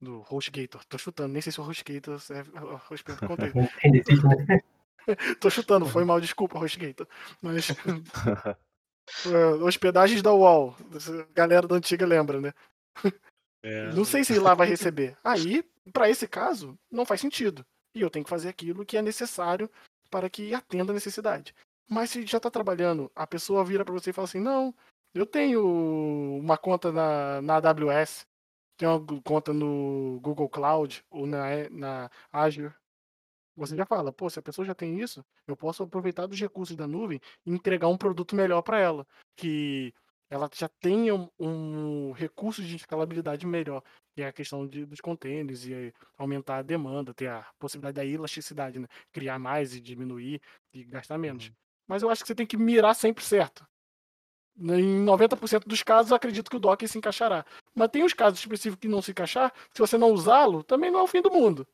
do 0.00 0.24
HostGator. 0.30 0.84
Tô 0.84 0.98
chutando, 0.98 1.32
nem 1.32 1.42
sei 1.42 1.52
se 1.52 1.60
o 1.60 1.64
HostGator 1.64 2.20
serve 2.20 2.50
respeito 2.90 3.22
ao 3.22 3.28
container. 3.28 3.70
Tô 5.40 5.48
chutando, 5.48 5.86
foi 5.86 6.04
mal, 6.04 6.20
desculpa, 6.20 6.58
HostGator. 6.58 7.06
Mas. 7.40 7.70
uh, 7.70 9.64
hospedagens 9.64 10.22
da 10.22 10.32
UOL. 10.32 10.76
Galera 11.34 11.66
da 11.66 11.76
antiga 11.76 12.06
lembra, 12.06 12.40
né? 12.40 12.52
É. 13.62 13.92
Não 13.94 14.04
sei 14.04 14.22
se 14.24 14.38
lá 14.38 14.54
vai 14.54 14.66
receber. 14.66 15.16
Aí, 15.24 15.64
para 15.92 16.10
esse 16.10 16.28
caso, 16.28 16.78
não 16.90 17.06
faz 17.06 17.20
sentido. 17.20 17.64
E 17.94 18.00
eu 18.00 18.10
tenho 18.10 18.24
que 18.24 18.30
fazer 18.30 18.48
aquilo 18.48 18.84
que 18.84 18.96
é 18.96 19.02
necessário 19.02 19.70
para 20.10 20.28
que 20.28 20.54
atenda 20.54 20.92
a 20.92 20.94
necessidade. 20.94 21.54
Mas 21.88 22.10
se 22.10 22.26
já 22.26 22.36
está 22.36 22.50
trabalhando, 22.50 23.10
a 23.16 23.26
pessoa 23.26 23.64
vira 23.64 23.84
para 23.84 23.94
você 23.94 24.10
e 24.10 24.12
fala 24.12 24.26
assim: 24.26 24.40
não, 24.40 24.74
eu 25.14 25.24
tenho 25.24 25.64
uma 26.38 26.58
conta 26.58 26.92
na, 26.92 27.40
na 27.40 27.56
AWS, 27.56 28.26
tenho 28.78 28.96
uma 28.96 29.22
conta 29.22 29.52
no 29.52 30.20
Google 30.22 30.48
Cloud 30.48 31.04
ou 31.10 31.26
na, 31.26 31.68
na 31.70 32.10
Azure. 32.32 32.72
Você 33.56 33.76
já 33.76 33.84
fala, 33.84 34.12
pô, 34.12 34.30
se 34.30 34.38
a 34.38 34.42
pessoa 34.42 34.64
já 34.64 34.74
tem 34.74 35.00
isso, 35.00 35.24
eu 35.46 35.56
posso 35.56 35.82
aproveitar 35.82 36.26
dos 36.26 36.40
recursos 36.40 36.76
da 36.76 36.86
nuvem 36.86 37.20
e 37.44 37.50
entregar 37.52 37.88
um 37.88 37.98
produto 37.98 38.36
melhor 38.36 38.62
para 38.62 38.78
ela, 38.78 39.04
que 39.36 39.92
ela 40.30 40.48
já 40.54 40.68
tenha 40.68 41.12
um, 41.12 41.28
um, 41.40 42.12
recurso 42.12 42.62
de 42.62 42.76
escalabilidade 42.76 43.44
melhor, 43.46 43.82
que 44.14 44.22
é 44.22 44.28
a 44.28 44.32
questão 44.32 44.64
de, 44.64 44.86
dos 44.86 45.00
containers 45.00 45.66
e 45.66 45.92
aumentar 46.16 46.58
a 46.58 46.62
demanda, 46.62 47.12
ter 47.12 47.28
a 47.28 47.44
possibilidade 47.58 47.96
da 47.96 48.04
elasticidade, 48.04 48.78
né? 48.78 48.86
criar 49.12 49.40
mais 49.40 49.74
e 49.74 49.80
diminuir 49.80 50.40
e 50.72 50.84
gastar 50.84 51.18
menos. 51.18 51.48
Uhum. 51.48 51.54
Mas 51.88 52.02
eu 52.02 52.10
acho 52.10 52.22
que 52.22 52.28
você 52.28 52.34
tem 52.34 52.46
que 52.46 52.56
mirar 52.56 52.94
sempre 52.94 53.24
certo. 53.24 53.66
Em 54.60 55.04
90% 55.04 55.66
dos 55.66 55.82
casos, 55.82 56.12
acredito 56.12 56.50
que 56.50 56.56
o 56.56 56.60
Docker 56.60 56.88
se 56.88 56.98
encaixará. 56.98 57.44
Mas 57.74 57.88
tem 57.90 58.02
os 58.02 58.12
casos 58.12 58.40
específicos 58.40 58.80
que 58.80 58.88
não 58.88 59.00
se 59.00 59.12
encaixar, 59.12 59.52
se 59.72 59.78
você 59.78 59.96
não 59.96 60.10
usá-lo, 60.10 60.64
também 60.64 60.90
não 60.90 61.00
é 61.00 61.02
o 61.02 61.06
fim 61.06 61.22
do 61.22 61.30
mundo. 61.30 61.66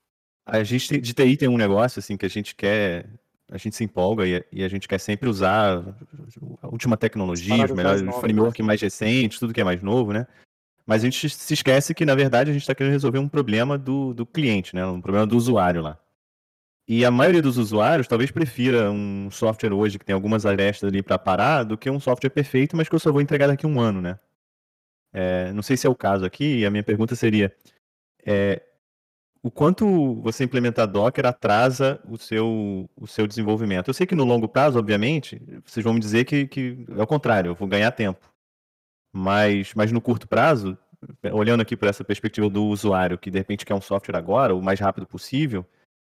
A 0.47 0.63
gente 0.63 1.01
de 1.01 1.15
TI 1.15 1.37
tem 1.37 1.49
um 1.49 1.57
negócio 1.57 1.99
assim 1.99 2.17
que 2.17 2.27
a 2.27 2.29
gente 2.29 2.55
quer, 2.55 3.09
a 3.51 3.57
gente 3.57 3.75
se 3.75 3.85
empolga 3.85 4.27
e, 4.27 4.45
e 4.53 4.63
a 4.63 4.69
gente 4.69 4.87
quer 4.87 4.99
sempre 4.99 5.29
usar 5.29 5.83
a 6.61 6.69
última 6.69 6.97
tecnologia, 6.97 7.65
os 7.65 7.71
melhores 7.71 8.03
framework 8.21 8.63
mais 8.63 8.81
recentes, 8.81 9.39
tudo 9.39 9.55
que 9.55 9.61
é 9.61 9.65
mais 9.65 9.83
novo, 9.83 10.13
né? 10.13 10.27
Mas 10.87 11.03
a 11.03 11.07
gente 11.07 11.31
se 11.31 11.55
esquece 11.55 11.95
que, 11.95 12.05
na 12.05 12.15
verdade, 12.15 12.51
a 12.51 12.53
gente 12.53 12.63
está 12.63 12.75
querendo 12.75 12.93
resolver 12.93 13.19
um 13.19 13.29
problema 13.29 13.79
do, 13.79 14.13
do 14.13 14.27
cliente, 14.27 14.75
né? 14.75 14.85
Um 14.85 15.01
problema 15.01 15.27
do 15.27 15.35
usuário 15.35 15.81
lá. 15.81 15.99
E 16.87 17.05
a 17.05 17.11
maioria 17.11 17.41
dos 17.41 17.57
usuários 17.57 18.07
talvez 18.07 18.31
prefira 18.31 18.91
um 18.91 19.31
software 19.31 19.73
hoje 19.73 19.99
que 19.99 20.05
tem 20.05 20.15
algumas 20.15 20.45
arestas 20.45 20.89
ali 20.89 21.03
para 21.03 21.19
parar 21.19 21.63
do 21.63 21.79
que 21.79 21.89
um 21.89 21.99
software 21.99 22.31
perfeito, 22.31 22.77
mas 22.77 22.89
que 22.89 22.95
eu 22.95 22.99
só 22.99 23.11
vou 23.11 23.23
entregar 23.23 23.47
daqui 23.47 23.65
a 23.65 23.69
um 23.69 23.81
ano, 23.81 24.03
né? 24.03 24.19
É, 25.13 25.53
não 25.53 25.63
sei 25.63 25.77
se 25.77 25.87
é 25.87 25.91
o 25.91 25.95
caso 25.95 26.25
aqui, 26.25 26.59
e 26.59 26.67
a 26.67 26.71
minha 26.71 26.83
pergunta 26.83 27.17
seria: 27.17 27.55
é, 28.27 28.63
o 29.43 29.51
quanto 29.51 30.21
você 30.23 30.45
implementar 30.45 30.87
Docker 30.87 31.27
atrasa 31.27 32.01
o 32.09 32.19
seu, 32.19 32.89
o 32.97 33.07
seu 33.07 33.27
desenvolvimento? 33.27 33.89
Eu 33.89 33.95
sei 33.95 34.07
que 34.07 34.15
no 34.15 34.25
longo 34.25 34.49
prazo, 34.49 34.79
obviamente, 34.79 35.41
vocês 35.65 35.85
vão 35.85 35.95
me 35.95 36.01
dizer 36.01 36.25
que, 36.25 36.47
que 36.47 36.85
é 36.97 37.03
o 37.03 37.07
contrário, 37.07 37.51
eu 37.51 37.55
vou 37.55 37.69
ganhar 37.69 37.91
tempo. 37.93 38.27
Mas, 39.13 39.73
mas 39.75 39.93
no 39.93 40.01
curto 40.01 40.27
prazo, 40.27 40.77
olhando 41.33 41.61
aqui 41.61 41.77
por 41.77 41.89
essa 41.89 42.03
perspectiva 42.03 42.49
do 42.51 42.65
usuário, 42.65 43.19
que 43.19 43.31
de 43.31 43.39
repente 43.39 43.67
quer 43.67 43.75
um 43.75 43.81
software 43.81 44.17
agora, 44.17 44.55
o 44.55 44.63
mais 44.63 44.81
rápido 44.81 45.07
possível, 45.07 45.65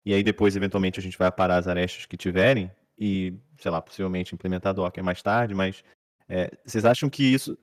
e 0.08 0.13
aí 0.13 0.24
depois, 0.24 0.56
eventualmente, 0.56 1.02
a 1.02 1.04
gente 1.04 1.17
vai 1.17 1.30
parar 1.30 1.58
as 1.58 1.67
arestas 1.67 2.06
que 2.06 2.15
tiverem 2.15 2.71
e, 2.98 3.34
sei 3.60 3.69
lá, 3.69 3.82
possivelmente 3.82 4.34
implementar 4.34 4.73
Docker 4.73 5.04
mais 5.04 5.21
tarde, 5.21 5.54
mas 5.54 5.84
é, 6.29 6.50
vocês 6.65 6.86
acham 6.86 7.10
que 7.10 7.25
isso, 7.25 7.58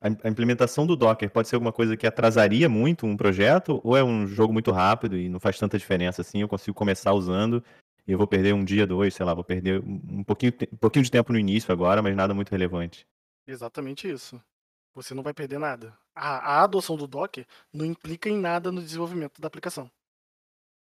a 0.00 0.28
implementação 0.28 0.86
do 0.86 0.94
Docker 0.94 1.28
pode 1.28 1.48
ser 1.48 1.56
alguma 1.56 1.72
coisa 1.72 1.96
que 1.96 2.06
atrasaria 2.06 2.68
muito 2.68 3.06
um 3.06 3.16
projeto 3.16 3.80
ou 3.82 3.96
é 3.96 4.04
um 4.04 4.24
jogo 4.24 4.52
muito 4.52 4.70
rápido 4.70 5.18
e 5.18 5.28
não 5.28 5.40
faz 5.40 5.58
tanta 5.58 5.76
diferença 5.76 6.22
assim? 6.22 6.40
Eu 6.40 6.46
consigo 6.46 6.76
começar 6.76 7.12
usando 7.12 7.60
e 8.06 8.12
eu 8.12 8.18
vou 8.18 8.28
perder 8.28 8.54
um 8.54 8.64
dia, 8.64 8.86
dois, 8.86 9.12
sei 9.12 9.26
lá, 9.26 9.34
vou 9.34 9.42
perder 9.42 9.82
um 9.82 10.22
pouquinho, 10.22 10.52
um 10.72 10.76
pouquinho 10.76 11.04
de 11.04 11.10
tempo 11.10 11.32
no 11.32 11.40
início 11.40 11.72
agora, 11.72 12.00
mas 12.00 12.14
nada 12.14 12.32
muito 12.32 12.52
relevante. 12.52 13.04
Exatamente 13.48 14.08
isso. 14.08 14.40
Você 14.94 15.12
não 15.12 15.24
vai 15.24 15.34
perder 15.34 15.58
nada. 15.58 15.92
A, 16.14 16.58
a 16.58 16.62
adoção 16.62 16.96
do 16.96 17.08
Docker 17.08 17.44
não 17.72 17.84
implica 17.84 18.28
em 18.28 18.38
nada 18.38 18.70
no 18.70 18.80
desenvolvimento 18.80 19.40
da 19.40 19.48
aplicação. 19.48 19.90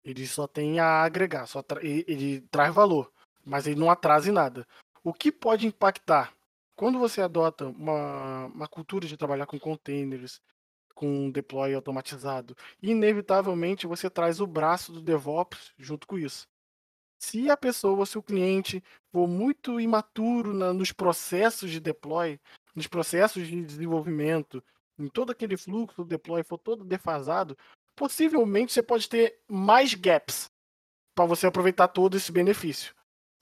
Ele 0.04 0.28
só 0.28 0.48
tem 0.48 0.80
a 0.80 1.04
agregar, 1.04 1.46
só 1.46 1.62
tra 1.62 1.84
ele 1.84 2.42
traz 2.52 2.74
valor, 2.74 3.12
mas 3.46 3.68
ele 3.68 3.80
não 3.80 3.90
atrasa 3.90 4.30
em 4.30 4.34
nada. 4.34 4.68
O 5.04 5.14
que 5.14 5.32
pode 5.32 5.66
impactar? 5.68 6.34
Quando 6.76 7.00
você 7.00 7.22
adota 7.22 7.68
uma, 7.68 8.48
uma 8.48 8.68
cultura 8.68 9.08
de 9.08 9.16
trabalhar 9.16 9.46
com 9.46 9.60
containers, 9.60 10.42
com 10.94 11.30
deploy 11.30 11.74
automatizado, 11.74 12.56
inevitavelmente 12.82 13.88
você 13.88 14.10
traz 14.10 14.40
o 14.40 14.48
braço 14.48 14.92
do 14.92 15.02
DevOps 15.02 15.74
junto 15.78 16.08
com 16.08 16.18
isso. 16.18 16.48
Se 17.20 17.50
a 17.50 17.56
pessoa, 17.56 18.06
se 18.06 18.18
o 18.18 18.24
cliente 18.24 18.84
for 19.12 19.28
muito 19.28 19.80
imaturo 19.80 20.54
na, 20.54 20.74
nos 20.74 20.92
processos 20.92 21.72
de 21.72 21.80
deploy, 21.80 22.40
nos 22.76 22.88
processos 22.88 23.48
de 23.48 23.64
desenvolvimento, 23.64 24.62
em 25.00 25.08
todo 25.08 25.32
aquele 25.32 25.56
fluxo 25.56 26.04
do 26.04 26.10
deploy 26.10 26.44
for 26.44 26.58
todo 26.58 26.84
defasado, 26.84 27.58
possivelmente 27.96 28.74
você 28.74 28.84
pode 28.84 29.08
ter 29.08 29.40
mais 29.48 29.94
gaps 29.94 30.46
para 31.16 31.26
você 31.26 31.48
aproveitar 31.48 31.88
todo 31.88 32.18
esse 32.18 32.32
benefício. 32.32 32.94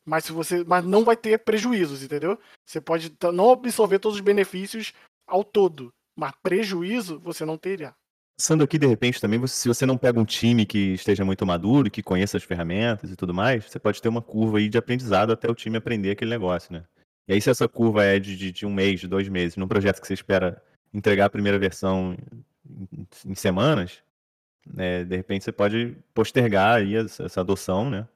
Mas 0.06 0.26
se 0.26 0.32
você, 0.32 0.64
mas 0.64 0.84
não 0.84 1.04
vai 1.04 1.16
ter 1.16 1.38
prejuízos, 1.40 2.04
entendeu? 2.04 2.38
Você 2.66 2.82
pode 2.82 3.16
não 3.34 3.52
absorver 3.52 4.00
todos 4.00 4.18
os 4.18 4.24
benefícios 4.24 4.94
ao 5.28 5.44
todo, 5.44 5.94
mas 6.16 6.34
prejuízo 6.42 7.20
você 7.20 7.46
não 7.46 7.58
teria. 7.58 7.94
Pensando 8.38 8.64
aqui, 8.64 8.80
de 8.80 8.88
repente, 8.88 9.22
também, 9.22 9.46
se 9.46 9.68
você 9.68 9.86
não 9.86 9.98
pega 9.98 10.20
um 10.20 10.26
time 10.26 10.66
que 10.66 10.94
esteja 10.94 11.24
muito 11.24 11.46
maduro, 11.46 11.92
que 11.92 12.02
conheça 12.02 12.38
as 12.38 12.44
ferramentas 12.44 13.12
e 13.12 13.16
tudo 13.16 13.34
mais, 13.34 13.66
você 13.66 13.80
pode 13.80 14.02
ter 14.02 14.10
uma 14.10 14.22
curva 14.22 14.58
aí 14.58 14.68
de 14.68 14.80
aprendizado 14.80 15.32
até 15.32 15.50
o 15.50 15.54
time 15.54 15.78
aprender 15.78 16.12
aquele 16.12 16.32
negócio, 16.32 16.74
né? 16.74 16.84
E 17.28 17.34
aí, 17.34 17.42
se 17.42 17.52
essa 17.52 17.70
curva 17.70 18.04
é 18.04 18.18
de, 18.18 18.36
de, 18.36 18.52
de 18.52 18.66
um 18.66 18.74
mês, 18.74 19.00
de 19.00 19.08
dois 19.08 19.30
meses, 19.30 19.56
num 19.56 19.68
projeto 19.68 20.02
que 20.02 20.08
você 20.08 20.16
espera 20.16 20.62
entregar 20.92 21.26
a 21.26 21.30
primeira 21.30 21.60
versão 21.60 22.18
em, 22.92 23.08
em 23.28 23.36
semanas, 23.36 24.02
né, 24.66 25.04
de 25.04 25.16
repente 25.16 25.44
você 25.44 25.52
pode 25.52 25.98
postergar 26.14 26.78
aí 26.78 26.96
essa, 26.96 27.42
adoção, 27.42 27.90
né? 27.90 28.08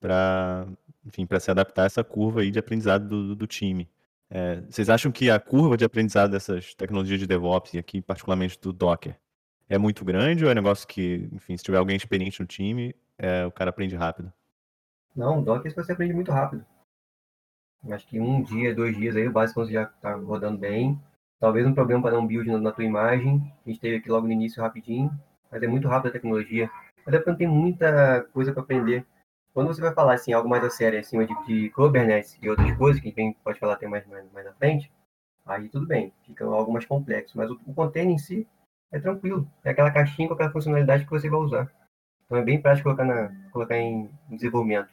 Para, 0.00 0.66
enfim, 1.04 1.26
para 1.26 1.40
se 1.40 1.50
adaptar 1.50 1.82
a 1.82 1.86
essa 1.86 2.02
curva 2.02 2.40
aí 2.40 2.50
de 2.50 2.58
aprendizado 2.58 3.06
do, 3.08 3.34
do 3.34 3.46
time. 3.46 3.88
É, 4.30 4.60
vocês 4.62 4.88
acham 4.88 5.10
que 5.10 5.30
a 5.30 5.40
curva 5.40 5.76
de 5.76 5.84
aprendizado 5.84 6.30
dessas 6.30 6.74
tecnologias 6.74 7.18
de 7.18 7.26
DevOps, 7.26 7.74
e 7.74 7.78
aqui 7.78 8.00
particularmente 8.00 8.58
do 8.60 8.72
Docker, 8.72 9.18
é 9.68 9.76
muito 9.76 10.04
grande 10.04 10.44
ou 10.44 10.50
é 10.50 10.52
um 10.52 10.56
negócio 10.56 10.86
que, 10.86 11.28
enfim, 11.32 11.56
se 11.56 11.64
tiver 11.64 11.78
alguém 11.78 11.96
experiente 11.96 12.40
no 12.40 12.46
time, 12.46 12.94
é, 13.18 13.44
o 13.44 13.52
cara 13.52 13.70
aprende 13.70 13.94
rápido? 13.96 14.32
Não, 15.14 15.42
Docker 15.42 15.74
você 15.74 15.92
aprende 15.92 16.14
muito 16.14 16.32
rápido. 16.32 16.64
Acho 17.90 18.06
que 18.06 18.20
um 18.20 18.42
dia, 18.42 18.74
dois 18.74 18.96
dias 18.96 19.16
aí, 19.16 19.26
o 19.26 19.32
básico 19.32 19.64
já 19.66 19.84
está 19.84 20.14
rodando 20.14 20.58
bem. 20.58 21.00
Talvez 21.38 21.66
um 21.66 21.74
problema 21.74 22.02
para 22.02 22.12
dar 22.12 22.18
um 22.18 22.26
build 22.26 22.50
na, 22.50 22.58
na 22.58 22.72
tua 22.72 22.84
imagem. 22.84 23.40
A 23.64 23.70
gente 23.70 23.80
teve 23.80 23.96
aqui 23.96 24.10
logo 24.10 24.26
no 24.26 24.32
início 24.32 24.62
rapidinho, 24.62 25.10
mas 25.50 25.62
é 25.62 25.66
muito 25.66 25.88
rápido 25.88 26.10
a 26.10 26.12
tecnologia. 26.12 26.70
Até 27.06 27.18
porque 27.18 27.30
não 27.30 27.38
tem 27.38 27.48
muita 27.48 28.22
coisa 28.32 28.52
para 28.52 28.62
aprender. 28.62 29.04
Quando 29.52 29.68
você 29.68 29.80
vai 29.80 29.92
falar 29.92 30.14
assim, 30.14 30.32
algo 30.32 30.48
mais 30.48 30.62
a 30.62 30.70
sério, 30.70 31.00
acima 31.00 31.26
de, 31.26 31.46
de 31.46 31.70
Kubernetes 31.70 32.38
e 32.40 32.48
outras 32.48 32.76
coisas, 32.76 33.02
que 33.02 33.10
quem 33.10 33.32
pode 33.32 33.58
falar 33.58 33.74
até 33.74 33.86
mais, 33.88 34.06
mais, 34.06 34.30
mais 34.32 34.46
na 34.46 34.52
frente, 34.54 34.92
aí 35.44 35.68
tudo 35.68 35.86
bem, 35.86 36.12
fica 36.24 36.44
algo 36.44 36.72
mais 36.72 36.86
complexo. 36.86 37.36
Mas 37.36 37.50
o, 37.50 37.60
o 37.66 37.74
container 37.74 38.14
em 38.14 38.18
si 38.18 38.46
é 38.92 39.00
tranquilo. 39.00 39.48
É 39.64 39.70
aquela 39.70 39.90
caixinha 39.90 40.28
com 40.28 40.34
aquela 40.34 40.52
funcionalidade 40.52 41.04
que 41.04 41.10
você 41.10 41.28
vai 41.28 41.40
usar. 41.40 41.70
Então 42.24 42.38
é 42.38 42.42
bem 42.42 42.60
prático 42.60 42.84
colocar, 42.84 43.04
na, 43.04 43.32
colocar 43.50 43.76
em 43.76 44.08
desenvolvimento. 44.28 44.88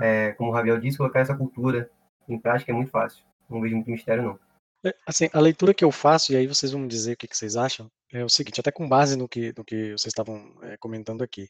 É, 0.00 0.32
como 0.32 0.50
o 0.50 0.52
Ravel 0.52 0.80
disse, 0.80 0.98
colocar 0.98 1.20
essa 1.20 1.36
cultura 1.36 1.90
em 2.28 2.38
prática 2.38 2.72
é 2.72 2.74
muito 2.74 2.90
fácil. 2.90 3.22
Não 3.48 3.60
vejo 3.60 3.74
muito 3.76 3.90
mistério, 3.90 4.22
não. 4.22 4.38
É, 4.84 4.94
assim, 5.06 5.28
a 5.32 5.40
leitura 5.40 5.74
que 5.74 5.84
eu 5.84 5.90
faço, 5.90 6.32
e 6.32 6.36
aí 6.36 6.46
vocês 6.46 6.72
vão 6.72 6.82
me 6.82 6.88
dizer 6.88 7.14
o 7.14 7.16
que, 7.16 7.28
que 7.28 7.36
vocês 7.36 7.56
acham, 7.56 7.90
é 8.12 8.24
o 8.24 8.28
seguinte, 8.28 8.60
até 8.60 8.70
com 8.70 8.88
base 8.88 9.16
no 9.16 9.28
que, 9.28 9.52
no 9.56 9.64
que 9.64 9.92
vocês 9.92 10.06
estavam 10.06 10.56
é, 10.62 10.76
comentando 10.76 11.22
aqui. 11.22 11.48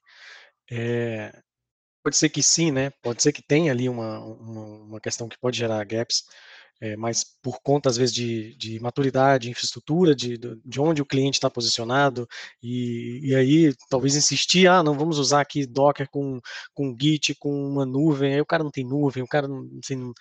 É, 0.71 1.33
Pode 2.05 2.19
ser 2.19 2.29
que 2.29 2.43
sim, 2.43 2.71
né? 2.71 2.91
Pode 3.03 3.23
ser 3.23 3.33
que 3.33 3.43
tenha 3.43 3.73
ali 3.73 3.89
uma, 3.89 4.19
uma, 4.21 4.65
uma 4.85 5.01
questão 5.01 5.27
que 5.27 5.39
pode 5.39 5.57
gerar 5.57 5.83
gaps, 5.85 6.25
é, 6.79 6.97
mas 6.97 7.25
por 7.43 7.61
conta, 7.63 7.89
às 7.89 7.97
vezes, 7.97 8.15
de, 8.15 8.55
de 8.57 8.79
maturidade, 8.79 9.49
infraestrutura, 9.49 10.15
de, 10.15 10.37
de 10.39 10.81
onde 10.81 11.01
o 11.01 11.07
cliente 11.07 11.39
está 11.39 11.49
posicionado, 11.49 12.29
e, 12.63 13.21
e 13.23 13.35
aí 13.35 13.75
talvez 13.89 14.17
insistir, 14.17 14.69
ah, 14.69 14.83
não 14.83 14.99
vamos 14.99 15.19
usar 15.19 15.41
aqui 15.41 15.67
Docker 15.67 16.07
com, 16.11 16.41
com 16.75 16.95
Git, 17.01 17.35
com 17.37 17.51
uma 17.51 17.87
nuvem, 17.87 18.35
aí 18.35 18.41
o 18.41 18.47
cara 18.47 18.63
não 18.63 18.71
tem 18.71 18.85
nuvem, 18.85 19.23
o 19.23 19.27
cara 19.29 19.49
não. 19.49 19.67
Assim, 19.83 20.13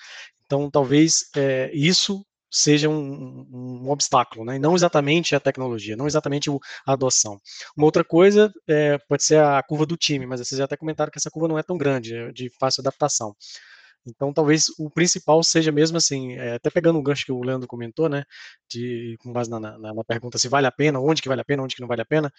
então, 0.46 0.72
talvez 0.72 1.30
é, 1.36 1.70
isso 1.74 2.26
seja 2.54 2.88
um, 2.88 3.48
um, 3.52 3.90
obstáculo, 3.90 4.46
né? 4.46 4.60
Não 4.60 4.76
exatamente 4.76 5.36
a 5.36 5.40
tecnologia, 5.40 5.96
não 5.96 6.06
exatamente 6.06 6.52
a 6.86 6.94
adoção. 6.94 7.40
Uma 7.76 7.86
outra 7.86 8.04
coisa 8.04 8.54
é, 8.68 9.00
pode 9.10 9.24
ser 9.24 9.40
a 9.40 9.62
curva 9.64 9.88
do 9.88 9.98
time, 9.98 10.28
mas 10.28 10.40
vocês 10.40 10.60
já 10.60 10.66
até 10.66 10.78
comentaram 10.78 11.12
que 11.12 11.18
essa 11.18 11.32
curva 11.32 11.48
não 11.48 11.58
é 11.58 11.64
tão 11.64 11.78
grande, 11.78 12.16
é 12.16 12.32
de 12.32 12.52
fácil 12.60 12.82
adaptação. 12.82 13.36
Então, 14.06 14.34
talvez 14.34 14.66
o 14.78 14.90
principal 14.90 15.42
seja 15.44 15.72
mesmo 15.72 15.98
assim, 15.98 16.34
é, 16.34 16.56
até 16.56 16.70
pegando 16.70 17.00
o 17.00 17.02
gancho 17.02 17.26
que 17.26 17.32
o 17.32 17.42
Leandro 17.42 17.68
comentou, 17.68 18.08
né, 18.08 18.24
de, 18.70 19.18
com 19.20 19.32
base 19.32 19.50
na, 19.50 19.60
na, 19.60 19.78
na, 19.78 20.04
pergunta 20.04 20.38
se 20.38 20.50
vale 20.50 20.68
a 20.68 20.72
pena, 20.72 21.00
onde 21.00 21.22
que 21.22 21.30
vale 21.30 21.42
a 21.42 21.46
pena, 21.46 21.64
onde 21.64 21.76
que 21.76 21.82
não 21.82 21.88
vale 21.88 22.02
a 22.02 22.06
pena, 22.06 22.32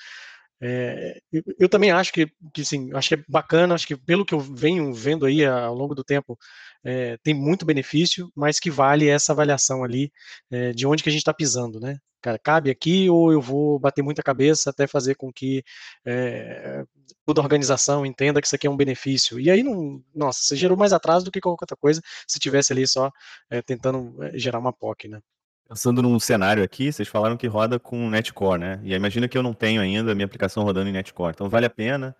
é, 0.60 1.20
eu, 1.32 1.42
eu, 1.58 1.68
também 1.68 1.90
acho 1.90 2.12
que, 2.12 2.26
que 2.52 2.64
sim, 2.64 2.90
acho 2.94 3.08
que 3.08 3.14
é 3.16 3.24
bacana, 3.28 3.74
acho 3.74 3.86
que 3.86 3.96
pelo 3.96 4.24
que 4.24 4.34
eu 4.34 4.40
venho 4.40 4.92
vendo 4.94 5.26
aí 5.26 5.44
ao 5.44 5.74
longo 5.74 5.94
do 5.94 6.04
tempo, 6.04 6.38
é, 6.84 7.16
tem 7.22 7.34
muito 7.34 7.66
benefício, 7.66 8.30
mas 8.34 8.60
que 8.60 8.70
vale 8.70 9.08
essa 9.08 9.32
avaliação 9.32 9.84
ali 9.84 10.12
é, 10.50 10.72
de 10.72 10.86
onde 10.86 11.02
que 11.02 11.08
a 11.08 11.12
gente 11.12 11.20
está 11.20 11.34
pisando, 11.34 11.80
né? 11.80 11.98
Cara, 12.22 12.38
cabe 12.38 12.70
aqui 12.70 13.10
ou 13.10 13.30
eu 13.32 13.40
vou 13.40 13.78
bater 13.78 14.02
muita 14.02 14.22
cabeça 14.22 14.70
até 14.70 14.86
fazer 14.86 15.14
com 15.14 15.30
que 15.30 15.62
é, 16.06 16.82
toda 17.26 17.40
a 17.40 17.44
organização 17.44 18.06
entenda 18.06 18.40
que 18.40 18.46
isso 18.46 18.56
aqui 18.56 18.66
é 18.66 18.70
um 18.70 18.76
benefício. 18.76 19.38
E 19.38 19.50
aí, 19.50 19.62
não, 19.62 20.02
nossa, 20.14 20.40
você 20.42 20.56
gerou 20.56 20.76
mais 20.76 20.92
atraso 20.94 21.24
do 21.24 21.30
que 21.30 21.40
qualquer 21.40 21.64
outra 21.64 21.76
coisa 21.76 22.00
se 22.26 22.38
tivesse 22.38 22.72
ali 22.72 22.86
só 22.88 23.10
é, 23.50 23.60
tentando 23.60 24.22
é, 24.24 24.38
gerar 24.38 24.58
uma 24.58 24.72
POC, 24.72 25.08
né? 25.08 25.20
Pensando 25.68 26.02
num 26.02 26.20
cenário 26.20 26.62
aqui, 26.62 26.92
vocês 26.92 27.08
falaram 27.08 27.36
que 27.36 27.46
roda 27.46 27.78
com 27.78 28.10
Netcore, 28.10 28.60
né? 28.60 28.80
E 28.84 28.94
imagina 28.94 29.26
que 29.26 29.36
eu 29.36 29.42
não 29.42 29.54
tenho 29.54 29.80
ainda 29.80 30.12
a 30.12 30.14
minha 30.14 30.26
aplicação 30.26 30.62
rodando 30.62 30.90
em 30.90 30.92
Netcore. 30.92 31.32
Então 31.32 31.48
vale 31.48 31.66
a 31.66 31.70
pena 31.70 32.14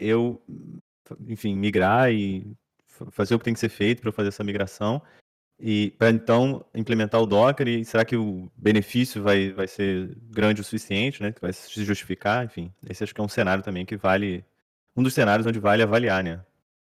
eu, 0.00 0.42
enfim, 1.28 1.54
migrar 1.54 2.10
e 2.10 2.56
fazer 3.10 3.34
o 3.34 3.38
que 3.38 3.44
tem 3.44 3.54
que 3.54 3.60
ser 3.60 3.68
feito 3.68 4.00
para 4.00 4.10
fazer 4.10 4.28
essa 4.28 4.42
migração. 4.42 5.02
E 5.62 5.90
para 5.98 6.10
então 6.10 6.64
implementar 6.74 7.20
o 7.20 7.26
Docker, 7.26 7.68
e 7.68 7.84
será 7.84 8.02
que 8.02 8.16
o 8.16 8.50
benefício 8.56 9.22
vai, 9.22 9.52
vai 9.52 9.68
ser 9.68 10.16
grande 10.22 10.62
o 10.62 10.64
suficiente, 10.64 11.22
né? 11.22 11.32
Que 11.32 11.40
vai 11.40 11.52
se 11.52 11.84
justificar, 11.84 12.46
enfim. 12.46 12.72
Esse 12.88 13.04
acho 13.04 13.14
que 13.14 13.20
é 13.20 13.24
um 13.24 13.28
cenário 13.28 13.62
também 13.62 13.84
que 13.84 13.96
vale. 13.96 14.42
Um 14.96 15.02
dos 15.02 15.12
cenários 15.12 15.46
onde 15.46 15.60
vale 15.60 15.82
avaliar, 15.82 16.24
né? 16.24 16.42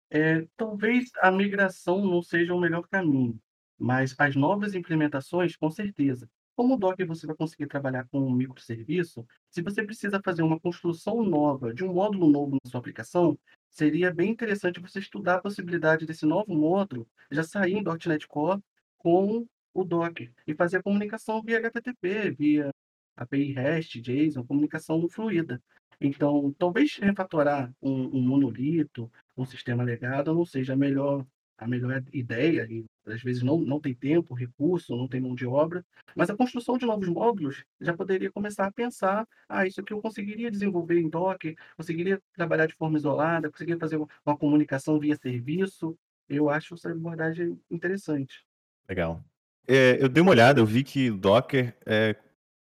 É, 0.09 0.45
talvez 0.57 1.11
a 1.21 1.31
migração 1.31 2.03
não 2.03 2.23
seja 2.23 2.53
o 2.55 2.59
melhor 2.59 2.87
caminho. 2.87 3.39
Mas 3.78 4.15
as 4.17 4.36
novas 4.36 4.73
implementações, 4.73 5.55
com 5.55 5.69
certeza. 5.69 6.30
Como 6.55 6.76
o 6.76 6.78
Docker 6.78 7.05
você 7.05 7.28
vai 7.28 7.36
conseguir 7.36 7.67
trabalhar 7.67 8.07
com 8.07 8.19
um 8.19 8.32
microserviço, 8.32 9.28
se 9.49 9.61
você 9.61 9.84
precisa 9.84 10.21
fazer 10.23 10.41
uma 10.41 10.59
construção 10.59 11.21
nova, 11.21 11.73
de 11.73 11.84
um 11.84 11.93
módulo 11.93 12.30
novo 12.30 12.57
na 12.63 12.71
sua 12.71 12.80
aplicação, 12.80 13.38
seria 13.69 14.13
bem 14.13 14.32
interessante 14.32 14.80
você 14.80 14.99
estudar 14.99 15.36
a 15.36 15.41
possibilidade 15.41 16.05
desse 16.05 16.26
novo 16.26 16.55
módulo 16.55 17.05
já 17.30 17.43
sair 17.43 17.73
em 17.73 17.84
.NET 17.84 18.26
Core 18.28 18.61
com 18.97 19.45
o 19.73 19.84
Docker 19.84 20.32
e 20.47 20.55
fazer 20.55 20.78
a 20.78 20.84
comunicação 20.84 21.41
via 21.41 21.57
HTTP, 21.57 22.32
via 22.32 22.69
API 23.17 23.51
REST, 23.51 24.01
JSON, 24.01 24.45
comunicação 24.45 25.07
fluida. 25.09 25.61
Então, 25.99 26.53
talvez 26.57 26.97
refatorar 26.97 27.73
um, 27.82 28.17
um 28.17 28.21
monolito, 28.21 29.11
um 29.38 29.45
sistema 29.45 29.84
legado, 29.84 30.34
não 30.34 30.45
seja 30.45 30.73
a 30.73 30.78
melhor 30.78 31.26
a 31.57 31.67
melhor 31.67 32.03
ideia, 32.11 32.67
e 32.69 32.85
às 33.05 33.21
vezes 33.21 33.43
não, 33.43 33.59
não 33.59 33.79
tem 33.79 33.93
tempo, 33.93 34.33
recurso, 34.33 34.95
não 34.95 35.07
tem 35.07 35.21
mão 35.21 35.35
de 35.35 35.45
obra, 35.45 35.85
mas 36.15 36.29
a 36.29 36.35
construção 36.35 36.77
de 36.77 36.85
novos 36.85 37.07
módulos 37.07 37.63
já 37.79 37.93
poderia 37.93 38.31
começar 38.31 38.65
a 38.65 38.71
pensar, 38.71 39.27
ah, 39.47 39.65
isso 39.65 39.79
aqui 39.79 39.93
eu 39.93 40.01
conseguiria 40.01 40.51
desenvolver 40.51 40.99
em 40.99 41.09
Docker, 41.09 41.55
conseguiria 41.77 42.21
trabalhar 42.33 42.65
de 42.65 42.75
forma 42.75 42.97
isolada, 42.97 43.49
conseguiria 43.49 43.79
fazer 43.79 43.97
uma 43.97 44.37
comunicação 44.37 44.99
via 44.99 45.15
serviço, 45.15 45.97
eu 46.27 46.49
acho 46.49 46.73
essa 46.73 46.91
abordagem 46.91 47.59
interessante. 47.69 48.43
Legal. 48.89 49.23
É, 49.67 50.01
eu 50.01 50.09
dei 50.09 50.21
uma 50.21 50.31
olhada, 50.31 50.59
eu 50.59 50.65
vi 50.65 50.83
que 50.83 51.09
Docker 51.09 51.75
é, 51.85 52.15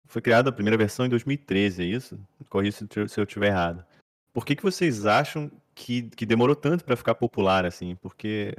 foi 0.06 0.22
criado 0.22 0.48
a 0.48 0.52
primeira 0.52 0.78
versão 0.78 1.06
em 1.06 1.10
2013, 1.10 1.84
é 1.84 1.86
isso? 1.86 2.20
Corrija 2.50 2.78
se 3.08 3.20
eu 3.20 3.24
estiver 3.24 3.48
errado. 3.48 3.86
Por 4.34 4.46
que, 4.46 4.56
que 4.56 4.64
vocês 4.64 5.06
acham 5.06 5.52
que, 5.76 6.04
que 6.04 6.26
demorou 6.26 6.56
tanto 6.56 6.84
para 6.84 6.96
ficar 6.96 7.16
popular, 7.16 7.66
assim? 7.66 7.96
Porque 7.96 8.56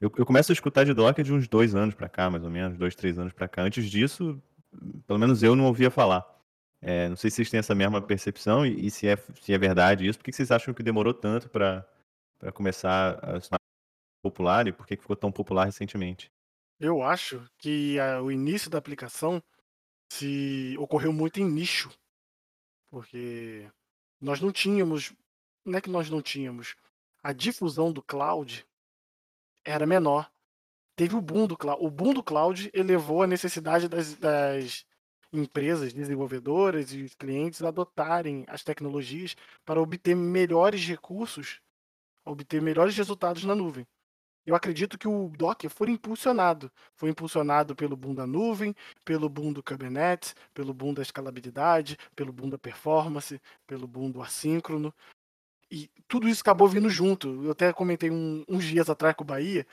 eu, 0.00 0.12
eu 0.16 0.26
começo 0.26 0.52
a 0.52 0.54
escutar 0.54 0.84
de 0.84 0.92
Docker 0.92 1.24
de 1.24 1.32
uns 1.32 1.48
dois 1.48 1.74
anos 1.74 1.94
para 1.94 2.08
cá, 2.08 2.28
mais 2.28 2.44
ou 2.44 2.50
menos, 2.50 2.76
dois, 2.76 2.94
três 2.94 3.18
anos 3.18 3.32
para 3.32 3.48
cá. 3.48 3.62
Antes 3.62 3.90
disso, 3.90 4.40
pelo 5.06 5.18
menos 5.18 5.42
eu 5.42 5.56
não 5.56 5.64
ouvia 5.64 5.90
falar. 5.90 6.24
É, 6.80 7.08
não 7.08 7.16
sei 7.16 7.30
se 7.30 7.36
vocês 7.36 7.50
têm 7.50 7.58
essa 7.58 7.74
mesma 7.74 8.02
percepção 8.02 8.66
e, 8.66 8.86
e, 8.86 8.90
se, 8.90 9.08
é, 9.08 9.16
se 9.40 9.52
é 9.52 9.58
verdade 9.58 10.06
isso. 10.06 10.18
Por 10.18 10.24
que 10.24 10.32
vocês 10.32 10.50
acham 10.50 10.74
que 10.74 10.82
demorou 10.82 11.14
tanto 11.14 11.48
para 11.48 11.86
começar 12.52 13.18
a 13.24 13.40
se 13.40 13.50
popular 14.22 14.66
e 14.66 14.72
por 14.72 14.86
que 14.86 14.96
ficou 14.96 15.16
tão 15.16 15.32
popular 15.32 15.64
recentemente? 15.64 16.30
Eu 16.78 17.02
acho 17.02 17.48
que 17.58 17.98
a, 17.98 18.20
o 18.20 18.30
início 18.30 18.68
da 18.68 18.78
aplicação 18.78 19.42
se 20.12 20.76
ocorreu 20.78 21.12
muito 21.12 21.40
em 21.40 21.44
nicho, 21.44 21.90
porque 22.90 23.68
nós 24.20 24.40
não 24.40 24.52
tínhamos, 24.52 25.12
não 25.64 25.78
é 25.78 25.80
que 25.80 25.90
nós 25.90 26.10
não 26.10 26.20
tínhamos, 26.20 26.76
a 27.22 27.32
difusão 27.32 27.92
do 27.92 28.02
cloud 28.02 28.66
era 29.66 29.86
menor. 29.86 30.30
Teve 30.96 31.14
o 31.16 31.20
boom 31.20 31.46
do 31.46 31.56
cloud. 31.56 31.84
O 31.84 31.90
boom 31.90 32.14
do 32.14 32.22
cloud 32.22 32.70
elevou 32.72 33.22
a 33.22 33.26
necessidade 33.26 33.88
das, 33.88 34.14
das 34.14 34.86
empresas 35.32 35.92
desenvolvedoras 35.92 36.92
e 36.92 37.10
clientes 37.18 37.62
adotarem 37.62 38.44
as 38.48 38.62
tecnologias 38.62 39.36
para 39.64 39.80
obter 39.80 40.14
melhores 40.14 40.86
recursos 40.86 41.60
obter 42.26 42.60
melhores 42.60 42.96
resultados 42.96 43.44
na 43.44 43.54
nuvem. 43.54 43.86
Eu 44.44 44.54
acredito 44.54 44.98
que 44.98 45.08
o 45.08 45.28
Docker 45.30 45.70
foi 45.70 45.90
impulsionado. 45.90 46.70
Foi 46.94 47.10
impulsionado 47.10 47.74
pelo 47.74 47.96
boom 47.96 48.14
da 48.14 48.26
nuvem, 48.26 48.74
pelo 49.04 49.28
boom 49.28 49.52
do 49.52 49.62
Kubernetes, 49.62 50.36
pelo 50.54 50.72
boom 50.72 50.94
da 50.94 51.02
escalabilidade, 51.02 51.96
pelo 52.14 52.32
boom 52.32 52.48
da 52.48 52.58
performance, 52.58 53.40
pelo 53.66 53.88
boom 53.88 54.10
do 54.10 54.22
assíncrono. 54.22 54.94
E 55.70 55.90
tudo 56.06 56.28
isso 56.28 56.42
acabou 56.42 56.68
vindo 56.68 56.88
junto. 56.88 57.44
Eu 57.44 57.50
até 57.50 57.72
comentei 57.72 58.10
um, 58.10 58.44
uns 58.48 58.64
dias 58.64 58.88
atrás 58.88 59.14
com 59.14 59.24
o 59.24 59.26
Bahia 59.26 59.66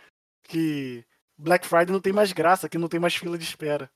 que 0.44 1.06
Black 1.38 1.66
Friday 1.66 1.92
não 1.92 2.02
tem 2.02 2.14
mais 2.14 2.32
graça, 2.32 2.70
que 2.70 2.78
não 2.78 2.88
tem 2.88 3.00
mais 3.00 3.16
fila 3.16 3.38
de 3.38 3.44
espera. 3.44 3.90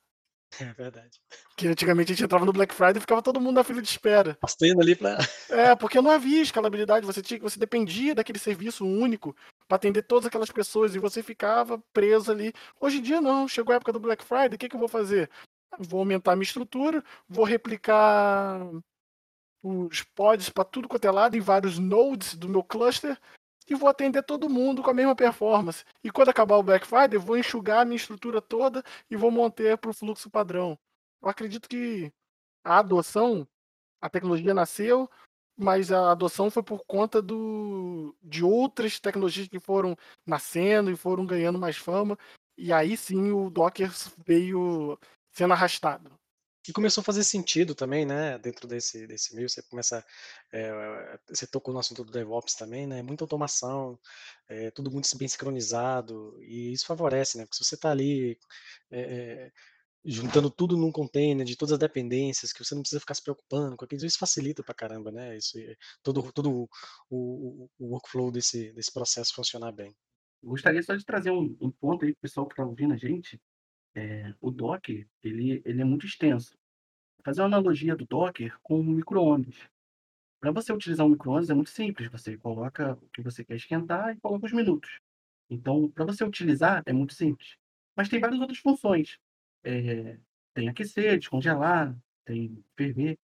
É 0.59 0.73
verdade. 0.73 1.19
Que 1.57 1.67
antigamente 1.67 2.11
a 2.11 2.15
gente 2.15 2.23
entrava 2.23 2.45
no 2.45 2.53
Black 2.53 2.73
Friday 2.73 2.97
e 2.97 3.01
ficava 3.01 3.21
todo 3.21 3.41
mundo 3.41 3.55
na 3.55 3.63
fila 3.63 3.81
de 3.81 3.87
espera. 3.87 4.37
Passando 4.39 4.81
ali 4.81 4.95
pra. 4.95 5.17
É, 5.49 5.75
porque 5.75 5.99
não 5.99 6.11
havia 6.11 6.41
escalabilidade, 6.41 7.05
você, 7.05 7.21
tinha, 7.21 7.39
você 7.39 7.59
dependia 7.59 8.15
daquele 8.15 8.39
serviço 8.39 8.85
único 8.85 9.35
para 9.67 9.75
atender 9.75 10.03
todas 10.03 10.25
aquelas 10.25 10.51
pessoas 10.51 10.95
e 10.95 10.99
você 10.99 11.21
ficava 11.21 11.81
preso 11.91 12.31
ali. 12.31 12.53
Hoje 12.79 12.99
em 12.99 13.01
dia 13.01 13.19
não, 13.19 13.47
chegou 13.47 13.73
a 13.73 13.75
época 13.75 13.91
do 13.91 13.99
Black 13.99 14.23
Friday, 14.23 14.55
o 14.55 14.57
que, 14.57 14.69
que 14.69 14.75
eu 14.75 14.79
vou 14.79 14.89
fazer? 14.89 15.29
Vou 15.79 15.99
aumentar 15.99 16.31
a 16.31 16.35
minha 16.35 16.43
estrutura, 16.43 17.03
vou 17.27 17.43
replicar 17.43 18.61
os 19.63 20.03
pods 20.03 20.49
para 20.49 20.63
tudo 20.63 20.87
quanto 20.87 21.05
é 21.05 21.11
lado 21.11 21.35
em 21.35 21.41
vários 21.41 21.79
nodes 21.79 22.35
do 22.35 22.47
meu 22.47 22.63
cluster 22.63 23.19
e 23.69 23.75
vou 23.75 23.89
atender 23.89 24.23
todo 24.23 24.49
mundo 24.49 24.81
com 24.81 24.89
a 24.89 24.93
mesma 24.93 25.15
performance. 25.15 25.83
E 26.03 26.09
quando 26.09 26.29
acabar 26.29 26.55
o 26.55 26.63
Black 26.63 26.87
Friday, 26.87 27.17
vou 27.17 27.37
enxugar 27.37 27.81
a 27.81 27.85
minha 27.85 27.97
estrutura 27.97 28.41
toda 28.41 28.83
e 29.09 29.15
vou 29.15 29.29
manter 29.29 29.77
para 29.77 29.89
o 29.89 29.93
fluxo 29.93 30.29
padrão. 30.29 30.79
Eu 31.21 31.29
acredito 31.29 31.67
que 31.67 32.11
a 32.63 32.79
adoção, 32.79 33.47
a 34.01 34.09
tecnologia 34.09 34.53
nasceu, 34.53 35.09
mas 35.57 35.91
a 35.91 36.11
adoção 36.11 36.49
foi 36.49 36.63
por 36.63 36.85
conta 36.85 37.21
do, 37.21 38.15
de 38.21 38.43
outras 38.43 38.99
tecnologias 38.99 39.47
que 39.47 39.59
foram 39.59 39.97
nascendo 40.25 40.91
e 40.91 40.95
foram 40.95 41.25
ganhando 41.25 41.59
mais 41.59 41.75
fama. 41.77 42.17
E 42.57 42.71
aí 42.71 42.95
sim 42.95 43.31
o 43.31 43.49
Docker 43.49 43.91
veio 44.25 44.97
sendo 45.31 45.53
arrastado. 45.53 46.11
E 46.67 46.73
começou 46.73 47.01
a 47.01 47.03
fazer 47.03 47.23
sentido 47.23 47.73
também, 47.73 48.05
né? 48.05 48.37
Dentro 48.39 48.67
desse, 48.67 49.07
desse 49.07 49.33
meio, 49.35 49.47
você 49.49 49.61
começa. 49.63 50.05
É, 50.51 51.19
você 51.29 51.47
tocou 51.47 51.73
no 51.73 51.79
assunto 51.79 52.03
do 52.03 52.11
DevOps 52.11 52.55
também, 52.55 52.85
né? 52.85 53.01
Muita 53.01 53.23
automação, 53.23 53.97
é, 54.49 54.69
tudo 54.71 54.91
muito 54.91 55.07
bem 55.17 55.27
sincronizado, 55.27 56.37
e 56.41 56.73
isso 56.73 56.85
favorece, 56.85 57.37
né? 57.37 57.45
Porque 57.45 57.57
se 57.57 57.63
você 57.63 57.75
está 57.75 57.91
ali 57.91 58.37
é, 58.91 59.51
juntando 60.03 60.49
tudo 60.49 60.77
num 60.77 60.91
container 60.91 61.45
de 61.45 61.55
todas 61.55 61.73
as 61.73 61.79
dependências, 61.79 62.51
que 62.51 62.63
você 62.63 62.75
não 62.75 62.81
precisa 62.81 62.99
ficar 62.99 63.13
se 63.13 63.23
preocupando 63.23 63.77
com 63.77 63.85
aquilo, 63.85 64.05
isso 64.05 64.17
facilita 64.19 64.63
pra 64.63 64.73
caramba, 64.73 65.11
né? 65.11 65.37
Isso, 65.37 65.57
todo 66.03 66.31
todo 66.31 66.51
o, 66.51 66.69
o, 67.09 67.69
o 67.79 67.87
workflow 67.93 68.31
desse, 68.31 68.73
desse 68.73 68.91
processo 68.91 69.33
funcionar 69.33 69.71
bem. 69.71 69.95
Gostaria 70.43 70.83
só 70.83 70.95
de 70.95 71.05
trazer 71.05 71.31
um, 71.31 71.57
um 71.59 71.71
ponto 71.71 72.05
aí 72.05 72.13
pro 72.13 72.21
pessoal 72.21 72.45
que 72.45 72.53
está 72.53 72.63
ouvindo 72.63 72.93
a 72.93 72.97
gente, 72.97 73.39
é, 73.97 74.31
o 74.39 74.51
Docker 74.51 75.07
ele, 75.23 75.61
ele 75.65 75.81
é 75.81 75.83
muito 75.83 76.05
extenso. 76.05 76.51
Vou 77.17 77.25
fazer 77.25 77.41
uma 77.41 77.47
analogia 77.47 77.95
do 77.95 78.05
Docker 78.05 78.55
com 78.61 78.79
o 78.79 78.83
micro-ondas. 78.83 79.55
Para 80.39 80.51
você 80.51 80.71
utilizar 80.71 81.05
um 81.05 81.09
micro-ondas 81.09 81.49
é 81.49 81.53
muito 81.55 81.71
simples. 81.71 82.07
Você 82.09 82.37
coloca 82.37 82.93
o 82.93 83.09
que 83.09 83.23
você 83.23 83.43
quer 83.43 83.55
esquentar 83.55 84.15
e 84.15 84.19
coloca 84.19 84.45
os 84.45 84.53
minutos. 84.53 84.99
Então, 85.49 85.89
para 85.89 86.05
você 86.05 86.23
utilizar 86.23 86.83
é 86.85 86.93
muito 86.93 87.15
simples. 87.15 87.57
Mas 87.95 88.07
tem 88.07 88.19
várias 88.19 88.39
outras 88.39 88.59
funções. 88.59 89.17
É, 89.63 90.19
tem 90.53 90.69
aquecer, 90.69 91.17
descongelar, 91.17 91.97
tem 92.23 92.63
ferver. 92.75 93.17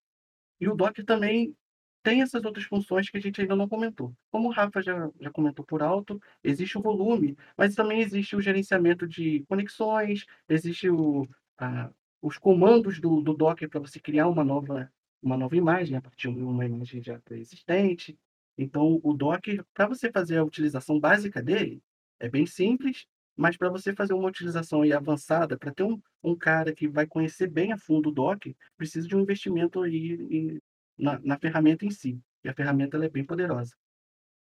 E 0.58 0.68
o 0.68 0.74
Docker 0.74 1.04
também 1.04 1.54
tem 2.02 2.22
essas 2.22 2.44
outras 2.44 2.64
funções 2.64 3.08
que 3.08 3.16
a 3.16 3.20
gente 3.20 3.40
ainda 3.40 3.56
não 3.56 3.68
comentou. 3.68 4.14
Como 4.30 4.48
o 4.48 4.52
Rafa 4.52 4.82
já, 4.82 5.10
já 5.20 5.30
comentou 5.30 5.64
por 5.64 5.82
alto, 5.82 6.20
existe 6.42 6.76
o 6.76 6.82
volume, 6.82 7.36
mas 7.56 7.74
também 7.74 8.00
existe 8.00 8.34
o 8.34 8.40
gerenciamento 8.40 9.06
de 9.06 9.44
conexões, 9.48 10.26
existe 10.48 10.90
o, 10.90 11.28
a, 11.58 11.90
os 12.20 12.38
comandos 12.38 13.00
do, 13.00 13.20
do 13.20 13.34
Docker 13.34 13.68
para 13.68 13.80
você 13.80 14.00
criar 14.00 14.28
uma 14.28 14.44
nova, 14.44 14.90
uma 15.22 15.36
nova 15.36 15.56
imagem 15.56 15.96
a 15.96 16.02
partir 16.02 16.32
de 16.32 16.40
uma 16.40 16.64
imagem 16.64 17.02
já 17.02 17.20
existente. 17.30 18.18
Então, 18.58 19.00
o 19.02 19.14
Docker, 19.14 19.64
para 19.72 19.86
você 19.86 20.10
fazer 20.10 20.38
a 20.38 20.44
utilização 20.44 20.98
básica 20.98 21.42
dele, 21.42 21.82
é 22.18 22.28
bem 22.28 22.46
simples, 22.46 23.06
mas 23.36 23.56
para 23.56 23.70
você 23.70 23.94
fazer 23.94 24.12
uma 24.12 24.28
utilização 24.28 24.82
aí 24.82 24.92
avançada, 24.92 25.56
para 25.56 25.72
ter 25.72 25.84
um, 25.84 26.00
um 26.22 26.36
cara 26.36 26.74
que 26.74 26.88
vai 26.88 27.06
conhecer 27.06 27.48
bem 27.48 27.72
a 27.72 27.78
fundo 27.78 28.10
o 28.10 28.12
Docker, 28.12 28.54
precisa 28.76 29.06
de 29.08 29.16
um 29.16 29.20
investimento 29.20 29.80
aí 29.82 30.60
na, 31.02 31.18
na 31.22 31.38
ferramenta 31.38 31.84
em 31.84 31.90
si. 31.90 32.20
E 32.44 32.48
a 32.48 32.54
ferramenta 32.54 32.96
ela 32.96 33.06
é 33.06 33.10
bem 33.10 33.24
poderosa. 33.24 33.74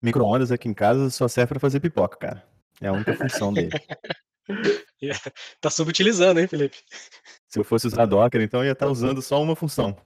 Micro-ondas 0.00 0.52
aqui 0.52 0.68
em 0.68 0.74
casa 0.74 1.10
só 1.10 1.26
serve 1.26 1.50
para 1.50 1.60
fazer 1.60 1.80
pipoca, 1.80 2.16
cara. 2.16 2.44
É 2.80 2.88
a 2.88 2.92
única 2.92 3.14
função 3.14 3.52
dele. 3.52 3.70
tá 5.60 5.70
subutilizando, 5.70 6.40
hein, 6.40 6.46
Felipe? 6.46 6.78
Se 7.48 7.58
eu 7.58 7.64
fosse 7.64 7.86
usar 7.86 8.06
Docker, 8.06 8.40
então 8.40 8.60
eu 8.60 8.66
ia 8.66 8.72
estar 8.72 8.86
tá 8.86 8.92
usando 8.92 9.20
só 9.20 9.42
uma 9.42 9.56
função. 9.56 9.96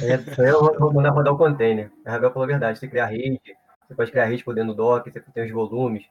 É, 0.00 0.50
eu 0.50 0.78
vou 0.78 0.92
mandar 0.92 1.10
rodar 1.10 1.32
o 1.32 1.38
container. 1.38 1.90
A 2.04 2.12
Ravel 2.12 2.32
falou 2.32 2.44
a 2.44 2.48
verdade. 2.48 2.78
Você 2.78 2.88
criar 2.88 3.06
rede, 3.06 3.40
você 3.86 3.94
pode 3.94 4.10
criar 4.10 4.26
rede 4.26 4.44
por 4.44 4.54
dentro 4.54 4.74
do 4.74 4.76
Docker, 4.76 5.12
você 5.12 5.20
tem 5.20 5.44
os 5.44 5.50
volumes. 5.50 6.04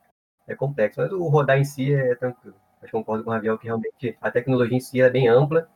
É 0.47 0.55
complexo, 0.55 0.99
mas 0.99 1.11
o 1.11 1.27
rodar 1.27 1.59
em 1.59 1.63
si 1.63 1.93
é 1.93 2.15
tranquilo. 2.15 2.55
Mas 2.81 2.89
concordo 2.89 3.23
com 3.23 3.29
o 3.29 3.33
Ravel 3.33 3.57
que 3.57 3.65
realmente 3.65 4.17
a 4.19 4.31
tecnologia 4.31 4.75
em 4.75 4.81
si 4.81 5.01
é 5.01 5.09
bem 5.09 5.27
ampla. 5.27 5.69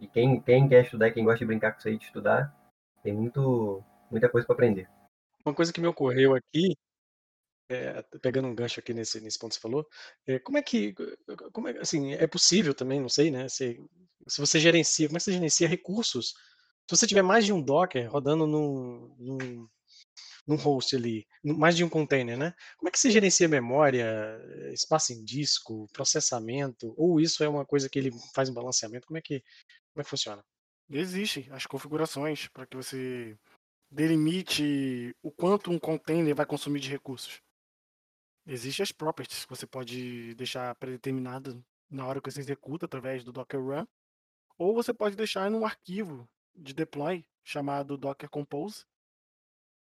E 0.00 0.06
quem, 0.08 0.40
quem 0.40 0.68
quer 0.68 0.82
estudar 0.82 1.08
e 1.08 1.12
quem 1.12 1.24
gosta 1.24 1.38
de 1.38 1.46
brincar 1.46 1.72
com 1.72 1.78
isso 1.78 1.88
aí 1.88 1.96
de 1.96 2.04
estudar, 2.04 2.52
tem 3.02 3.12
muito, 3.12 3.82
muita 4.10 4.28
coisa 4.28 4.46
para 4.46 4.54
aprender. 4.54 4.88
Uma 5.44 5.54
coisa 5.54 5.72
que 5.72 5.80
me 5.80 5.86
ocorreu 5.86 6.34
aqui, 6.34 6.76
é, 7.70 8.02
pegando 8.20 8.48
um 8.48 8.54
gancho 8.54 8.80
aqui 8.80 8.94
nesse, 8.94 9.20
nesse 9.20 9.38
ponto 9.38 9.50
que 9.50 9.56
você 9.56 9.60
falou, 9.60 9.86
é, 10.26 10.38
como 10.38 10.58
é 10.58 10.62
que, 10.62 10.94
como 11.52 11.68
é, 11.68 11.78
assim, 11.78 12.12
é 12.12 12.26
possível 12.26 12.74
também, 12.74 13.00
não 13.00 13.08
sei, 13.08 13.30
né? 13.30 13.48
Se, 13.48 13.80
se 14.28 14.40
você 14.40 14.60
gerencia, 14.60 15.08
como 15.08 15.16
é 15.16 15.18
que 15.18 15.24
você 15.24 15.32
gerencia 15.32 15.68
recursos? 15.68 16.34
Se 16.88 16.96
você 16.96 17.06
tiver 17.06 17.22
mais 17.22 17.44
de 17.44 17.52
um 17.52 17.62
Docker 17.62 18.10
rodando 18.10 18.46
num, 18.46 19.14
num, 19.18 19.68
num 20.46 20.56
host 20.56 20.94
ali, 20.94 21.26
mais 21.42 21.76
de 21.76 21.84
um 21.84 21.88
container, 21.88 22.36
né? 22.36 22.54
Como 22.76 22.88
é 22.88 22.92
que 22.92 22.98
você 22.98 23.10
gerencia 23.10 23.48
memória, 23.48 24.06
espaço 24.72 25.12
em 25.12 25.24
disco, 25.24 25.88
processamento? 25.92 26.94
Ou 26.96 27.20
isso 27.20 27.42
é 27.42 27.48
uma 27.48 27.64
coisa 27.64 27.88
que 27.88 27.98
ele 27.98 28.10
faz 28.34 28.48
um 28.48 28.54
balanceamento? 28.54 29.06
Como 29.06 29.18
é 29.18 29.22
que, 29.22 29.40
como 29.92 30.00
é 30.00 30.04
que 30.04 30.10
funciona? 30.10 30.44
Existem 30.94 31.48
as 31.50 31.64
configurações 31.64 32.48
para 32.48 32.66
que 32.66 32.76
você 32.76 33.34
delimite 33.90 35.16
o 35.22 35.30
quanto 35.30 35.70
um 35.70 35.78
container 35.78 36.34
vai 36.34 36.44
consumir 36.44 36.80
de 36.80 36.90
recursos. 36.90 37.40
Existem 38.46 38.82
as 38.82 38.92
properties 38.92 39.46
que 39.46 39.50
você 39.50 39.66
pode 39.66 40.34
deixar 40.34 40.74
predeterminadas 40.74 41.56
na 41.90 42.06
hora 42.06 42.20
que 42.20 42.30
você 42.30 42.40
executa 42.40 42.84
através 42.84 43.24
do 43.24 43.32
Docker 43.32 43.58
Run, 43.58 43.86
ou 44.58 44.74
você 44.74 44.92
pode 44.92 45.16
deixar 45.16 45.50
em 45.50 45.54
um 45.54 45.64
arquivo 45.64 46.28
de 46.54 46.74
deploy 46.74 47.24
chamado 47.42 47.96
Docker 47.96 48.28
Compose, 48.28 48.84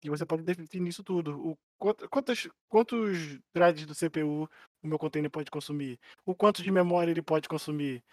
e 0.04 0.10
você 0.10 0.26
pode 0.26 0.42
definir 0.42 0.90
isso 0.90 1.04
tudo. 1.04 1.40
O, 1.40 1.58
quantos, 2.10 2.50
quantos 2.68 3.40
do 3.86 3.96
CPU 3.96 4.50
o 4.82 4.88
meu 4.88 4.98
container 4.98 5.30
pode 5.30 5.52
consumir? 5.52 6.00
O 6.26 6.34
quanto 6.34 6.64
de 6.64 6.72
memória 6.72 7.12
ele 7.12 7.22
pode 7.22 7.48
consumir? 7.48 8.04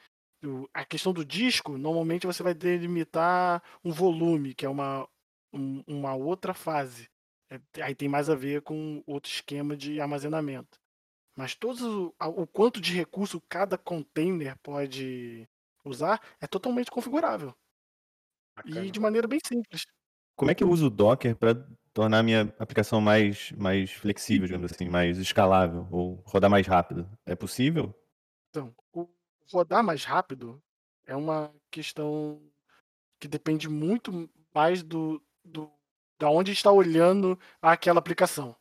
A 0.73 0.85
questão 0.85 1.13
do 1.13 1.25
disco, 1.25 1.77
normalmente 1.79 2.27
você 2.27 2.43
vai 2.43 2.55
delimitar 2.55 3.63
um 3.85 3.93
volume, 3.93 4.55
que 4.55 4.67
é 4.67 4.69
uma, 4.69 5.09
um, 5.53 5.83
uma 5.87 6.15
outra 6.15 6.55
fase. 6.55 7.09
É, 7.51 7.61
aí 7.83 7.95
tem 7.95 8.09
mais 8.09 8.29
a 8.29 8.35
ver 8.35 8.63
com 8.63 9.03
outro 9.07 9.31
esquema 9.31 9.77
de 9.77 10.01
armazenamento. 10.01 10.79
Mas 11.37 11.55
todos 11.55 11.83
o, 11.83 12.15
o 12.21 12.47
quanto 12.47 12.81
de 12.81 12.93
recurso 12.93 13.41
cada 13.49 13.77
container 13.77 14.57
pode 14.63 15.49
usar 15.85 16.21
é 16.41 16.47
totalmente 16.47 16.91
configurável. 16.91 17.55
Bacana. 18.57 18.85
E 18.85 18.91
de 18.91 19.01
maneira 19.01 19.27
bem 19.27 19.41
simples. 19.45 19.87
Como 20.37 20.51
é 20.51 20.55
que 20.55 20.65
eu 20.65 20.71
uso 20.71 20.87
o 20.87 20.91
Docker 20.91 21.37
para 21.37 21.55
tornar 21.93 22.19
a 22.19 22.23
minha 22.23 22.55
aplicação 22.59 23.01
mais, 23.01 23.53
mais 23.53 23.93
flexível, 23.93 24.47
digamos 24.47 24.73
assim, 24.73 24.89
mais 24.89 25.19
escalável 25.19 25.87
ou 25.91 26.23
rodar 26.27 26.51
mais 26.51 26.67
rápido? 26.67 27.09
É 27.25 27.37
possível? 27.37 27.95
Então, 28.51 28.75
o, 28.93 29.09
rodar 29.53 29.83
mais 29.83 30.05
rápido 30.05 30.63
é 31.07 31.15
uma 31.15 31.53
questão 31.71 32.41
que 33.21 33.29
depende 33.29 33.69
muito 33.69 34.29
mais 34.55 34.83
do, 34.83 35.23
do 35.45 35.71
da 36.19 36.31
onde 36.31 36.53
está 36.53 36.71
olhando 36.71 37.39
aquela 37.61 37.99
aplicação. 37.99 38.57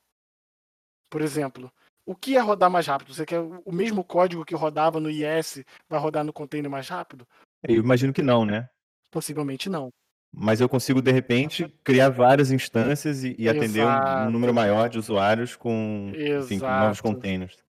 Por 1.10 1.22
exemplo, 1.22 1.72
o 2.06 2.16
que 2.16 2.36
é 2.36 2.40
rodar 2.40 2.70
mais 2.70 2.88
rápido? 2.88 3.14
Você 3.14 3.26
quer 3.26 3.40
o 3.40 3.72
mesmo 3.72 4.04
código 4.04 4.44
que 4.44 4.56
rodava 4.56 5.00
no 5.00 5.10
IS 5.10 5.64
vai 5.88 6.00
rodar 6.00 6.24
no 6.24 6.34
container 6.34 6.70
mais 6.70 6.90
rápido? 6.90 7.28
Eu 7.62 7.76
imagino 7.76 8.12
que 8.12 8.22
não, 8.22 8.46
né? 8.46 8.70
Possivelmente 9.12 9.70
não. 9.70 9.90
Mas 10.36 10.60
eu 10.60 10.68
consigo, 10.68 11.00
de 11.02 11.12
repente, 11.12 11.70
criar 11.84 12.10
várias 12.10 12.52
instâncias 12.52 13.24
e, 13.24 13.36
e 13.38 13.48
atender 13.48 13.86
um, 13.86 14.32
número 14.32 14.52
maior 14.52 14.90
de 14.90 14.98
usuários 14.98 15.56
com, 15.56 16.12
enfim, 16.16 16.60
com 16.60 16.68
novos 16.68 17.00
containers. 17.00 17.64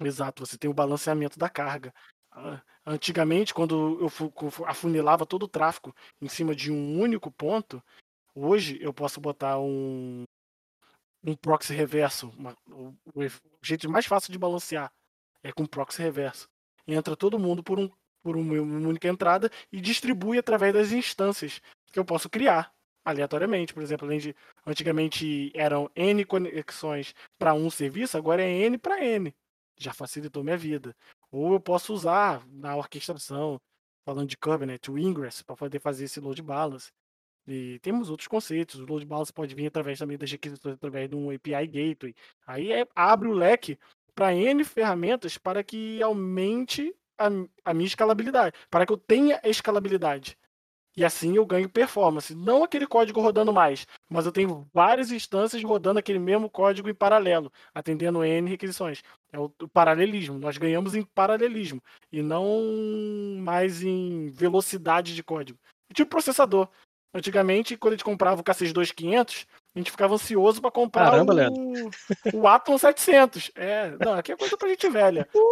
Exato, 0.00 0.46
você 0.46 0.56
tem 0.56 0.70
o 0.70 0.74
balanceamento 0.74 1.38
da 1.38 1.50
carga. 1.50 1.92
Antigamente, 2.86 3.52
quando 3.52 3.98
eu 4.00 4.66
afunilava 4.66 5.26
todo 5.26 5.42
o 5.42 5.48
tráfego 5.48 5.94
em 6.20 6.28
cima 6.28 6.54
de 6.54 6.72
um 6.72 6.98
único 6.98 7.30
ponto, 7.30 7.82
hoje 8.34 8.78
eu 8.80 8.94
posso 8.94 9.20
botar 9.20 9.58
um, 9.58 10.24
um 11.22 11.34
proxy 11.34 11.74
reverso. 11.74 12.30
Uma, 12.36 12.56
o, 12.70 12.94
o, 13.14 13.22
jeito 13.62 13.90
mais 13.90 14.06
fácil 14.06 14.32
de 14.32 14.38
balancear 14.38 14.90
é 15.42 15.52
com 15.52 15.66
proxy 15.66 16.02
reverso. 16.02 16.48
Entra 16.86 17.16
todo 17.16 17.38
mundo 17.38 17.62
por, 17.62 17.78
um, 17.78 17.90
por 18.22 18.36
uma 18.36 18.54
única 18.54 19.08
entrada 19.08 19.50
e 19.70 19.80
distribui 19.80 20.38
através 20.38 20.72
das 20.72 20.92
instâncias 20.92 21.60
que 21.92 21.98
eu 21.98 22.04
posso 22.04 22.30
criar 22.30 22.72
aleatoriamente. 23.04 23.74
Por 23.74 23.82
exemplo, 23.82 24.08
antigamente 24.66 25.52
eram 25.54 25.90
N 25.94 26.24
conexões 26.24 27.14
para 27.38 27.54
um 27.54 27.70
serviço, 27.70 28.16
agora 28.16 28.42
é 28.42 28.50
N 28.50 28.78
para 28.78 29.04
N. 29.04 29.34
Já 29.76 29.92
facilitou 29.92 30.42
minha 30.42 30.56
vida. 30.56 30.94
Ou 31.30 31.52
eu 31.52 31.60
posso 31.60 31.92
usar 31.92 32.46
na 32.48 32.76
orquestração, 32.76 33.60
falando 34.04 34.28
de 34.28 34.36
Kubernetes, 34.36 34.88
o 34.88 34.98
Ingress, 34.98 35.42
para 35.42 35.56
poder 35.56 35.80
fazer 35.80 36.04
esse 36.04 36.20
load 36.20 36.40
balance. 36.42 36.90
E 37.46 37.78
temos 37.80 38.10
outros 38.10 38.28
conceitos. 38.28 38.80
O 38.80 38.86
load 38.86 39.04
balance 39.06 39.32
pode 39.32 39.54
vir 39.54 39.66
através 39.66 39.98
também 39.98 40.18
das 40.18 40.30
requisições, 40.30 40.74
através 40.74 41.08
de 41.08 41.16
um 41.16 41.30
API 41.30 41.66
gateway. 41.66 42.14
Aí 42.46 42.72
é, 42.72 42.86
abre 42.94 43.28
o 43.28 43.32
leque 43.32 43.78
para 44.14 44.34
N 44.34 44.64
ferramentas 44.64 45.38
para 45.38 45.62
que 45.62 46.02
aumente 46.02 46.94
a, 47.16 47.28
a 47.64 47.74
minha 47.74 47.86
escalabilidade, 47.86 48.56
para 48.70 48.84
que 48.84 48.92
eu 48.92 48.96
tenha 48.96 49.40
escalabilidade. 49.44 50.36
E 50.98 51.04
assim 51.04 51.36
eu 51.36 51.46
ganho 51.46 51.68
performance. 51.68 52.34
Não 52.34 52.64
aquele 52.64 52.84
código 52.84 53.20
rodando 53.20 53.52
mais, 53.52 53.86
mas 54.10 54.26
eu 54.26 54.32
tenho 54.32 54.66
várias 54.74 55.12
instâncias 55.12 55.62
rodando 55.62 56.00
aquele 56.00 56.18
mesmo 56.18 56.50
código 56.50 56.90
em 56.90 56.94
paralelo, 56.94 57.52
atendendo 57.72 58.24
N 58.24 58.50
requisições. 58.50 59.04
É 59.32 59.38
o, 59.38 59.48
paralelismo. 59.72 60.40
Nós 60.40 60.58
ganhamos 60.58 60.96
em 60.96 61.04
paralelismo 61.04 61.80
e 62.10 62.20
não 62.20 63.38
mais 63.38 63.80
em 63.80 64.28
velocidade 64.30 65.14
de 65.14 65.22
código. 65.22 65.56
Tipo 65.94 66.10
processador. 66.10 66.68
Antigamente, 67.14 67.76
quando 67.76 67.92
a 67.92 67.96
gente 67.96 68.04
comprava 68.04 68.40
o 68.40 68.44
K6 68.44 68.72
2500, 68.72 69.46
a 69.76 69.78
gente 69.78 69.92
ficava 69.92 70.14
ansioso 70.14 70.60
para 70.60 70.72
comprar 70.72 71.12
Caramba, 71.12 71.48
o, 72.32 72.40
o 72.40 72.48
Atom 72.48 72.76
700. 72.76 73.52
É, 73.54 73.96
não, 74.04 74.14
aqui 74.14 74.32
é 74.32 74.36
coisa 74.36 74.56
pra 74.56 74.68
gente 74.68 74.88
velha. 74.88 75.28
Pô. 75.32 75.48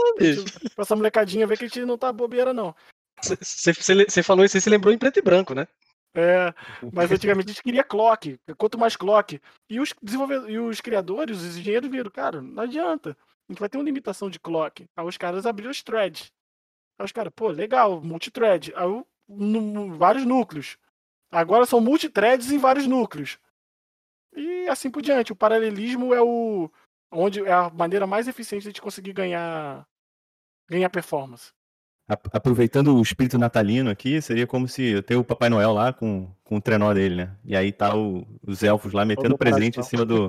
Pra 0.75 0.83
essa 0.83 0.97
molecadinha 0.97 1.47
ver 1.47 1.57
que 1.57 1.67
a 1.67 1.69
gente 1.69 1.85
não 1.85 1.97
tá 1.97 2.13
bobeira, 2.13 2.53
não. 2.53 2.75
Você 3.23 4.23
falou 4.23 4.45
isso 4.45 4.57
e 4.57 4.61
se 4.61 4.71
lembrou 4.71 4.93
em 4.93 4.99
preto 4.99 5.19
e 5.19 5.23
branco, 5.23 5.55
né? 5.55 5.67
É, 6.15 6.55
mas 6.93 7.13
antigamente 7.13 7.51
a 7.51 7.53
gente 7.53 7.63
queria 7.63 7.85
clock. 7.85 8.39
Quanto 8.57 8.79
mais 8.79 8.97
clock. 8.97 9.41
E 9.69 9.79
os 9.79 9.95
desenvolvedores, 10.03 10.55
e 10.55 10.59
os 10.59 10.81
criadores, 10.81 11.43
os 11.43 11.59
engenheiros 11.59 11.91
viram, 11.91 12.11
cara, 12.11 12.41
não 12.41 12.63
adianta. 12.63 13.17
A 13.49 13.53
gente 13.53 13.61
vai 13.61 13.69
ter 13.69 13.77
uma 13.77 13.85
limitação 13.85 14.31
de 14.31 14.41
clock. 14.41 14.89
Aí 14.97 15.05
os 15.05 15.19
caras 15.19 15.45
abriram 15.45 15.71
os 15.71 15.83
threads. 15.83 16.33
Aí 16.99 17.05
os 17.05 17.13
caras, 17.13 17.33
pô, 17.37 17.49
legal, 17.49 18.01
multithread. 18.01 18.73
Aí 18.75 19.05
no, 19.29 19.95
vários 19.97 20.25
núcleos. 20.25 20.79
Agora 21.31 21.67
são 21.67 21.81
multithreads 21.81 22.51
em 22.51 22.59
vários 22.59 22.87
núcleos. 22.87 23.39
E 24.35 24.67
assim 24.69 24.91
por 24.91 25.03
diante. 25.03 25.33
O 25.33 25.37
paralelismo 25.37 26.15
é 26.15 26.23
o 26.23 26.71
onde 27.13 27.45
é 27.45 27.53
a 27.53 27.69
maneira 27.69 28.07
mais 28.07 28.27
eficiente 28.27 28.63
de 28.63 28.69
a 28.69 28.71
gente 28.71 28.83
conseguir 28.83 29.13
ganhar 29.13 29.87
ganhar 30.69 30.91
performance 30.91 31.53
aproveitando 32.09 32.97
o 32.97 33.03
espírito 33.03 33.37
natalino 33.37 33.91
aqui, 33.91 34.21
seria 34.23 34.47
como 34.47 34.69
se 34.69 34.83
eu 34.83 35.03
tenho 35.03 35.21
o 35.21 35.25
Papai 35.25 35.49
Noel 35.49 35.73
lá 35.73 35.93
com, 35.93 36.31
com 36.45 36.57
o 36.57 36.61
trenó 36.61 36.95
dele, 36.95 37.17
né? 37.17 37.37
E 37.45 37.57
aí 37.57 37.73
tá 37.73 37.97
o, 37.97 38.27
os 38.47 38.63
elfos 38.63 38.93
lá 38.93 39.05
metendo 39.05 39.37
presente 39.37 39.81
em 39.81 39.83
cima 39.83 40.05
do. 40.05 40.29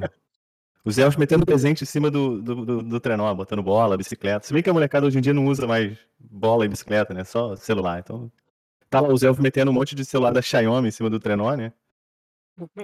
Os 0.84 0.98
elfos 0.98 1.18
metendo 1.18 1.46
presente 1.46 1.84
em 1.84 1.86
cima 1.86 2.10
do, 2.10 2.42
do, 2.42 2.66
do, 2.66 2.82
do, 2.82 3.00
trenó, 3.00 3.34
botando 3.36 3.62
bola, 3.62 3.98
bicicleta. 3.98 4.48
Se 4.48 4.54
bem 4.54 4.64
que 4.64 4.70
a 4.70 4.74
molecada 4.74 5.06
hoje 5.06 5.18
em 5.18 5.22
dia 5.22 5.34
não 5.34 5.46
usa 5.46 5.68
mais 5.68 5.98
bola 6.18 6.66
e 6.66 6.70
bicicleta, 6.70 7.14
né? 7.14 7.24
Só 7.24 7.56
celular. 7.56 8.00
Então. 8.00 8.32
Tá 8.90 9.02
lá 9.02 9.10
os 9.10 9.22
elfos 9.22 9.44
metendo 9.44 9.70
um 9.70 9.74
monte 9.74 9.94
de 9.94 10.06
celular 10.06 10.32
da 10.32 10.42
Xiaomi 10.42 10.88
em 10.88 10.92
cima 10.92 11.10
do 11.10 11.20
trenó, 11.20 11.54
né? 11.56 11.74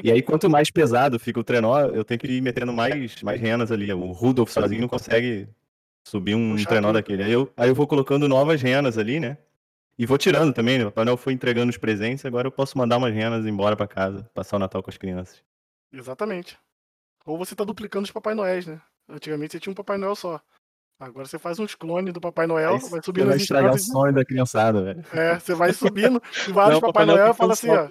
E 0.03 0.11
aí, 0.11 0.21
quanto 0.21 0.49
mais 0.49 0.69
pesado 0.69 1.17
fica 1.17 1.39
o 1.39 1.43
trenó, 1.43 1.79
eu 1.79 2.03
tenho 2.03 2.19
que 2.19 2.27
ir 2.27 2.41
metendo 2.41 2.73
mais, 2.73 3.23
mais 3.23 3.39
renas 3.39 3.71
ali. 3.71 3.91
O 3.93 4.11
Rudolf 4.11 4.51
sozinho 4.51 4.81
não 4.81 4.87
consegue 4.89 5.47
Subir 6.03 6.35
um 6.35 6.51
Puxa 6.51 6.67
trenó 6.67 6.91
daquele. 6.91 7.23
Aí 7.23 7.31
eu, 7.31 7.51
aí 7.55 7.69
eu 7.69 7.75
vou 7.75 7.87
colocando 7.87 8.27
novas 8.27 8.61
renas 8.61 8.97
ali, 8.97 9.19
né? 9.19 9.37
E 9.97 10.05
vou 10.05 10.17
tirando 10.17 10.53
também, 10.53 10.79
né? 10.79 10.85
O 10.85 10.87
Papai 10.87 11.05
Noel 11.05 11.17
foi 11.17 11.33
entregando 11.33 11.69
os 11.69 11.77
presentes, 11.77 12.25
agora 12.25 12.47
eu 12.47 12.51
posso 12.51 12.77
mandar 12.77 12.97
umas 12.97 13.13
renas 13.13 13.45
embora 13.45 13.75
para 13.75 13.87
casa, 13.87 14.29
passar 14.33 14.57
o 14.57 14.59
Natal 14.59 14.81
com 14.81 14.89
as 14.89 14.97
crianças. 14.97 15.43
Exatamente. 15.91 16.57
Ou 17.25 17.37
você 17.37 17.55
tá 17.55 17.63
duplicando 17.63 18.03
os 18.03 18.11
Papai 18.11 18.33
Noéis, 18.33 18.65
né? 18.65 18.81
Antigamente 19.07 19.53
você 19.53 19.59
tinha 19.59 19.71
um 19.71 19.75
Papai 19.75 19.97
Noel 19.97 20.15
só. 20.15 20.41
Agora 20.99 21.27
você 21.27 21.37
faz 21.37 21.59
uns 21.59 21.75
clones 21.75 22.13
do 22.13 22.21
Papai 22.21 22.47
Noel, 22.47 22.77
vai 22.79 23.01
subindo 23.03 23.27
vai 23.27 23.37
estragar 23.37 23.73
o 23.73 23.79
sonho 23.79 24.13
da 24.13 24.23
criançada, 24.23 24.81
velho. 24.81 25.03
É, 25.11 25.37
você 25.37 25.53
vai 25.53 25.73
subindo 25.73 26.21
e 26.47 26.51
vários 26.53 26.75
Não, 26.75 26.81
Papai, 26.81 27.05
Papai 27.05 27.05
Noel 27.05 27.31
e 27.31 27.33
fala 27.33 27.53
assim, 27.53 27.69
ó, 27.69 27.89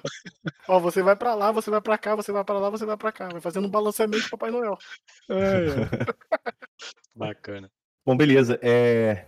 ó, 0.69 0.79
você 0.79 1.03
vai 1.03 1.15
pra 1.15 1.35
lá, 1.35 1.53
você 1.53 1.71
vai 1.71 1.81
pra 1.81 1.99
cá, 1.99 2.15
você 2.15 2.33
vai 2.33 2.45
pra 2.45 2.59
lá, 2.59 2.71
você 2.71 2.87
vai 2.87 2.97
pra 2.97 3.13
cá. 3.13 3.29
Vai 3.29 3.41
fazendo 3.41 3.67
um 3.67 3.71
balanceamento 3.71 4.25
do 4.25 4.31
Papai 4.31 4.51
Noel. 4.51 4.79
É, 5.29 5.35
é. 5.35 6.93
Bacana. 7.15 7.71
Bom, 8.05 8.17
beleza. 8.17 8.59
É... 8.63 9.27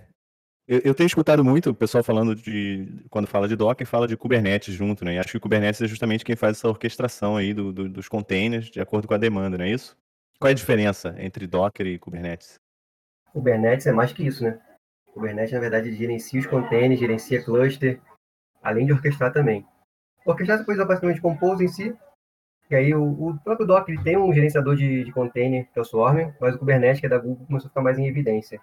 Eu, 0.67 0.81
eu, 0.83 0.95
tenho 0.95 1.07
escutado 1.07 1.45
muito 1.45 1.71
o 1.71 1.75
pessoal 1.75 2.03
falando 2.03 2.35
de. 2.35 3.05
Quando 3.11 3.27
fala 3.27 3.47
de 3.47 3.55
Docker, 3.55 3.87
fala 3.87 4.09
de 4.09 4.17
Kubernetes 4.17 4.75
junto, 4.75 5.05
né? 5.05 5.15
E 5.15 5.19
acho 5.19 5.33
que 5.33 5.37
o 5.37 5.41
Kubernetes 5.41 5.83
é 5.83 5.87
justamente 5.87 6.25
quem 6.25 6.37
faz 6.37 6.57
essa 6.57 6.69
orquestração 6.69 7.37
aí 7.37 7.53
do, 7.53 7.71
do, 7.71 7.89
dos 7.89 8.09
containers 8.09 8.71
de 8.71 8.81
acordo 8.81 9.07
com 9.07 9.13
a 9.13 9.19
demanda, 9.19 9.59
não 9.59 9.65
é 9.67 9.71
isso? 9.71 9.95
Qual 10.41 10.49
é 10.49 10.53
a 10.53 10.55
diferença 10.55 11.15
entre 11.19 11.47
Docker 11.47 11.87
e 11.87 11.99
Kubernetes? 11.99 12.59
Kubernetes 13.31 13.87
é 13.87 13.93
mais 13.93 14.13
que 14.13 14.27
isso, 14.27 14.43
né? 14.43 14.59
Kubernetes, 15.07 15.53
na 15.53 15.61
verdade, 15.61 15.95
gerencia 15.95 16.41
os 16.41 16.47
containers, 16.47 16.99
gerencia 16.99 17.45
cluster, 17.45 18.01
além 18.63 18.87
de 18.87 18.93
orquestrar 18.93 19.33
também. 19.33 19.67
Orquestrar 20.25 20.65
pode 20.65 20.79
usar 20.79 20.87
basicamente 20.87 21.21
Compose 21.21 21.65
em 21.65 21.69
si, 21.69 21.97
e 22.71 22.75
aí 22.75 22.95
o, 22.95 23.05
o 23.05 23.39
próprio 23.41 23.67
Docker 23.67 24.03
tem 24.03 24.17
um 24.17 24.33
gerenciador 24.33 24.75
de, 24.75 25.05
de 25.05 25.13
container, 25.13 25.69
que 25.71 25.79
é 25.79 25.83
o 25.83 25.85
Swarm, 25.85 26.33
mas 26.41 26.55
o 26.55 26.59
Kubernetes, 26.59 27.01
que 27.01 27.07
é 27.07 27.09
da 27.09 27.19
Google, 27.19 27.47
começou 27.47 27.67
a 27.67 27.71
ficar 27.71 27.83
mais 27.83 27.99
em 27.99 28.07
evidência. 28.07 28.61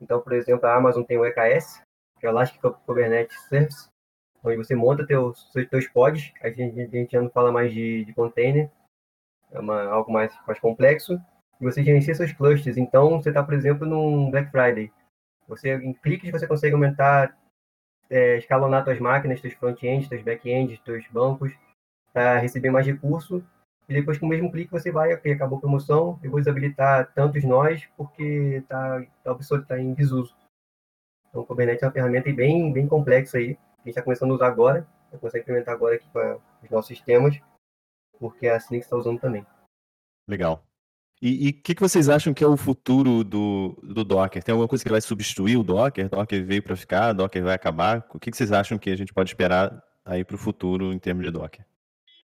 Então, 0.00 0.20
por 0.20 0.32
exemplo, 0.32 0.66
a 0.66 0.74
Amazon 0.74 1.02
tem 1.04 1.18
o 1.18 1.24
EKS, 1.24 1.82
que 2.18 2.26
é 2.26 2.28
o 2.28 2.32
Elastic 2.32 2.60
Kubernetes 2.60 3.38
Service, 3.48 3.88
onde 4.42 4.56
você 4.56 4.74
monta 4.74 5.06
teus, 5.06 5.50
teus 5.70 5.88
pods, 5.88 6.32
a 6.42 6.50
gente, 6.50 6.80
a 6.80 6.86
gente 6.86 7.12
já 7.12 7.20
não 7.20 7.30
fala 7.30 7.50
mais 7.52 7.72
de, 7.72 8.04
de 8.04 8.12
container, 8.12 8.70
é 9.52 9.58
uma, 9.58 9.84
algo 9.84 10.12
mais, 10.12 10.36
mais 10.46 10.58
complexo, 10.58 11.20
e 11.60 11.64
você 11.64 11.82
gerencia 11.82 12.14
seus 12.14 12.32
clusters. 12.32 12.76
Então, 12.76 13.20
você 13.20 13.30
está, 13.30 13.42
por 13.42 13.54
exemplo, 13.54 13.86
num 13.86 14.30
Black 14.30 14.50
Friday. 14.50 14.92
Você, 15.48 15.74
em 15.76 15.92
cliques, 15.94 16.30
você 16.30 16.46
consegue 16.46 16.74
aumentar, 16.74 17.36
é, 18.10 18.36
escalonar 18.38 18.84
suas 18.84 18.98
máquinas, 18.98 19.40
seus 19.40 19.54
front-ends, 19.54 20.08
seus 20.08 20.22
back-ends, 20.22 20.80
seus 20.84 21.06
bancos, 21.08 21.52
para 22.16 22.38
receber 22.38 22.70
mais 22.70 22.86
recurso. 22.86 23.44
E 23.86 23.92
depois, 23.92 24.16
com 24.16 24.24
o 24.24 24.28
mesmo 24.30 24.50
clique, 24.50 24.72
você 24.72 24.90
vai, 24.90 25.12
ok, 25.12 25.32
acabou 25.32 25.58
a 25.58 25.60
promoção, 25.60 26.18
eu 26.22 26.30
vou 26.30 26.40
desabilitar 26.40 27.12
tantos 27.12 27.44
nós, 27.44 27.86
porque 27.94 28.64
tá 28.66 29.06
obsoleto, 29.26 29.64
está 29.64 29.78
em 29.78 29.92
desuso. 29.92 30.34
Então, 31.28 31.42
o 31.42 31.44
Kubernetes 31.44 31.82
é 31.82 31.86
uma 31.86 31.92
ferramenta 31.92 32.32
bem, 32.32 32.72
bem 32.72 32.88
complexa 32.88 33.36
aí, 33.36 33.50
a 33.50 33.80
gente 33.80 33.88
está 33.90 34.02
começando 34.02 34.30
a 34.30 34.34
usar 34.34 34.46
agora, 34.46 34.88
vai 35.10 35.20
começar 35.20 35.36
a 35.36 35.40
implementar 35.42 35.74
agora 35.74 35.96
aqui 35.96 36.08
para 36.08 36.38
os 36.62 36.70
nossos 36.70 36.88
sistemas, 36.88 37.38
porque 38.18 38.48
assim 38.48 38.78
que 38.78 38.84
está 38.86 38.96
usando 38.96 39.20
também. 39.20 39.46
Legal. 40.26 40.64
E 41.20 41.50
o 41.50 41.62
que, 41.62 41.74
que, 41.74 41.80
vocês 41.82 42.08
acham 42.08 42.32
que 42.32 42.42
é 42.42 42.46
o 42.46 42.56
futuro 42.56 43.22
do, 43.22 43.78
do 43.82 44.04
Docker? 44.04 44.42
Tem 44.42 44.52
alguma 44.52 44.68
coisa 44.68 44.82
que 44.82 44.90
vai 44.90 45.02
substituir 45.02 45.58
o 45.58 45.62
Docker? 45.62 46.08
Docker 46.08 46.44
veio 46.44 46.62
para 46.62 46.76
ficar, 46.76 47.12
Docker 47.12 47.44
vai 47.44 47.54
acabar? 47.54 48.06
O 48.12 48.18
que, 48.18 48.30
que 48.30 48.36
vocês 48.36 48.52
acham 48.52 48.78
que 48.78 48.90
a 48.90 48.96
gente 48.96 49.12
pode 49.12 49.30
esperar 49.30 49.82
aí 50.04 50.24
para 50.24 50.36
o 50.36 50.38
futuro 50.38 50.92
em 50.92 50.98
termos 50.98 51.24
de 51.24 51.30
Docker? 51.30 51.64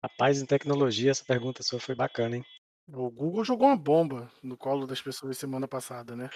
Rapaz, 0.08 0.40
em 0.40 0.46
tecnologia, 0.46 1.10
essa 1.10 1.24
pergunta 1.24 1.62
sua 1.62 1.78
foi 1.78 1.94
bacana, 1.94 2.36
hein? 2.36 2.44
O 2.88 3.10
Google 3.10 3.44
jogou 3.44 3.68
uma 3.68 3.76
bomba 3.76 4.32
no 4.42 4.56
colo 4.56 4.86
das 4.86 5.02
pessoas 5.02 5.36
semana 5.36 5.68
passada, 5.68 6.16
né? 6.16 6.30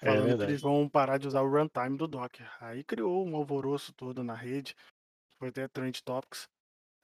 É 0.00 0.06
Falando 0.06 0.20
que 0.20 0.28
verdade. 0.28 0.52
eles 0.52 0.62
vão 0.62 0.88
parar 0.88 1.18
de 1.18 1.26
usar 1.26 1.42
o 1.42 1.50
runtime 1.50 1.98
do 1.98 2.06
Docker. 2.06 2.48
Aí 2.60 2.84
criou 2.84 3.26
um 3.26 3.34
alvoroço 3.34 3.92
todo 3.92 4.22
na 4.22 4.34
rede. 4.34 4.76
Foi 5.38 5.48
até 5.48 5.66
Trend 5.66 6.00
Topics. 6.02 6.48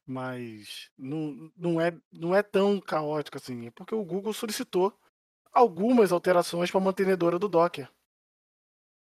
Mas 0.07 0.91
não, 0.97 1.51
não, 1.57 1.81
é, 1.81 1.99
não 2.13 2.35
é 2.35 2.43
tão 2.43 2.81
caótico 2.81 3.37
assim. 3.37 3.67
É 3.67 3.71
porque 3.73 3.95
o 3.95 4.05
Google 4.05 4.33
solicitou 4.33 4.97
algumas 5.53 6.13
alterações 6.13 6.71
para 6.71 6.81
a 6.81 6.85
mantenedora 6.85 7.39
do 7.39 7.49
Docker. 7.49 7.91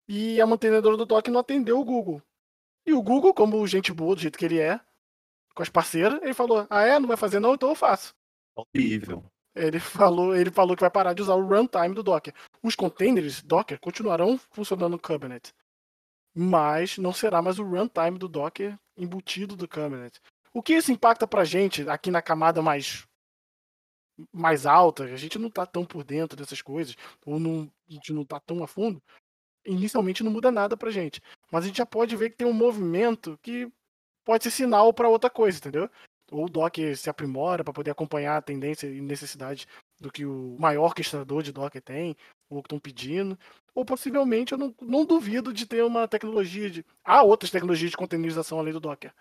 E 0.08 0.40
a 0.40 0.48
mantenedora 0.48 0.96
do 0.96 1.06
Docker 1.06 1.34
não 1.34 1.42
atendeu 1.42 1.80
o 1.80 1.86
Google. 1.86 2.22
E 2.86 2.94
o 2.94 3.02
Google, 3.02 3.34
como 3.34 3.66
gente 3.68 3.92
boa 3.92 4.16
do 4.16 4.22
jeito 4.22 4.38
que 4.38 4.46
ele 4.46 4.60
é, 4.60 4.80
com 5.54 5.64
as 5.64 5.70
parceiras, 5.70 6.22
ele 6.22 6.34
falou: 6.34 6.66
Ah, 6.70 6.84
é? 6.84 7.00
Não 7.00 7.08
vai 7.08 7.18
fazer 7.18 7.40
não? 7.40 7.54
Então 7.54 7.70
eu 7.70 7.76
faço. 7.76 8.14
Horrível. 8.56 9.24
Ele 9.56 9.80
falou, 9.80 10.36
ele 10.36 10.50
falou 10.50 10.76
que 10.76 10.82
vai 10.82 10.90
parar 10.90 11.14
de 11.14 11.22
usar 11.22 11.36
o 11.36 11.46
runtime 11.46 11.94
do 11.94 12.02
Docker. 12.02 12.34
Os 12.62 12.76
containers 12.76 13.42
Docker 13.44 13.80
continuarão 13.80 14.38
funcionando 14.52 14.94
no 14.94 15.00
Kubernetes. 15.00 15.54
Mas 16.36 16.98
não 16.98 17.14
será 17.14 17.42
mais 17.42 17.60
o 17.60 17.64
runtime 17.64 18.18
do 18.18 18.28
Docker 18.28 18.78
embutido 18.98 19.56
do 19.56 19.68
Kubernetes. 19.68 20.20
O 20.52 20.62
que 20.62 20.74
isso 20.74 20.92
impacta 20.92 21.28
pra 21.28 21.44
gente 21.44 21.88
aqui 21.88 22.10
na 22.10 22.22
camada 22.22 22.62
mais 22.62 23.06
mais 24.32 24.68
alta, 24.68 25.06
a 25.06 25.18
gente 25.18 25.40
não 25.40 25.50
tá 25.50 25.66
tão 25.66 25.84
por 25.84 26.04
dentro 26.04 26.38
dessas 26.38 26.62
coisas, 26.62 26.96
ou 27.26 27.40
não, 27.40 27.72
a 27.90 27.94
gente 27.94 28.14
não 28.14 28.24
tá 28.24 28.40
tão 28.40 28.64
a 28.64 28.68
fundo, 28.68 29.02
inicialmente 29.66 30.24
não 30.24 30.32
muda 30.32 30.52
nada 30.52 30.78
pra 30.78 30.92
gente. 30.92 31.20
Mas 31.52 31.64
a 31.64 31.68
gente 31.68 31.78
já 31.78 31.86
pode 31.86 32.16
ver 32.16 32.30
que 32.30 32.38
tem 32.38 32.48
um 32.48 32.54
movimento 32.54 33.40
que 33.42 33.72
pode 34.24 34.44
ser 34.44 34.52
sinal 34.52 34.94
para 34.94 35.10
outra 35.10 35.30
coisa, 35.30 35.58
entendeu? 35.58 35.90
Ou 36.32 36.46
o 36.46 36.50
Docker 36.50 36.98
se 36.98 37.10
aprimora 37.10 37.64
para 37.64 37.74
poder 37.74 37.92
acompanhar 37.92 38.38
a 38.38 38.42
tendência 38.42 38.88
e 38.88 39.02
necessidade 39.02 39.68
do 40.00 40.12
que 40.12 40.26
o 40.26 40.56
maior 40.60 40.86
orquestrador 40.86 41.44
de 41.44 41.52
Docker 41.52 41.82
tem, 41.82 42.16
ou 42.50 42.62
que 42.62 42.68
estão 42.68 42.80
pedindo. 42.80 43.38
Ou 43.76 43.86
possivelmente 43.86 44.54
eu 44.54 44.58
não, 44.58 44.74
não 44.82 45.06
duvido 45.06 45.54
de 45.54 45.66
ter 45.66 45.84
uma 45.84 46.08
tecnologia 46.08 46.70
de. 46.70 46.86
Há 47.04 47.24
outras 47.24 47.52
tecnologias 47.52 47.92
de 47.92 47.98
containerização 47.98 48.60
além 48.60 48.74
do 48.74 48.80
Docker. 48.80 49.14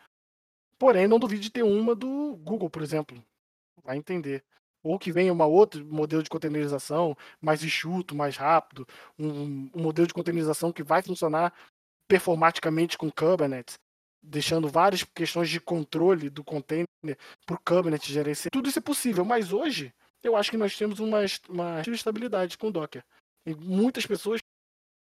Porém, 0.78 1.06
não 1.06 1.18
duvido 1.18 1.42
de 1.42 1.50
ter 1.50 1.62
uma 1.62 1.94
do 1.94 2.36
Google, 2.42 2.70
por 2.70 2.82
exemplo. 2.82 3.22
Vai 3.84 3.96
entender. 3.96 4.44
Ou 4.82 4.98
que 4.98 5.12
venha 5.12 5.32
uma 5.32 5.46
outro 5.46 5.84
modelo 5.84 6.22
de 6.22 6.30
containerização 6.30 7.16
mais 7.40 7.62
enxuto, 7.62 8.16
mais 8.16 8.36
rápido, 8.36 8.86
um, 9.18 9.70
um 9.74 9.82
modelo 9.82 10.08
de 10.08 10.14
containerização 10.14 10.72
que 10.72 10.82
vai 10.82 11.02
funcionar 11.02 11.54
performaticamente 12.08 12.98
com 12.98 13.10
Kubernetes, 13.10 13.78
deixando 14.22 14.68
várias 14.68 15.02
questões 15.02 15.48
de 15.50 15.60
controle 15.60 16.30
do 16.30 16.44
container 16.44 16.86
para 17.46 17.56
o 17.56 17.58
Kubernetes 17.58 18.08
gerenciar. 18.08 18.50
Tudo 18.52 18.68
isso 18.68 18.78
é 18.78 18.82
possível, 18.82 19.24
mas 19.24 19.52
hoje 19.52 19.92
eu 20.22 20.36
acho 20.36 20.50
que 20.50 20.56
nós 20.56 20.76
temos 20.76 21.00
uma, 21.00 21.18
uma 21.48 21.80
estabilidade 21.80 22.56
com 22.56 22.68
o 22.68 22.72
Docker. 22.72 23.02
E 23.44 23.54
muitas 23.54 24.06
pessoas 24.06 24.40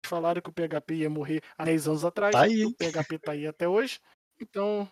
falaram 0.05 0.41
que 0.41 0.49
o 0.49 0.53
PHP 0.53 0.93
ia 0.95 1.09
morrer 1.09 1.41
há 1.57 1.65
10 1.65 1.87
anos 1.87 2.05
atrás, 2.05 2.33
Tá 2.33 2.43
aí. 2.43 2.65
o 2.65 2.73
PHP 2.73 3.15
está 3.15 3.31
aí 3.31 3.47
até 3.47 3.67
hoje. 3.67 3.99
Então, 4.39 4.87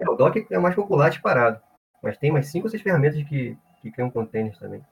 É, 0.00 0.08
o 0.08 0.14
Docker 0.16 0.46
é 0.50 0.58
o 0.58 0.62
mais 0.62 0.74
popular 0.74 1.10
disparado. 1.10 1.62
Mas 2.02 2.16
tem 2.18 2.30
mais 2.32 2.48
cinco 2.48 2.66
ou 2.66 2.70
seis 2.70 2.82
ferramentas 2.82 3.22
que, 3.28 3.56
que 3.82 3.90
criam 3.90 4.10
containers 4.10 4.58
também. 4.58 4.84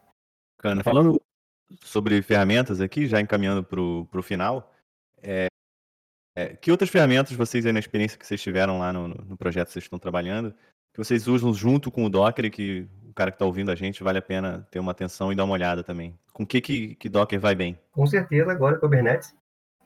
Bacana. 0.59 0.83
Falando 0.85 1.21
sobre 1.83 2.21
ferramentas 2.23 2.81
aqui, 2.81 3.07
já 3.07 3.21
encaminhando 3.21 3.65
para 3.65 3.81
o 3.81 4.23
final, 4.23 4.71
é, 5.23 5.47
é, 6.37 6.57
que 6.57 6.71
outras 6.71 6.91
ferramentas 6.91 7.33
vocês 7.33 7.65
aí 7.65 7.73
na 7.73 7.79
experiência 7.79 8.19
que 8.19 8.27
vocês 8.27 8.43
tiveram 8.43 8.79
lá 8.79 8.93
no, 8.93 9.09
no 9.09 9.37
projeto 9.37 9.69
que 9.69 9.73
vocês 9.75 9.85
estão 9.85 9.99
trabalhando, 9.99 10.53
que 10.93 10.99
vocês 10.99 11.27
usam 11.27 11.53
junto 11.53 11.91
com 11.91 12.05
o 12.05 12.11
Docker 12.11 12.47
e 12.47 12.51
que 12.51 12.89
o 13.09 13.13
cara 13.15 13.31
que 13.31 13.37
está 13.37 13.45
ouvindo 13.45 13.71
a 13.71 13.75
gente 13.75 14.03
vale 14.03 14.19
a 14.19 14.23
pena 14.23 14.67
ter 14.71 14.79
uma 14.79 14.93
atenção 14.93 15.33
e 15.33 15.37
dar 15.37 15.45
uma 15.45 15.55
olhada 15.55 15.83
também? 15.85 16.19
Com 16.33 16.43
o 16.43 16.47
que, 16.47 16.61
que, 16.61 16.95
que 16.97 17.09
Docker 17.09 17.39
vai 17.39 17.55
bem? 17.55 17.79
Com 17.93 18.07
certeza, 18.07 18.51
agora 18.51 18.79
Kubernetes. 18.79 19.35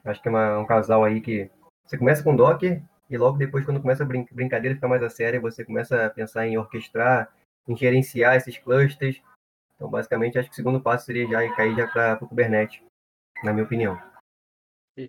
Acho 0.03 0.21
que 0.21 0.27
é 0.27 0.31
uma- 0.31 0.59
um 0.59 0.65
casal 0.65 1.03
aí 1.03 1.21
que 1.21 1.49
você 1.85 1.97
começa 1.97 2.23
com 2.23 2.35
Docker 2.35 2.81
e 3.09 3.17
logo 3.17 3.37
depois, 3.37 3.65
quando 3.65 3.81
começa 3.81 4.03
a 4.03 4.05
brin 4.05 4.25
brincadeira 4.31 4.75
ficar 4.75 4.87
mais 4.87 5.03
a 5.03 5.09
séria, 5.09 5.41
você 5.41 5.65
começa 5.65 6.05
a 6.05 6.09
pensar 6.09 6.47
em 6.47 6.57
orquestrar, 6.57 7.31
em 7.67 7.75
gerenciar 7.75 8.35
esses 8.35 8.57
clusters. 8.57 9.21
Então, 9.75 9.89
basicamente, 9.89 10.37
acho 10.37 10.49
que 10.49 10.53
o 10.53 10.55
segundo 10.55 10.81
passo 10.81 11.05
seria 11.05 11.27
já 11.27 11.55
cair 11.55 11.75
já 11.75 11.87
para 11.87 12.23
o 12.23 12.27
Kubernetes, 12.27 12.81
na 13.43 13.51
minha 13.51 13.65
opinião. 13.65 13.99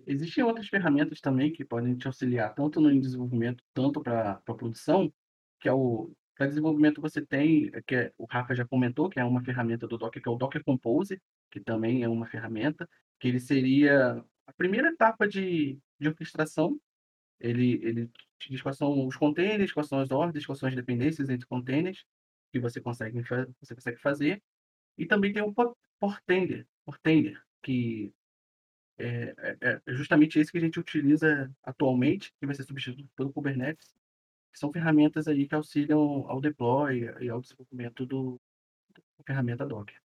Existem 0.07 0.43
outras 0.43 0.67
ferramentas 0.67 1.19
também 1.19 1.51
que 1.51 1.65
podem 1.65 1.95
te 1.95 2.07
auxiliar, 2.07 2.53
tanto 2.53 2.79
no 2.79 2.99
desenvolvimento, 2.99 3.63
tanto 3.73 4.01
para 4.01 4.31
a 4.31 4.35
produção, 4.53 5.11
que 5.59 5.67
é 5.67 5.73
o. 5.73 6.11
Para 6.35 6.47
desenvolvimento 6.47 7.01
você 7.01 7.23
tem, 7.23 7.69
que 7.85 7.95
é- 7.95 8.13
o 8.17 8.25
Rafa 8.25 8.55
já 8.55 8.65
comentou, 8.65 9.09
que 9.09 9.19
é 9.19 9.23
uma 9.23 9.43
ferramenta 9.43 9.87
do 9.87 9.97
Docker, 9.97 10.21
que 10.21 10.27
é 10.29 10.31
o 10.31 10.35
Docker 10.35 10.63
Compose, 10.63 11.21
que 11.51 11.59
também 11.59 12.03
é 12.03 12.09
uma 12.09 12.25
ferramenta, 12.25 12.89
que 13.19 13.27
ele 13.27 13.39
seria 13.39 14.23
a 14.47 14.53
primeira 14.53 14.89
etapa 14.89 15.27
de, 15.27 15.77
de 15.99 16.07
orquestração. 16.07 16.79
Ele, 17.39 17.79
ele 17.83 18.09
diz 18.49 18.61
quais 18.61 18.77
são 18.77 19.07
os 19.07 19.15
containers, 19.17 19.71
quais 19.71 19.87
são 19.87 19.99
as 19.99 20.11
ordens, 20.11 20.45
quais 20.45 20.59
são 20.59 20.69
as 20.69 20.75
dependências 20.75 21.29
entre 21.29 21.47
containers 21.47 22.05
que 22.51 22.59
você 22.59 22.79
consegue, 22.81 23.21
você 23.59 23.75
consegue 23.75 23.99
fazer. 23.99 24.41
E 24.97 25.05
também 25.05 25.33
tem 25.33 25.43
o 25.43 25.53
por- 25.53 25.75
portender, 25.99 26.67
portender 26.85 27.41
que 27.61 28.13
é, 29.01 29.57
é- 29.61 29.81
é 29.85 29.93
justamente 29.93 30.39
esse 30.39 30.51
que 30.51 30.57
a 30.57 30.61
gente 30.61 30.79
utiliza 30.79 31.51
atualmente, 31.63 32.33
que 32.39 32.45
vai 32.45 32.55
ser 32.55 32.63
substituído 32.63 33.09
pelo 33.15 33.31
Kubernetes, 33.33 33.93
que 34.51 34.59
são 34.59 34.71
ferramentas 34.71 35.27
aí 35.27 35.47
que 35.47 35.55
auxiliam 35.55 36.25
ao 36.27 36.41
deploy 36.41 37.09
e 37.21 37.29
ao 37.29 37.41
desenvolvimento 37.41 38.05
do, 38.05 38.39
da 38.93 39.23
ferramenta 39.25 39.65
Docker. 39.65 39.95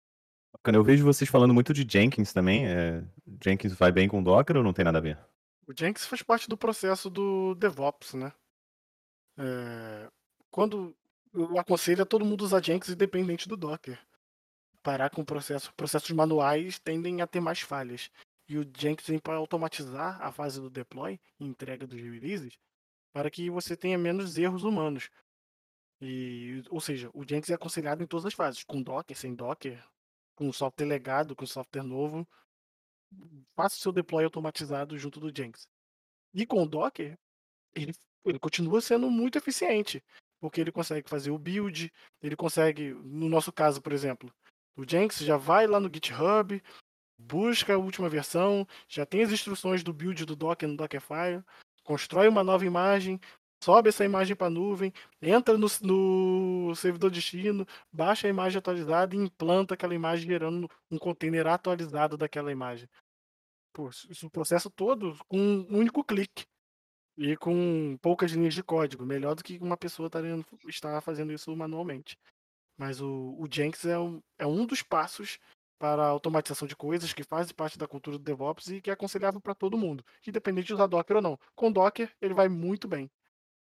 Eu 0.65 0.83
vejo 0.85 1.05
vocês 1.05 1.29
falando 1.29 1.53
muito 1.53 1.75
de 1.75 1.87
Jenkins 1.89 2.33
também. 2.33 2.67
é, 2.67 3.05
Jenkins 3.45 3.75
vai 3.75 3.93
bem 3.93 4.09
com 4.09 4.23
Docker 4.23 4.57
ou 4.57 4.63
não 4.63 4.73
tem 4.73 4.85
nada 4.85 4.99
a 4.99 5.03
ver? 5.03 5.19
o 5.69 5.73
Jenkins 5.77 6.07
faz 6.07 6.23
parte 6.23 6.49
do 6.49 6.57
processo 6.57 7.11
do 7.11 7.55
DevOps, 7.57 8.15
né? 8.15 8.33
É, 9.37 10.09
quando 10.51 10.97
eu 11.35 11.59
aconselho 11.59 12.03
a 12.03 12.07
todo 12.07 12.25
mundo 12.25 12.43
usar 12.43 12.63
Jenkins 12.65 12.91
independente 12.95 13.49
do 13.49 13.57
Docker. 13.57 13.99
Parar 14.83 15.11
com 15.11 15.23
o 15.23 15.27
processo. 15.27 15.75
Processos 15.75 16.11
manuais 16.13 16.79
tendem 16.79 17.21
a 17.21 17.27
ter 17.27 17.41
mais 17.41 17.61
falhas. 17.61 18.11
E 18.49 18.59
o 18.59 18.71
Jenkins 18.77 19.07
vem 19.09 19.19
para 19.19 19.37
automatizar 19.37 20.21
a 20.23 20.31
fase 20.31 20.61
do 20.61 20.71
deploy 20.71 21.19
e 21.39 21.45
entrega 21.45 21.87
dos 21.87 22.01
releases 22.01 22.57
para 23.13 23.31
que 23.31 23.49
você 23.49 23.77
tenha 23.77 23.97
menos 23.97 24.37
erros 24.37 24.63
humanos. 24.63 25.09
E, 26.01 26.63
ou 26.71 26.81
seja, 26.81 27.11
o 27.15 27.25
Jenkins 27.27 27.49
é 27.49 27.55
aconselhado 27.55 28.03
em 28.03 28.07
todas 28.07 28.27
as 28.27 28.35
fases, 28.35 28.63
com 28.63 28.83
Docker, 28.83 29.17
sem 29.17 29.35
Docker, 29.35 29.83
com 30.35 30.53
software 30.53 30.87
legado, 30.87 31.35
com 31.35 31.47
software 31.47 31.83
novo. 31.83 32.29
Faça 33.55 33.77
o 33.77 33.79
seu 33.79 33.91
deploy 33.93 34.25
automatizado 34.25 34.99
junto 34.99 35.19
do 35.19 35.35
Jenkins. 35.35 35.67
E 36.35 36.45
com 36.45 36.63
o 36.63 36.69
Docker, 36.69 37.19
ele, 37.75 37.95
ele 38.25 38.39
continua 38.39 38.81
sendo 38.81 39.11
muito 39.11 39.39
eficiente, 39.39 40.05
porque 40.39 40.61
ele 40.61 40.71
consegue 40.71 41.09
fazer 41.09 41.31
o 41.31 41.39
build, 41.39 41.91
ele 42.21 42.37
consegue, 42.37 42.93
no 42.93 43.29
nosso 43.29 43.51
caso, 43.51 43.81
por 43.81 43.93
exemplo, 43.93 44.31
o 44.77 44.85
Jenkins 44.87 45.21
já 45.21 45.39
vai 45.39 45.67
lá 45.67 45.81
no 45.81 45.91
GitHub, 45.93 46.63
busca 47.19 47.75
a 47.75 47.79
última 47.79 48.09
versão, 48.09 48.67
já 48.89 49.07
tem 49.07 49.23
as 49.23 49.33
instruções 49.33 49.83
do 49.83 49.93
build 49.93 50.25
do 50.25 50.37
Docker 50.37 50.69
no 50.69 50.77
Dockerfile, 50.77 51.43
constrói 51.83 52.29
uma 52.29 52.45
nova 52.45 52.65
imagem, 52.65 53.21
sobe 53.63 53.89
essa 53.89 54.05
imagem 54.05 54.37
para 54.37 54.49
a 54.49 54.51
nuvem, 54.51 54.93
entra 55.21 55.57
no, 55.57 55.67
no 55.83 56.75
servidor 56.75 57.11
destino, 57.11 57.67
baixa 57.93 58.27
a 58.27 58.31
imagem 58.31 58.59
atualizada 58.59 59.15
e 59.15 59.19
implanta 59.19 59.75
aquela 59.75 59.95
imagem 59.95 60.27
gerando 60.27 60.71
um 60.91 60.99
container 60.99 61.47
atualizado 61.47 62.17
daquela 62.17 62.53
imagem. 62.53 62.89
Pô, 63.73 63.89
isso 63.89 64.27
o 64.27 64.31
processo 64.31 64.71
todo 64.71 65.17
com 65.29 65.39
um 65.39 65.79
único 65.79 66.03
clique 66.03 66.47
e 67.17 67.37
com 67.37 67.99
poucas 68.01 68.31
linhas 68.33 68.55
de 68.55 68.63
código, 68.63 69.05
melhor 69.05 69.35
do 69.35 69.43
que 69.43 69.59
uma 69.59 69.77
pessoa 69.77 70.07
estaria- 70.07 70.45
estar 70.69 71.01
fazendo 71.01 71.33
isso 71.33 71.55
manualmente. 71.57 72.19
Mas 72.79 73.01
o, 73.01 73.37
o 73.39 73.47
Jenkins 73.51 73.87
é 73.87 73.99
um, 73.99 74.23
é 74.39 74.47
um 74.47 74.67
dos 74.67 74.83
passos 74.83 75.39
para 75.79 76.03
a 76.03 76.09
automatização 76.09 76.67
de 76.67 76.75
coisas 76.77 77.13
que 77.13 77.23
faz 77.23 77.51
parte 77.53 77.79
da 77.79 77.87
cultura 77.87 78.19
do 78.19 78.25
DevOps 78.25 78.69
e 78.69 78.81
que 78.81 78.91
é 78.91 78.93
aconselhável 78.93 79.41
para 79.41 79.55
todo 79.55 79.77
mundo, 79.77 80.05
independente 80.27 80.69
de 80.69 80.75
usar 80.75 80.87
Docker 80.87 81.17
ou 81.17 81.23
não. 81.23 81.39
Com 81.55 81.71
Docker, 81.71 82.11
ele 82.21 82.35
vai 82.35 82.49
muito 82.49 82.89
bem. 82.89 83.11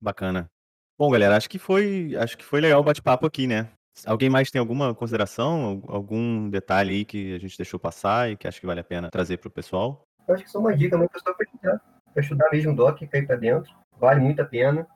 Bacana. 0.00 0.50
Bom, 0.98 1.10
galera, 1.10 1.36
acho 1.36 1.48
que 1.48 1.58
foi, 1.58 2.14
acho 2.16 2.36
que 2.38 2.44
foi 2.44 2.60
legal 2.60 2.80
o 2.80 2.84
bate-papo 2.84 3.26
aqui, 3.26 3.46
né? 3.46 3.70
Alguém 4.06 4.28
mais 4.28 4.50
tem 4.50 4.58
alguma 4.58 4.94
consideração, 4.94 5.82
al- 5.88 5.96
algum 5.96 6.50
detalhe 6.50 6.90
aí 6.94 7.04
que 7.04 7.34
a 7.34 7.38
gente 7.38 7.56
deixou 7.56 7.78
passar 7.80 8.30
e 8.30 8.36
que 8.36 8.46
acha 8.46 8.60
que 8.60 8.66
vale 8.66 8.80
a 8.80 8.84
pena 8.84 9.10
trazer 9.10 9.38
para 9.38 9.48
o 9.48 9.52
pessoal? 9.52 10.02
Eu 10.26 10.34
acho 10.34 10.44
que 10.44 10.50
só 10.50 10.58
uma 10.58 10.76
dica 10.76 10.96
muito 10.96 11.12
pessoal 11.12 11.34
para 11.34 11.46
estudar. 11.46 12.02
Para 12.12 12.22
estudar 12.22 12.50
mesmo 12.52 12.76
Docker, 12.76 13.08
cair 13.08 13.26
para 13.26 13.36
dentro. 13.36 13.72
Vale 13.98 14.20
muito 14.20 14.42
a 14.42 14.44
pena. 14.44 14.86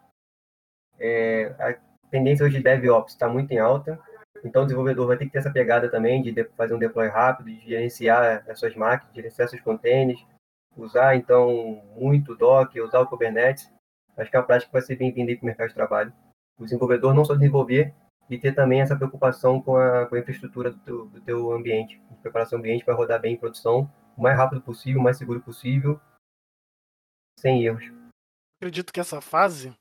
É, 0.98 1.54
a 1.58 2.08
tendência 2.10 2.44
hoje 2.44 2.56
de 2.56 2.62
DevOps 2.62 3.12
está 3.12 3.28
muito 3.28 3.52
em 3.52 3.58
alta. 3.58 4.00
Então 4.44 4.62
o 4.62 4.64
desenvolvedor 4.64 5.06
vai 5.06 5.16
ter 5.16 5.26
que 5.26 5.32
ter 5.32 5.38
essa 5.38 5.50
pegada 5.50 5.90
também 5.90 6.22
de 6.22 6.44
fazer 6.56 6.74
um 6.74 6.78
deploy 6.78 7.08
rápido, 7.08 7.46
de 7.46 7.60
gerenciar 7.60 8.44
as 8.48 8.58
suas 8.58 8.74
máquinas, 8.74 9.14
gerenciar 9.14 9.48
seus 9.48 9.62
containers, 9.62 10.24
usar 10.76 11.16
então 11.16 11.82
muito 11.96 12.36
Docker, 12.36 12.84
usar 12.84 13.00
o 13.00 13.06
Kubernetes. 13.06 13.70
Acho 14.16 14.30
que 14.30 14.36
uma 14.36 14.42
prática 14.42 14.72
vai 14.72 14.82
ser 14.82 14.96
bem-vinda 14.96 15.34
para 15.34 15.42
o 15.42 15.46
mercado 15.46 15.68
de 15.68 15.74
trabalho. 15.74 16.12
O 16.58 16.64
desenvolvedor 16.64 17.14
não 17.14 17.24
só 17.24 17.34
desenvolver, 17.34 17.94
e 18.30 18.38
ter 18.38 18.54
também 18.54 18.80
essa 18.80 18.96
preocupação 18.96 19.60
com 19.60 19.76
a, 19.76 20.06
com 20.06 20.14
a 20.14 20.18
infraestrutura 20.18 20.70
do 20.70 20.78
teu, 20.80 21.06
do 21.06 21.20
teu 21.20 21.52
ambiente, 21.52 22.00
preparação 22.20 22.58
ambiente 22.58 22.84
para 22.84 22.94
rodar 22.94 23.20
bem 23.20 23.34
em 23.34 23.38
produção, 23.38 23.90
o 24.16 24.22
mais 24.22 24.36
rápido 24.36 24.60
possível, 24.60 25.00
o 25.00 25.04
mais 25.04 25.16
seguro 25.16 25.40
possível, 25.40 26.00
sem 27.38 27.64
erros. 27.64 27.90
Acredito 28.60 28.92
que 28.92 29.00
essa 29.00 29.20
fase 29.20 29.74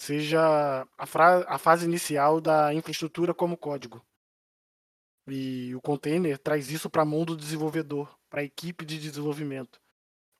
seja 0.00 0.86
a, 0.96 1.54
a 1.54 1.58
fase 1.58 1.84
inicial 1.84 2.40
da 2.40 2.72
infraestrutura 2.72 3.34
como 3.34 3.56
código. 3.56 4.02
E 5.28 5.74
o 5.74 5.80
container 5.80 6.38
traz 6.38 6.70
isso 6.70 6.88
para 6.88 7.02
a 7.02 7.04
mão 7.04 7.24
do 7.24 7.36
desenvolvedor, 7.36 8.12
para 8.28 8.40
a 8.40 8.44
equipe 8.44 8.84
de 8.84 8.98
desenvolvimento, 8.98 9.78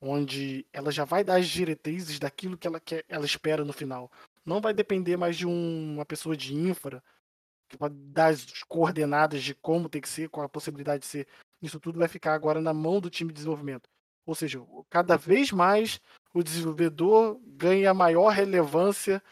onde 0.00 0.66
ela 0.72 0.90
já 0.90 1.04
vai 1.04 1.22
dar 1.22 1.36
as 1.36 1.46
diretrizes 1.46 2.18
daquilo 2.18 2.56
que 2.56 2.66
ela 2.66 2.80
quer, 2.80 3.04
ela 3.08 3.26
espera 3.26 3.64
no 3.64 3.72
final. 3.72 4.10
Não 4.44 4.60
vai 4.60 4.72
depender 4.72 5.16
mais 5.16 5.36
de 5.36 5.46
um- 5.46 5.94
uma 5.94 6.06
pessoa 6.06 6.36
de 6.36 6.54
infra 6.54 7.02
que 7.68 7.76
vai 7.76 7.90
dar 7.90 8.28
as 8.28 8.62
coordenadas 8.64 9.42
de 9.42 9.54
como 9.54 9.88
tem 9.88 10.00
que 10.00 10.08
ser, 10.08 10.28
qual 10.28 10.44
a 10.46 10.48
possibilidade 10.48 11.02
de 11.02 11.06
ser. 11.06 11.28
Isso 11.62 11.78
tudo 11.78 11.98
vai 11.98 12.08
ficar 12.08 12.34
agora 12.34 12.60
na 12.60 12.72
mão 12.72 13.00
do 13.00 13.10
time 13.10 13.28
de 13.28 13.34
desenvolvimento. 13.34 13.88
Ou 14.26 14.34
seja, 14.34 14.60
cada 14.88 15.16
vez 15.16 15.52
mais 15.52 16.00
o 16.32 16.42
desenvolvedor 16.42 17.38
ganha 17.44 17.92
maior 17.92 18.30
relevância, 18.30 19.22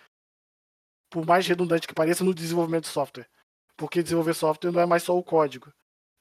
por 1.10 1.26
mais 1.26 1.46
redundante 1.46 1.86
que 1.86 1.94
pareça, 1.94 2.24
no 2.24 2.34
desenvolvimento 2.34 2.84
de 2.84 2.90
software. 2.90 3.28
Porque 3.76 4.02
desenvolver 4.02 4.34
software 4.34 4.72
não 4.72 4.80
é 4.80 4.86
mais 4.86 5.02
só 5.02 5.16
o 5.16 5.22
código. 5.22 5.72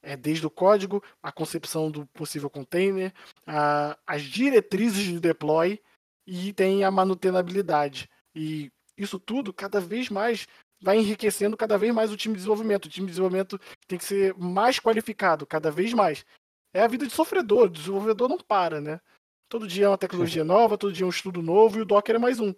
É 0.02 0.16
desde 0.16 0.46
o 0.46 0.50
código, 0.50 1.02
a 1.22 1.32
concepção 1.32 1.90
do 1.90 2.06
possível 2.06 2.48
container, 2.48 3.12
a- 3.46 3.98
as 4.06 4.22
diretrizes 4.22 5.04
de 5.04 5.18
deploy 5.18 5.80
e 6.26 6.52
tem 6.52 6.84
a 6.84 6.90
manutenabilidade. 6.90 8.08
E 8.34 8.70
isso 8.96 9.18
tudo 9.18 9.52
cada 9.52 9.80
vez 9.80 10.08
mais 10.08 10.46
vai 10.80 10.98
enriquecendo 10.98 11.56
cada 11.56 11.76
vez 11.76 11.92
mais 11.92 12.12
o 12.12 12.16
time 12.16 12.34
de 12.34 12.38
desenvolvimento. 12.38 12.86
O 12.86 12.88
time 12.88 13.06
de 13.06 13.12
desenvolvimento 13.12 13.60
tem 13.86 13.98
que 13.98 14.04
ser 14.04 14.34
mais 14.36 14.78
qualificado, 14.78 15.46
cada 15.46 15.70
vez 15.70 15.92
mais. 15.92 16.24
É 16.72 16.82
a 16.82 16.86
vida 16.86 17.06
de 17.06 17.12
sofredor, 17.12 17.64
o 17.64 17.70
desenvolvedor 17.70 18.28
não 18.28 18.38
para, 18.38 18.80
né? 18.80 19.00
Todo 19.48 19.66
dia 19.66 19.86
é 19.86 19.88
uma 19.88 19.98
tecnologia 19.98 20.44
nova, 20.44 20.78
todo 20.78 20.92
dia 20.92 21.04
é 21.04 21.06
um 21.06 21.10
estudo 21.10 21.42
novo 21.42 21.78
e 21.78 21.82
o 21.82 21.84
Docker 21.84 22.14
é 22.14 22.18
mais 22.18 22.38
um. 22.38 22.54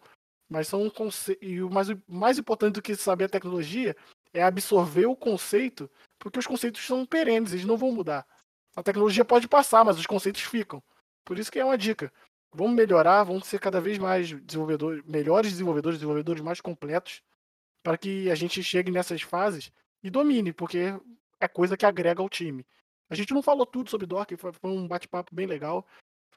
Mas 0.50 0.66
são 0.66 0.82
um 0.82 0.90
conce... 0.90 1.38
e 1.40 1.62
o 1.62 1.70
mais, 1.70 1.88
mais 2.08 2.36
importante 2.36 2.74
do 2.74 2.82
que 2.82 2.96
saber 2.96 3.24
a 3.24 3.28
tecnologia 3.28 3.96
é 4.34 4.42
absorver 4.42 5.06
o 5.06 5.16
conceito, 5.16 5.88
porque 6.18 6.40
os 6.40 6.46
conceitos 6.46 6.84
são 6.84 7.06
perenes, 7.06 7.52
eles 7.52 7.64
não 7.64 7.76
vão 7.76 7.92
mudar. 7.92 8.26
A 8.74 8.82
tecnologia 8.82 9.24
pode 9.24 9.46
passar, 9.46 9.84
mas 9.84 9.98
os 9.98 10.06
conceitos 10.06 10.42
ficam. 10.42 10.82
Por 11.24 11.38
isso 11.38 11.50
que 11.50 11.60
é 11.60 11.64
uma 11.64 11.78
dica. 11.78 12.12
Vamos 12.52 12.74
melhorar, 12.74 13.22
vamos 13.22 13.46
ser 13.46 13.60
cada 13.60 13.80
vez 13.80 13.96
mais 13.96 14.28
desenvolvedores, 14.42 15.04
melhores 15.04 15.52
desenvolvedores, 15.52 15.98
desenvolvedores 15.98 16.42
mais 16.42 16.60
completos, 16.60 17.22
para 17.82 17.96
que 17.96 18.28
a 18.28 18.34
gente 18.34 18.62
chegue 18.62 18.90
nessas 18.90 19.22
fases 19.22 19.70
e 20.02 20.10
domine, 20.10 20.52
porque 20.52 20.94
é 21.38 21.46
coisa 21.46 21.76
que 21.76 21.86
agrega 21.86 22.20
ao 22.20 22.28
time. 22.28 22.66
A 23.08 23.14
gente 23.14 23.32
não 23.32 23.42
falou 23.42 23.64
tudo 23.64 23.88
sobre 23.88 24.06
Docker, 24.06 24.36
foi 24.36 24.52
um 24.64 24.88
bate-papo 24.88 25.34
bem 25.34 25.46
legal, 25.46 25.86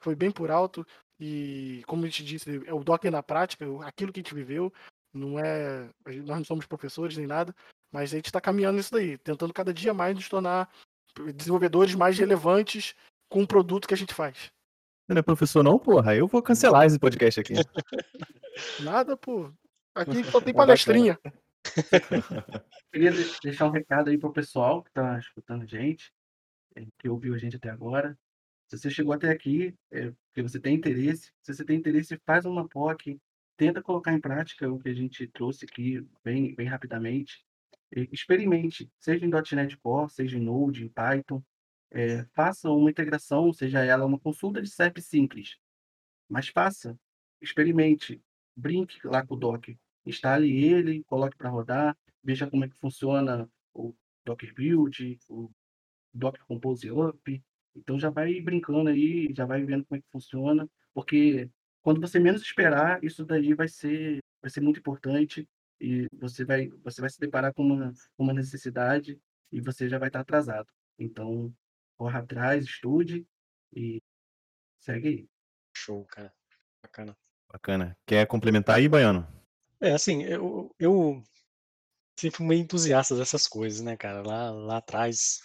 foi 0.04 0.14
bem 0.14 0.30
por 0.30 0.50
alto, 0.50 0.86
e 1.18 1.82
como 1.86 2.04
a 2.04 2.06
gente 2.06 2.24
disse, 2.24 2.62
é 2.66 2.74
o 2.74 2.84
Docker 2.84 3.10
na 3.10 3.22
prática, 3.22 3.64
aquilo 3.84 4.12
que 4.12 4.20
a 4.20 4.22
gente 4.22 4.34
viveu, 4.34 4.72
não 5.12 5.38
é. 5.38 5.88
Nós 6.06 6.38
não 6.38 6.44
somos 6.44 6.66
professores 6.66 7.16
nem 7.16 7.26
nada, 7.26 7.54
mas 7.90 8.12
a 8.12 8.16
gente 8.16 8.26
está 8.26 8.40
caminhando 8.40 8.76
nisso 8.76 8.92
daí, 8.92 9.16
tentando 9.18 9.54
cada 9.54 9.72
dia 9.72 9.94
mais 9.94 10.14
nos 10.14 10.28
tornar 10.28 10.68
desenvolvedores 11.34 11.94
mais 11.94 12.18
relevantes 12.18 12.94
com 13.30 13.42
o 13.42 13.46
produto 13.46 13.86
que 13.88 13.94
a 13.94 13.96
gente 13.96 14.12
faz. 14.12 14.52
Não 15.08 15.16
é 15.16 15.22
professor, 15.22 15.62
não, 15.62 15.78
porra. 15.78 16.14
Eu 16.14 16.26
vou 16.26 16.42
cancelar 16.42 16.86
esse 16.86 16.98
podcast 16.98 17.40
aqui. 17.40 17.54
Nada, 18.82 19.16
pô. 19.16 19.52
Aqui 19.94 20.24
só 20.24 20.40
tem 20.40 20.52
palestrinha. 20.54 21.18
Queria 22.92 23.12
deixar 23.42 23.66
um 23.66 23.70
recado 23.70 24.10
aí 24.10 24.18
pro 24.18 24.32
pessoal 24.32 24.82
que 24.82 24.90
tá 24.92 25.18
escutando 25.18 25.62
a 25.62 25.66
gente, 25.66 26.12
é, 26.74 26.84
que 26.98 27.08
ouviu 27.08 27.34
a 27.34 27.38
gente 27.38 27.56
até 27.56 27.70
agora. 27.70 28.18
Se 28.76 28.82
você 28.82 28.90
chegou 28.90 29.12
até 29.12 29.30
aqui, 29.30 29.74
é 29.90 30.10
porque 30.10 30.42
você 30.42 30.58
tem 30.58 30.74
interesse. 30.74 31.32
Se 31.42 31.54
você 31.54 31.64
tem 31.64 31.78
interesse, 31.78 32.18
faz 32.26 32.44
uma 32.44 32.68
POC, 32.68 33.20
tenta 33.56 33.82
colocar 33.82 34.12
em 34.12 34.20
prática 34.20 34.70
o 34.70 34.78
que 34.78 34.88
a 34.88 34.94
gente 34.94 35.26
trouxe 35.28 35.64
aqui 35.64 36.06
bem, 36.24 36.54
bem 36.54 36.66
rapidamente. 36.66 37.44
Experimente, 38.10 38.90
seja 38.98 39.24
em 39.24 39.30
.NET 39.30 39.76
Core, 39.78 40.10
seja 40.10 40.36
em 40.36 40.42
Node, 40.42 40.84
em 40.84 40.88
Python. 40.88 41.42
É, 41.90 42.24
faça 42.34 42.68
uma 42.70 42.90
integração, 42.90 43.52
seja 43.52 43.84
ela 43.84 44.04
uma 44.04 44.18
consulta 44.18 44.60
de 44.60 44.68
CEP 44.68 45.00
simples. 45.00 45.56
Mas 46.28 46.48
faça, 46.48 46.98
experimente, 47.40 48.20
brinque 48.56 49.06
lá 49.06 49.24
com 49.24 49.34
o 49.34 49.38
Docker. 49.38 49.78
Instale 50.04 50.64
ele, 50.64 51.04
coloque 51.04 51.36
para 51.36 51.50
rodar, 51.50 51.96
veja 52.22 52.50
como 52.50 52.64
é 52.64 52.68
que 52.68 52.76
funciona 52.76 53.48
o 53.72 53.94
Docker 54.24 54.52
Build, 54.52 55.20
o 55.28 55.50
Docker 56.12 56.44
Compose 56.46 56.90
Up. 56.90 57.42
Então 57.74 57.98
já 57.98 58.10
vai 58.10 58.40
brincando 58.40 58.90
aí, 58.90 59.32
já 59.34 59.44
vai 59.44 59.64
vendo 59.64 59.84
como 59.84 59.98
é 59.98 60.02
que 60.02 60.10
funciona, 60.10 60.68
porque 60.92 61.50
quando 61.82 62.00
você 62.00 62.18
menos 62.18 62.42
esperar, 62.42 63.02
isso 63.02 63.24
daí 63.24 63.52
vai 63.54 63.68
ser, 63.68 64.18
vai 64.40 64.50
ser 64.50 64.60
muito 64.60 64.78
importante 64.78 65.48
e 65.80 66.06
você 66.12 66.44
vai, 66.44 66.68
você 66.82 67.00
vai 67.00 67.10
se 67.10 67.20
deparar 67.20 67.52
com 67.52 67.62
uma, 67.62 67.92
uma 68.16 68.32
necessidade 68.32 69.20
e 69.52 69.60
você 69.60 69.88
já 69.88 69.98
vai 69.98 70.08
estar 70.08 70.20
atrasado. 70.20 70.68
Então, 70.98 71.52
corra 71.96 72.20
atrás, 72.20 72.64
estude 72.64 73.26
e 73.72 74.00
segue 74.80 75.08
aí. 75.08 75.28
Show, 75.76 76.04
cara. 76.06 76.32
Bacana. 76.82 77.16
Bacana. 77.52 77.96
Quer 78.06 78.26
complementar 78.26 78.76
aí, 78.76 78.88
Baiano? 78.88 79.26
É, 79.80 79.92
assim, 79.92 80.22
eu, 80.22 80.74
eu 80.78 81.22
sempre 82.18 82.36
fui 82.36 82.46
meio 82.46 82.62
entusiasta 82.62 83.16
dessas 83.16 83.46
coisas, 83.46 83.80
né, 83.80 83.96
cara? 83.96 84.22
Lá, 84.22 84.50
lá 84.50 84.76
atrás, 84.78 85.40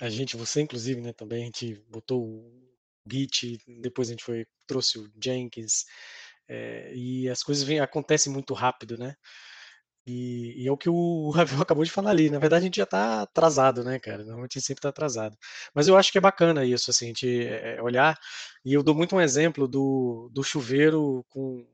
a 0.00 0.08
gente, 0.10 0.36
você 0.36 0.60
inclusive, 0.60 1.00
né, 1.00 1.12
também, 1.12 1.42
a 1.42 1.46
gente 1.46 1.82
botou 1.88 2.22
o 2.22 2.74
Git, 3.10 3.58
depois 3.80 4.08
a 4.08 4.12
gente 4.12 4.24
foi, 4.24 4.46
trouxe 4.66 4.98
o 4.98 5.10
Jenkins, 5.22 5.84
é, 6.48 6.92
e 6.94 7.28
as 7.28 7.42
coisas 7.42 7.64
vêm, 7.64 7.80
acontecem 7.80 8.32
muito 8.32 8.54
rápido, 8.54 8.98
né? 8.98 9.14
E, 10.06 10.62
e, 10.64 10.68
é 10.68 10.72
o 10.72 10.76
que 10.76 10.88
o 10.90 11.30
Ravel 11.32 11.62
acabou 11.62 11.84
de 11.84 11.90
falar 11.90 12.10
ali. 12.10 12.28
Na 12.30 12.38
verdade, 12.38 12.64
a 12.64 12.66
gente 12.66 12.76
já 12.76 12.84
está 12.84 13.22
atrasado, 13.22 13.82
né, 13.82 13.98
cara? 13.98 14.18
Normalmente 14.18 14.58
a 14.58 14.60
gente 14.60 14.66
sempre 14.66 14.80
está 14.80 14.90
atrasado. 14.90 15.36
Mas 15.74 15.88
eu 15.88 15.96
acho 15.96 16.12
que 16.12 16.18
é 16.18 16.20
bacana 16.20 16.64
isso, 16.64 16.90
assim, 16.90 17.06
a 17.06 17.08
gente 17.08 17.46
é, 17.46 17.80
olhar. 17.82 18.18
E 18.64 18.74
eu 18.74 18.82
dou 18.82 18.94
muito 18.94 19.16
um 19.16 19.20
exemplo 19.20 19.66
do, 19.66 20.30
do 20.32 20.42
chuveiro 20.44 21.24
com 21.30 21.66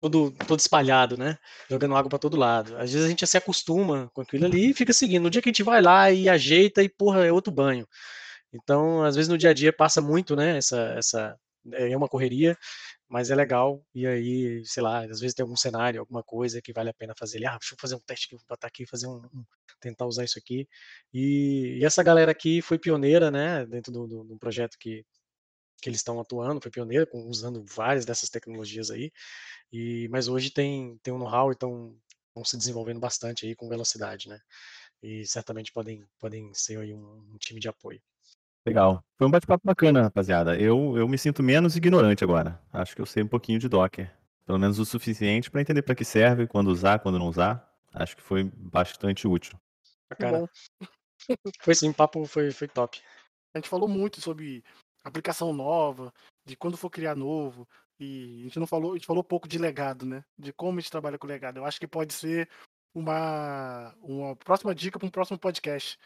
todo, 0.00 0.30
todo 0.46 0.58
espalhado, 0.58 1.16
né? 1.16 1.38
Jogando 1.70 1.96
água 1.96 2.08
para 2.08 2.18
todo 2.18 2.36
lado. 2.36 2.76
Às 2.76 2.92
vezes 2.92 3.06
a 3.06 3.08
gente 3.08 3.26
se 3.26 3.36
acostuma 3.36 4.10
com 4.14 4.22
aquilo 4.22 4.46
ali 4.46 4.70
e 4.70 4.74
fica 4.74 4.92
seguindo. 4.92 5.24
No 5.24 5.30
dia 5.30 5.42
que 5.42 5.48
a 5.48 5.52
gente 5.52 5.62
vai 5.62 5.80
lá 5.82 6.10
e 6.10 6.28
ajeita 6.28 6.82
e, 6.82 6.88
porra, 6.88 7.24
é 7.26 7.32
outro 7.32 7.52
banho. 7.52 7.86
Então, 8.52 9.04
às 9.04 9.16
vezes 9.16 9.28
no 9.28 9.38
dia 9.38 9.50
a 9.50 9.54
dia 9.54 9.72
passa 9.72 10.00
muito, 10.00 10.36
né? 10.36 10.58
Essa, 10.58 10.94
essa 10.98 11.36
é 11.72 11.96
uma 11.96 12.08
correria 12.08 12.56
mas 13.08 13.30
é 13.30 13.34
legal. 13.34 13.82
E 13.94 14.06
aí, 14.06 14.62
sei 14.64 14.82
lá, 14.82 15.04
às 15.04 15.20
vezes 15.20 15.34
tem 15.34 15.42
algum 15.42 15.56
cenário, 15.56 16.00
alguma 16.00 16.22
coisa 16.22 16.60
que 16.62 16.72
vale 16.72 16.90
a 16.90 16.94
pena 16.94 17.14
fazer. 17.18 17.44
Ah, 17.46 17.56
deixa 17.58 17.74
eu 17.74 17.78
fazer 17.80 17.94
um 17.94 18.00
teste 18.00 18.26
aqui, 18.26 18.36
vou 18.36 18.44
botar 18.48 18.66
aqui, 18.68 18.86
fazer 18.86 19.06
um, 19.06 19.16
um 19.34 19.44
tentar 19.80 20.06
usar 20.06 20.24
isso 20.24 20.38
aqui. 20.38 20.68
E, 21.12 21.78
e, 21.80 21.84
essa 21.84 22.02
galera 22.02 22.30
aqui 22.32 22.60
foi 22.62 22.78
pioneira, 22.78 23.30
né, 23.30 23.64
dentro 23.66 23.92
do, 23.92 24.06
do, 24.06 24.24
do 24.24 24.38
projeto 24.38 24.76
que, 24.78 25.04
que 25.80 25.88
eles 25.88 26.00
estão 26.00 26.20
atuando, 26.20 26.60
foi 26.60 26.70
pioneira 26.70 27.06
com, 27.06 27.26
usando 27.28 27.64
várias 27.64 28.04
dessas 28.04 28.28
tecnologias 28.28 28.90
aí. 28.90 29.12
E 29.72 30.08
mas 30.10 30.28
hoje 30.28 30.50
tem 30.50 30.98
tem 31.02 31.12
um 31.12 31.18
know-how 31.18 31.50
e 31.50 31.54
estão 31.54 31.94
se 32.44 32.56
desenvolvendo 32.56 33.00
bastante 33.00 33.46
aí 33.46 33.54
com 33.54 33.68
velocidade, 33.68 34.28
né? 34.28 34.38
E 35.02 35.26
certamente 35.26 35.72
podem 35.72 36.06
podem 36.18 36.52
ser 36.54 36.78
aí 36.78 36.92
um, 36.92 37.24
um 37.32 37.36
time 37.38 37.60
de 37.60 37.68
apoio. 37.68 38.00
Legal. 38.66 39.02
Foi 39.16 39.26
um 39.26 39.30
bate-papo 39.30 39.62
bacana, 39.64 40.02
rapaziada. 40.02 40.56
Eu, 40.60 40.96
eu 40.96 41.08
me 41.08 41.16
sinto 41.16 41.42
menos 41.42 41.76
ignorante 41.76 42.22
agora. 42.22 42.60
Acho 42.72 42.94
que 42.94 43.00
eu 43.00 43.06
sei 43.06 43.22
um 43.22 43.28
pouquinho 43.28 43.58
de 43.58 43.68
Docker. 43.68 44.12
Pelo 44.44 44.58
menos 44.58 44.78
o 44.78 44.84
suficiente 44.84 45.50
para 45.50 45.60
entender 45.60 45.82
para 45.82 45.94
que 45.94 46.04
serve, 46.04 46.46
quando 46.46 46.68
usar, 46.68 46.98
quando 46.98 47.18
não 47.18 47.28
usar. 47.28 47.66
Acho 47.92 48.16
que 48.16 48.22
foi 48.22 48.44
bastante 48.44 49.26
útil. 49.26 49.58
Bacana. 50.10 50.48
foi 51.60 51.74
sim, 51.74 51.88
o 51.88 51.94
papo 51.94 52.24
foi, 52.26 52.50
foi 52.50 52.68
top. 52.68 53.00
A 53.54 53.58
gente 53.58 53.68
falou 53.68 53.88
muito 53.88 54.20
sobre 54.20 54.62
aplicação 55.08 55.52
nova, 55.52 56.12
de 56.44 56.56
quando 56.56 56.76
for 56.76 56.90
criar 56.90 57.14
novo. 57.14 57.68
E 58.00 58.40
a 58.40 58.44
gente 58.44 58.58
não 58.60 58.66
falou, 58.66 58.92
a 58.92 58.94
gente 58.94 59.06
falou 59.06 59.24
pouco 59.24 59.48
de 59.48 59.58
legado, 59.58 60.06
né? 60.06 60.24
De 60.38 60.52
como 60.52 60.78
a 60.78 60.80
gente 60.80 60.90
trabalha 60.90 61.18
com 61.18 61.26
legado. 61.26 61.58
Eu 61.58 61.64
acho 61.64 61.80
que 61.80 61.86
pode 61.86 62.12
ser 62.12 62.48
uma, 62.94 63.94
uma 64.00 64.36
próxima 64.36 64.74
dica 64.74 64.98
para 64.98 65.06
um 65.06 65.10
próximo 65.10 65.38
podcast 65.38 65.98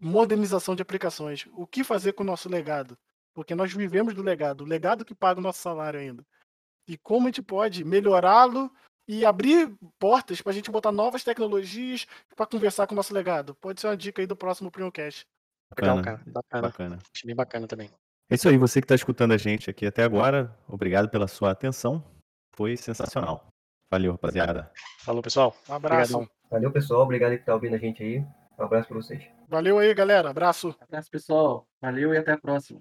modernização 0.00 0.74
de 0.74 0.82
aplicações. 0.82 1.46
O 1.52 1.66
que 1.66 1.84
fazer 1.84 2.12
com 2.12 2.24
o 2.24 2.26
nosso 2.26 2.48
legado? 2.48 2.98
Porque 3.32 3.54
nós 3.54 3.72
vivemos 3.72 4.14
do 4.14 4.22
legado, 4.22 4.62
o 4.62 4.66
legado 4.66 5.04
que 5.04 5.14
paga 5.14 5.38
o 5.38 5.42
nosso 5.42 5.60
salário 5.60 6.00
ainda. 6.00 6.26
E 6.88 6.98
como 6.98 7.26
a 7.26 7.30
gente 7.30 7.40
pode 7.40 7.84
melhorá-lo 7.84 8.70
e 9.06 9.24
abrir 9.24 9.72
portas 9.98 10.40
para 10.40 10.50
a 10.50 10.54
gente 10.54 10.70
botar 10.70 10.92
novas 10.92 11.24
tecnologias 11.24 12.06
para 12.36 12.46
conversar 12.46 12.86
com 12.86 12.94
o 12.94 12.96
nosso 12.96 13.14
legado. 13.14 13.54
Pode 13.56 13.80
ser 13.80 13.86
uma 13.86 13.96
dica 13.96 14.20
aí 14.20 14.26
do 14.26 14.36
próximo 14.36 14.70
Primocast. 14.70 15.26
Legal, 15.78 16.02
cara. 16.02 16.22
Bacana. 16.26 16.62
bacana. 16.62 16.98
Achei 17.14 17.26
bem 17.26 17.36
bacana 17.36 17.66
também. 17.66 17.90
É 18.32 18.34
isso 18.34 18.48
aí, 18.48 18.56
você 18.56 18.80
que 18.80 18.86
está 18.86 18.94
escutando 18.94 19.32
a 19.32 19.36
gente 19.36 19.68
aqui 19.68 19.84
até 19.84 20.02
agora, 20.02 20.56
obrigado 20.66 21.10
pela 21.10 21.28
sua 21.28 21.50
atenção. 21.50 22.02
Foi 22.56 22.78
sensacional. 22.78 23.46
Valeu, 23.90 24.12
rapaziada. 24.12 24.72
Falou, 25.00 25.22
pessoal. 25.22 25.54
Um 25.68 25.74
abraço. 25.74 26.14
Obrigadão. 26.14 26.34
Valeu, 26.50 26.72
pessoal. 26.72 27.02
Obrigado 27.02 27.32
que 27.32 27.44
tá 27.44 27.52
ouvindo 27.52 27.74
a 27.74 27.78
gente 27.78 28.02
aí. 28.02 28.24
Um 28.58 28.64
abraço 28.64 28.88
para 28.88 28.96
vocês. 28.96 29.22
Valeu 29.48 29.78
aí, 29.78 29.92
galera. 29.92 30.30
Abraço. 30.30 30.74
Abraço, 30.80 31.10
pessoal. 31.10 31.66
Valeu 31.78 32.14
e 32.14 32.16
até 32.16 32.32
a 32.32 32.38
próxima. 32.38 32.80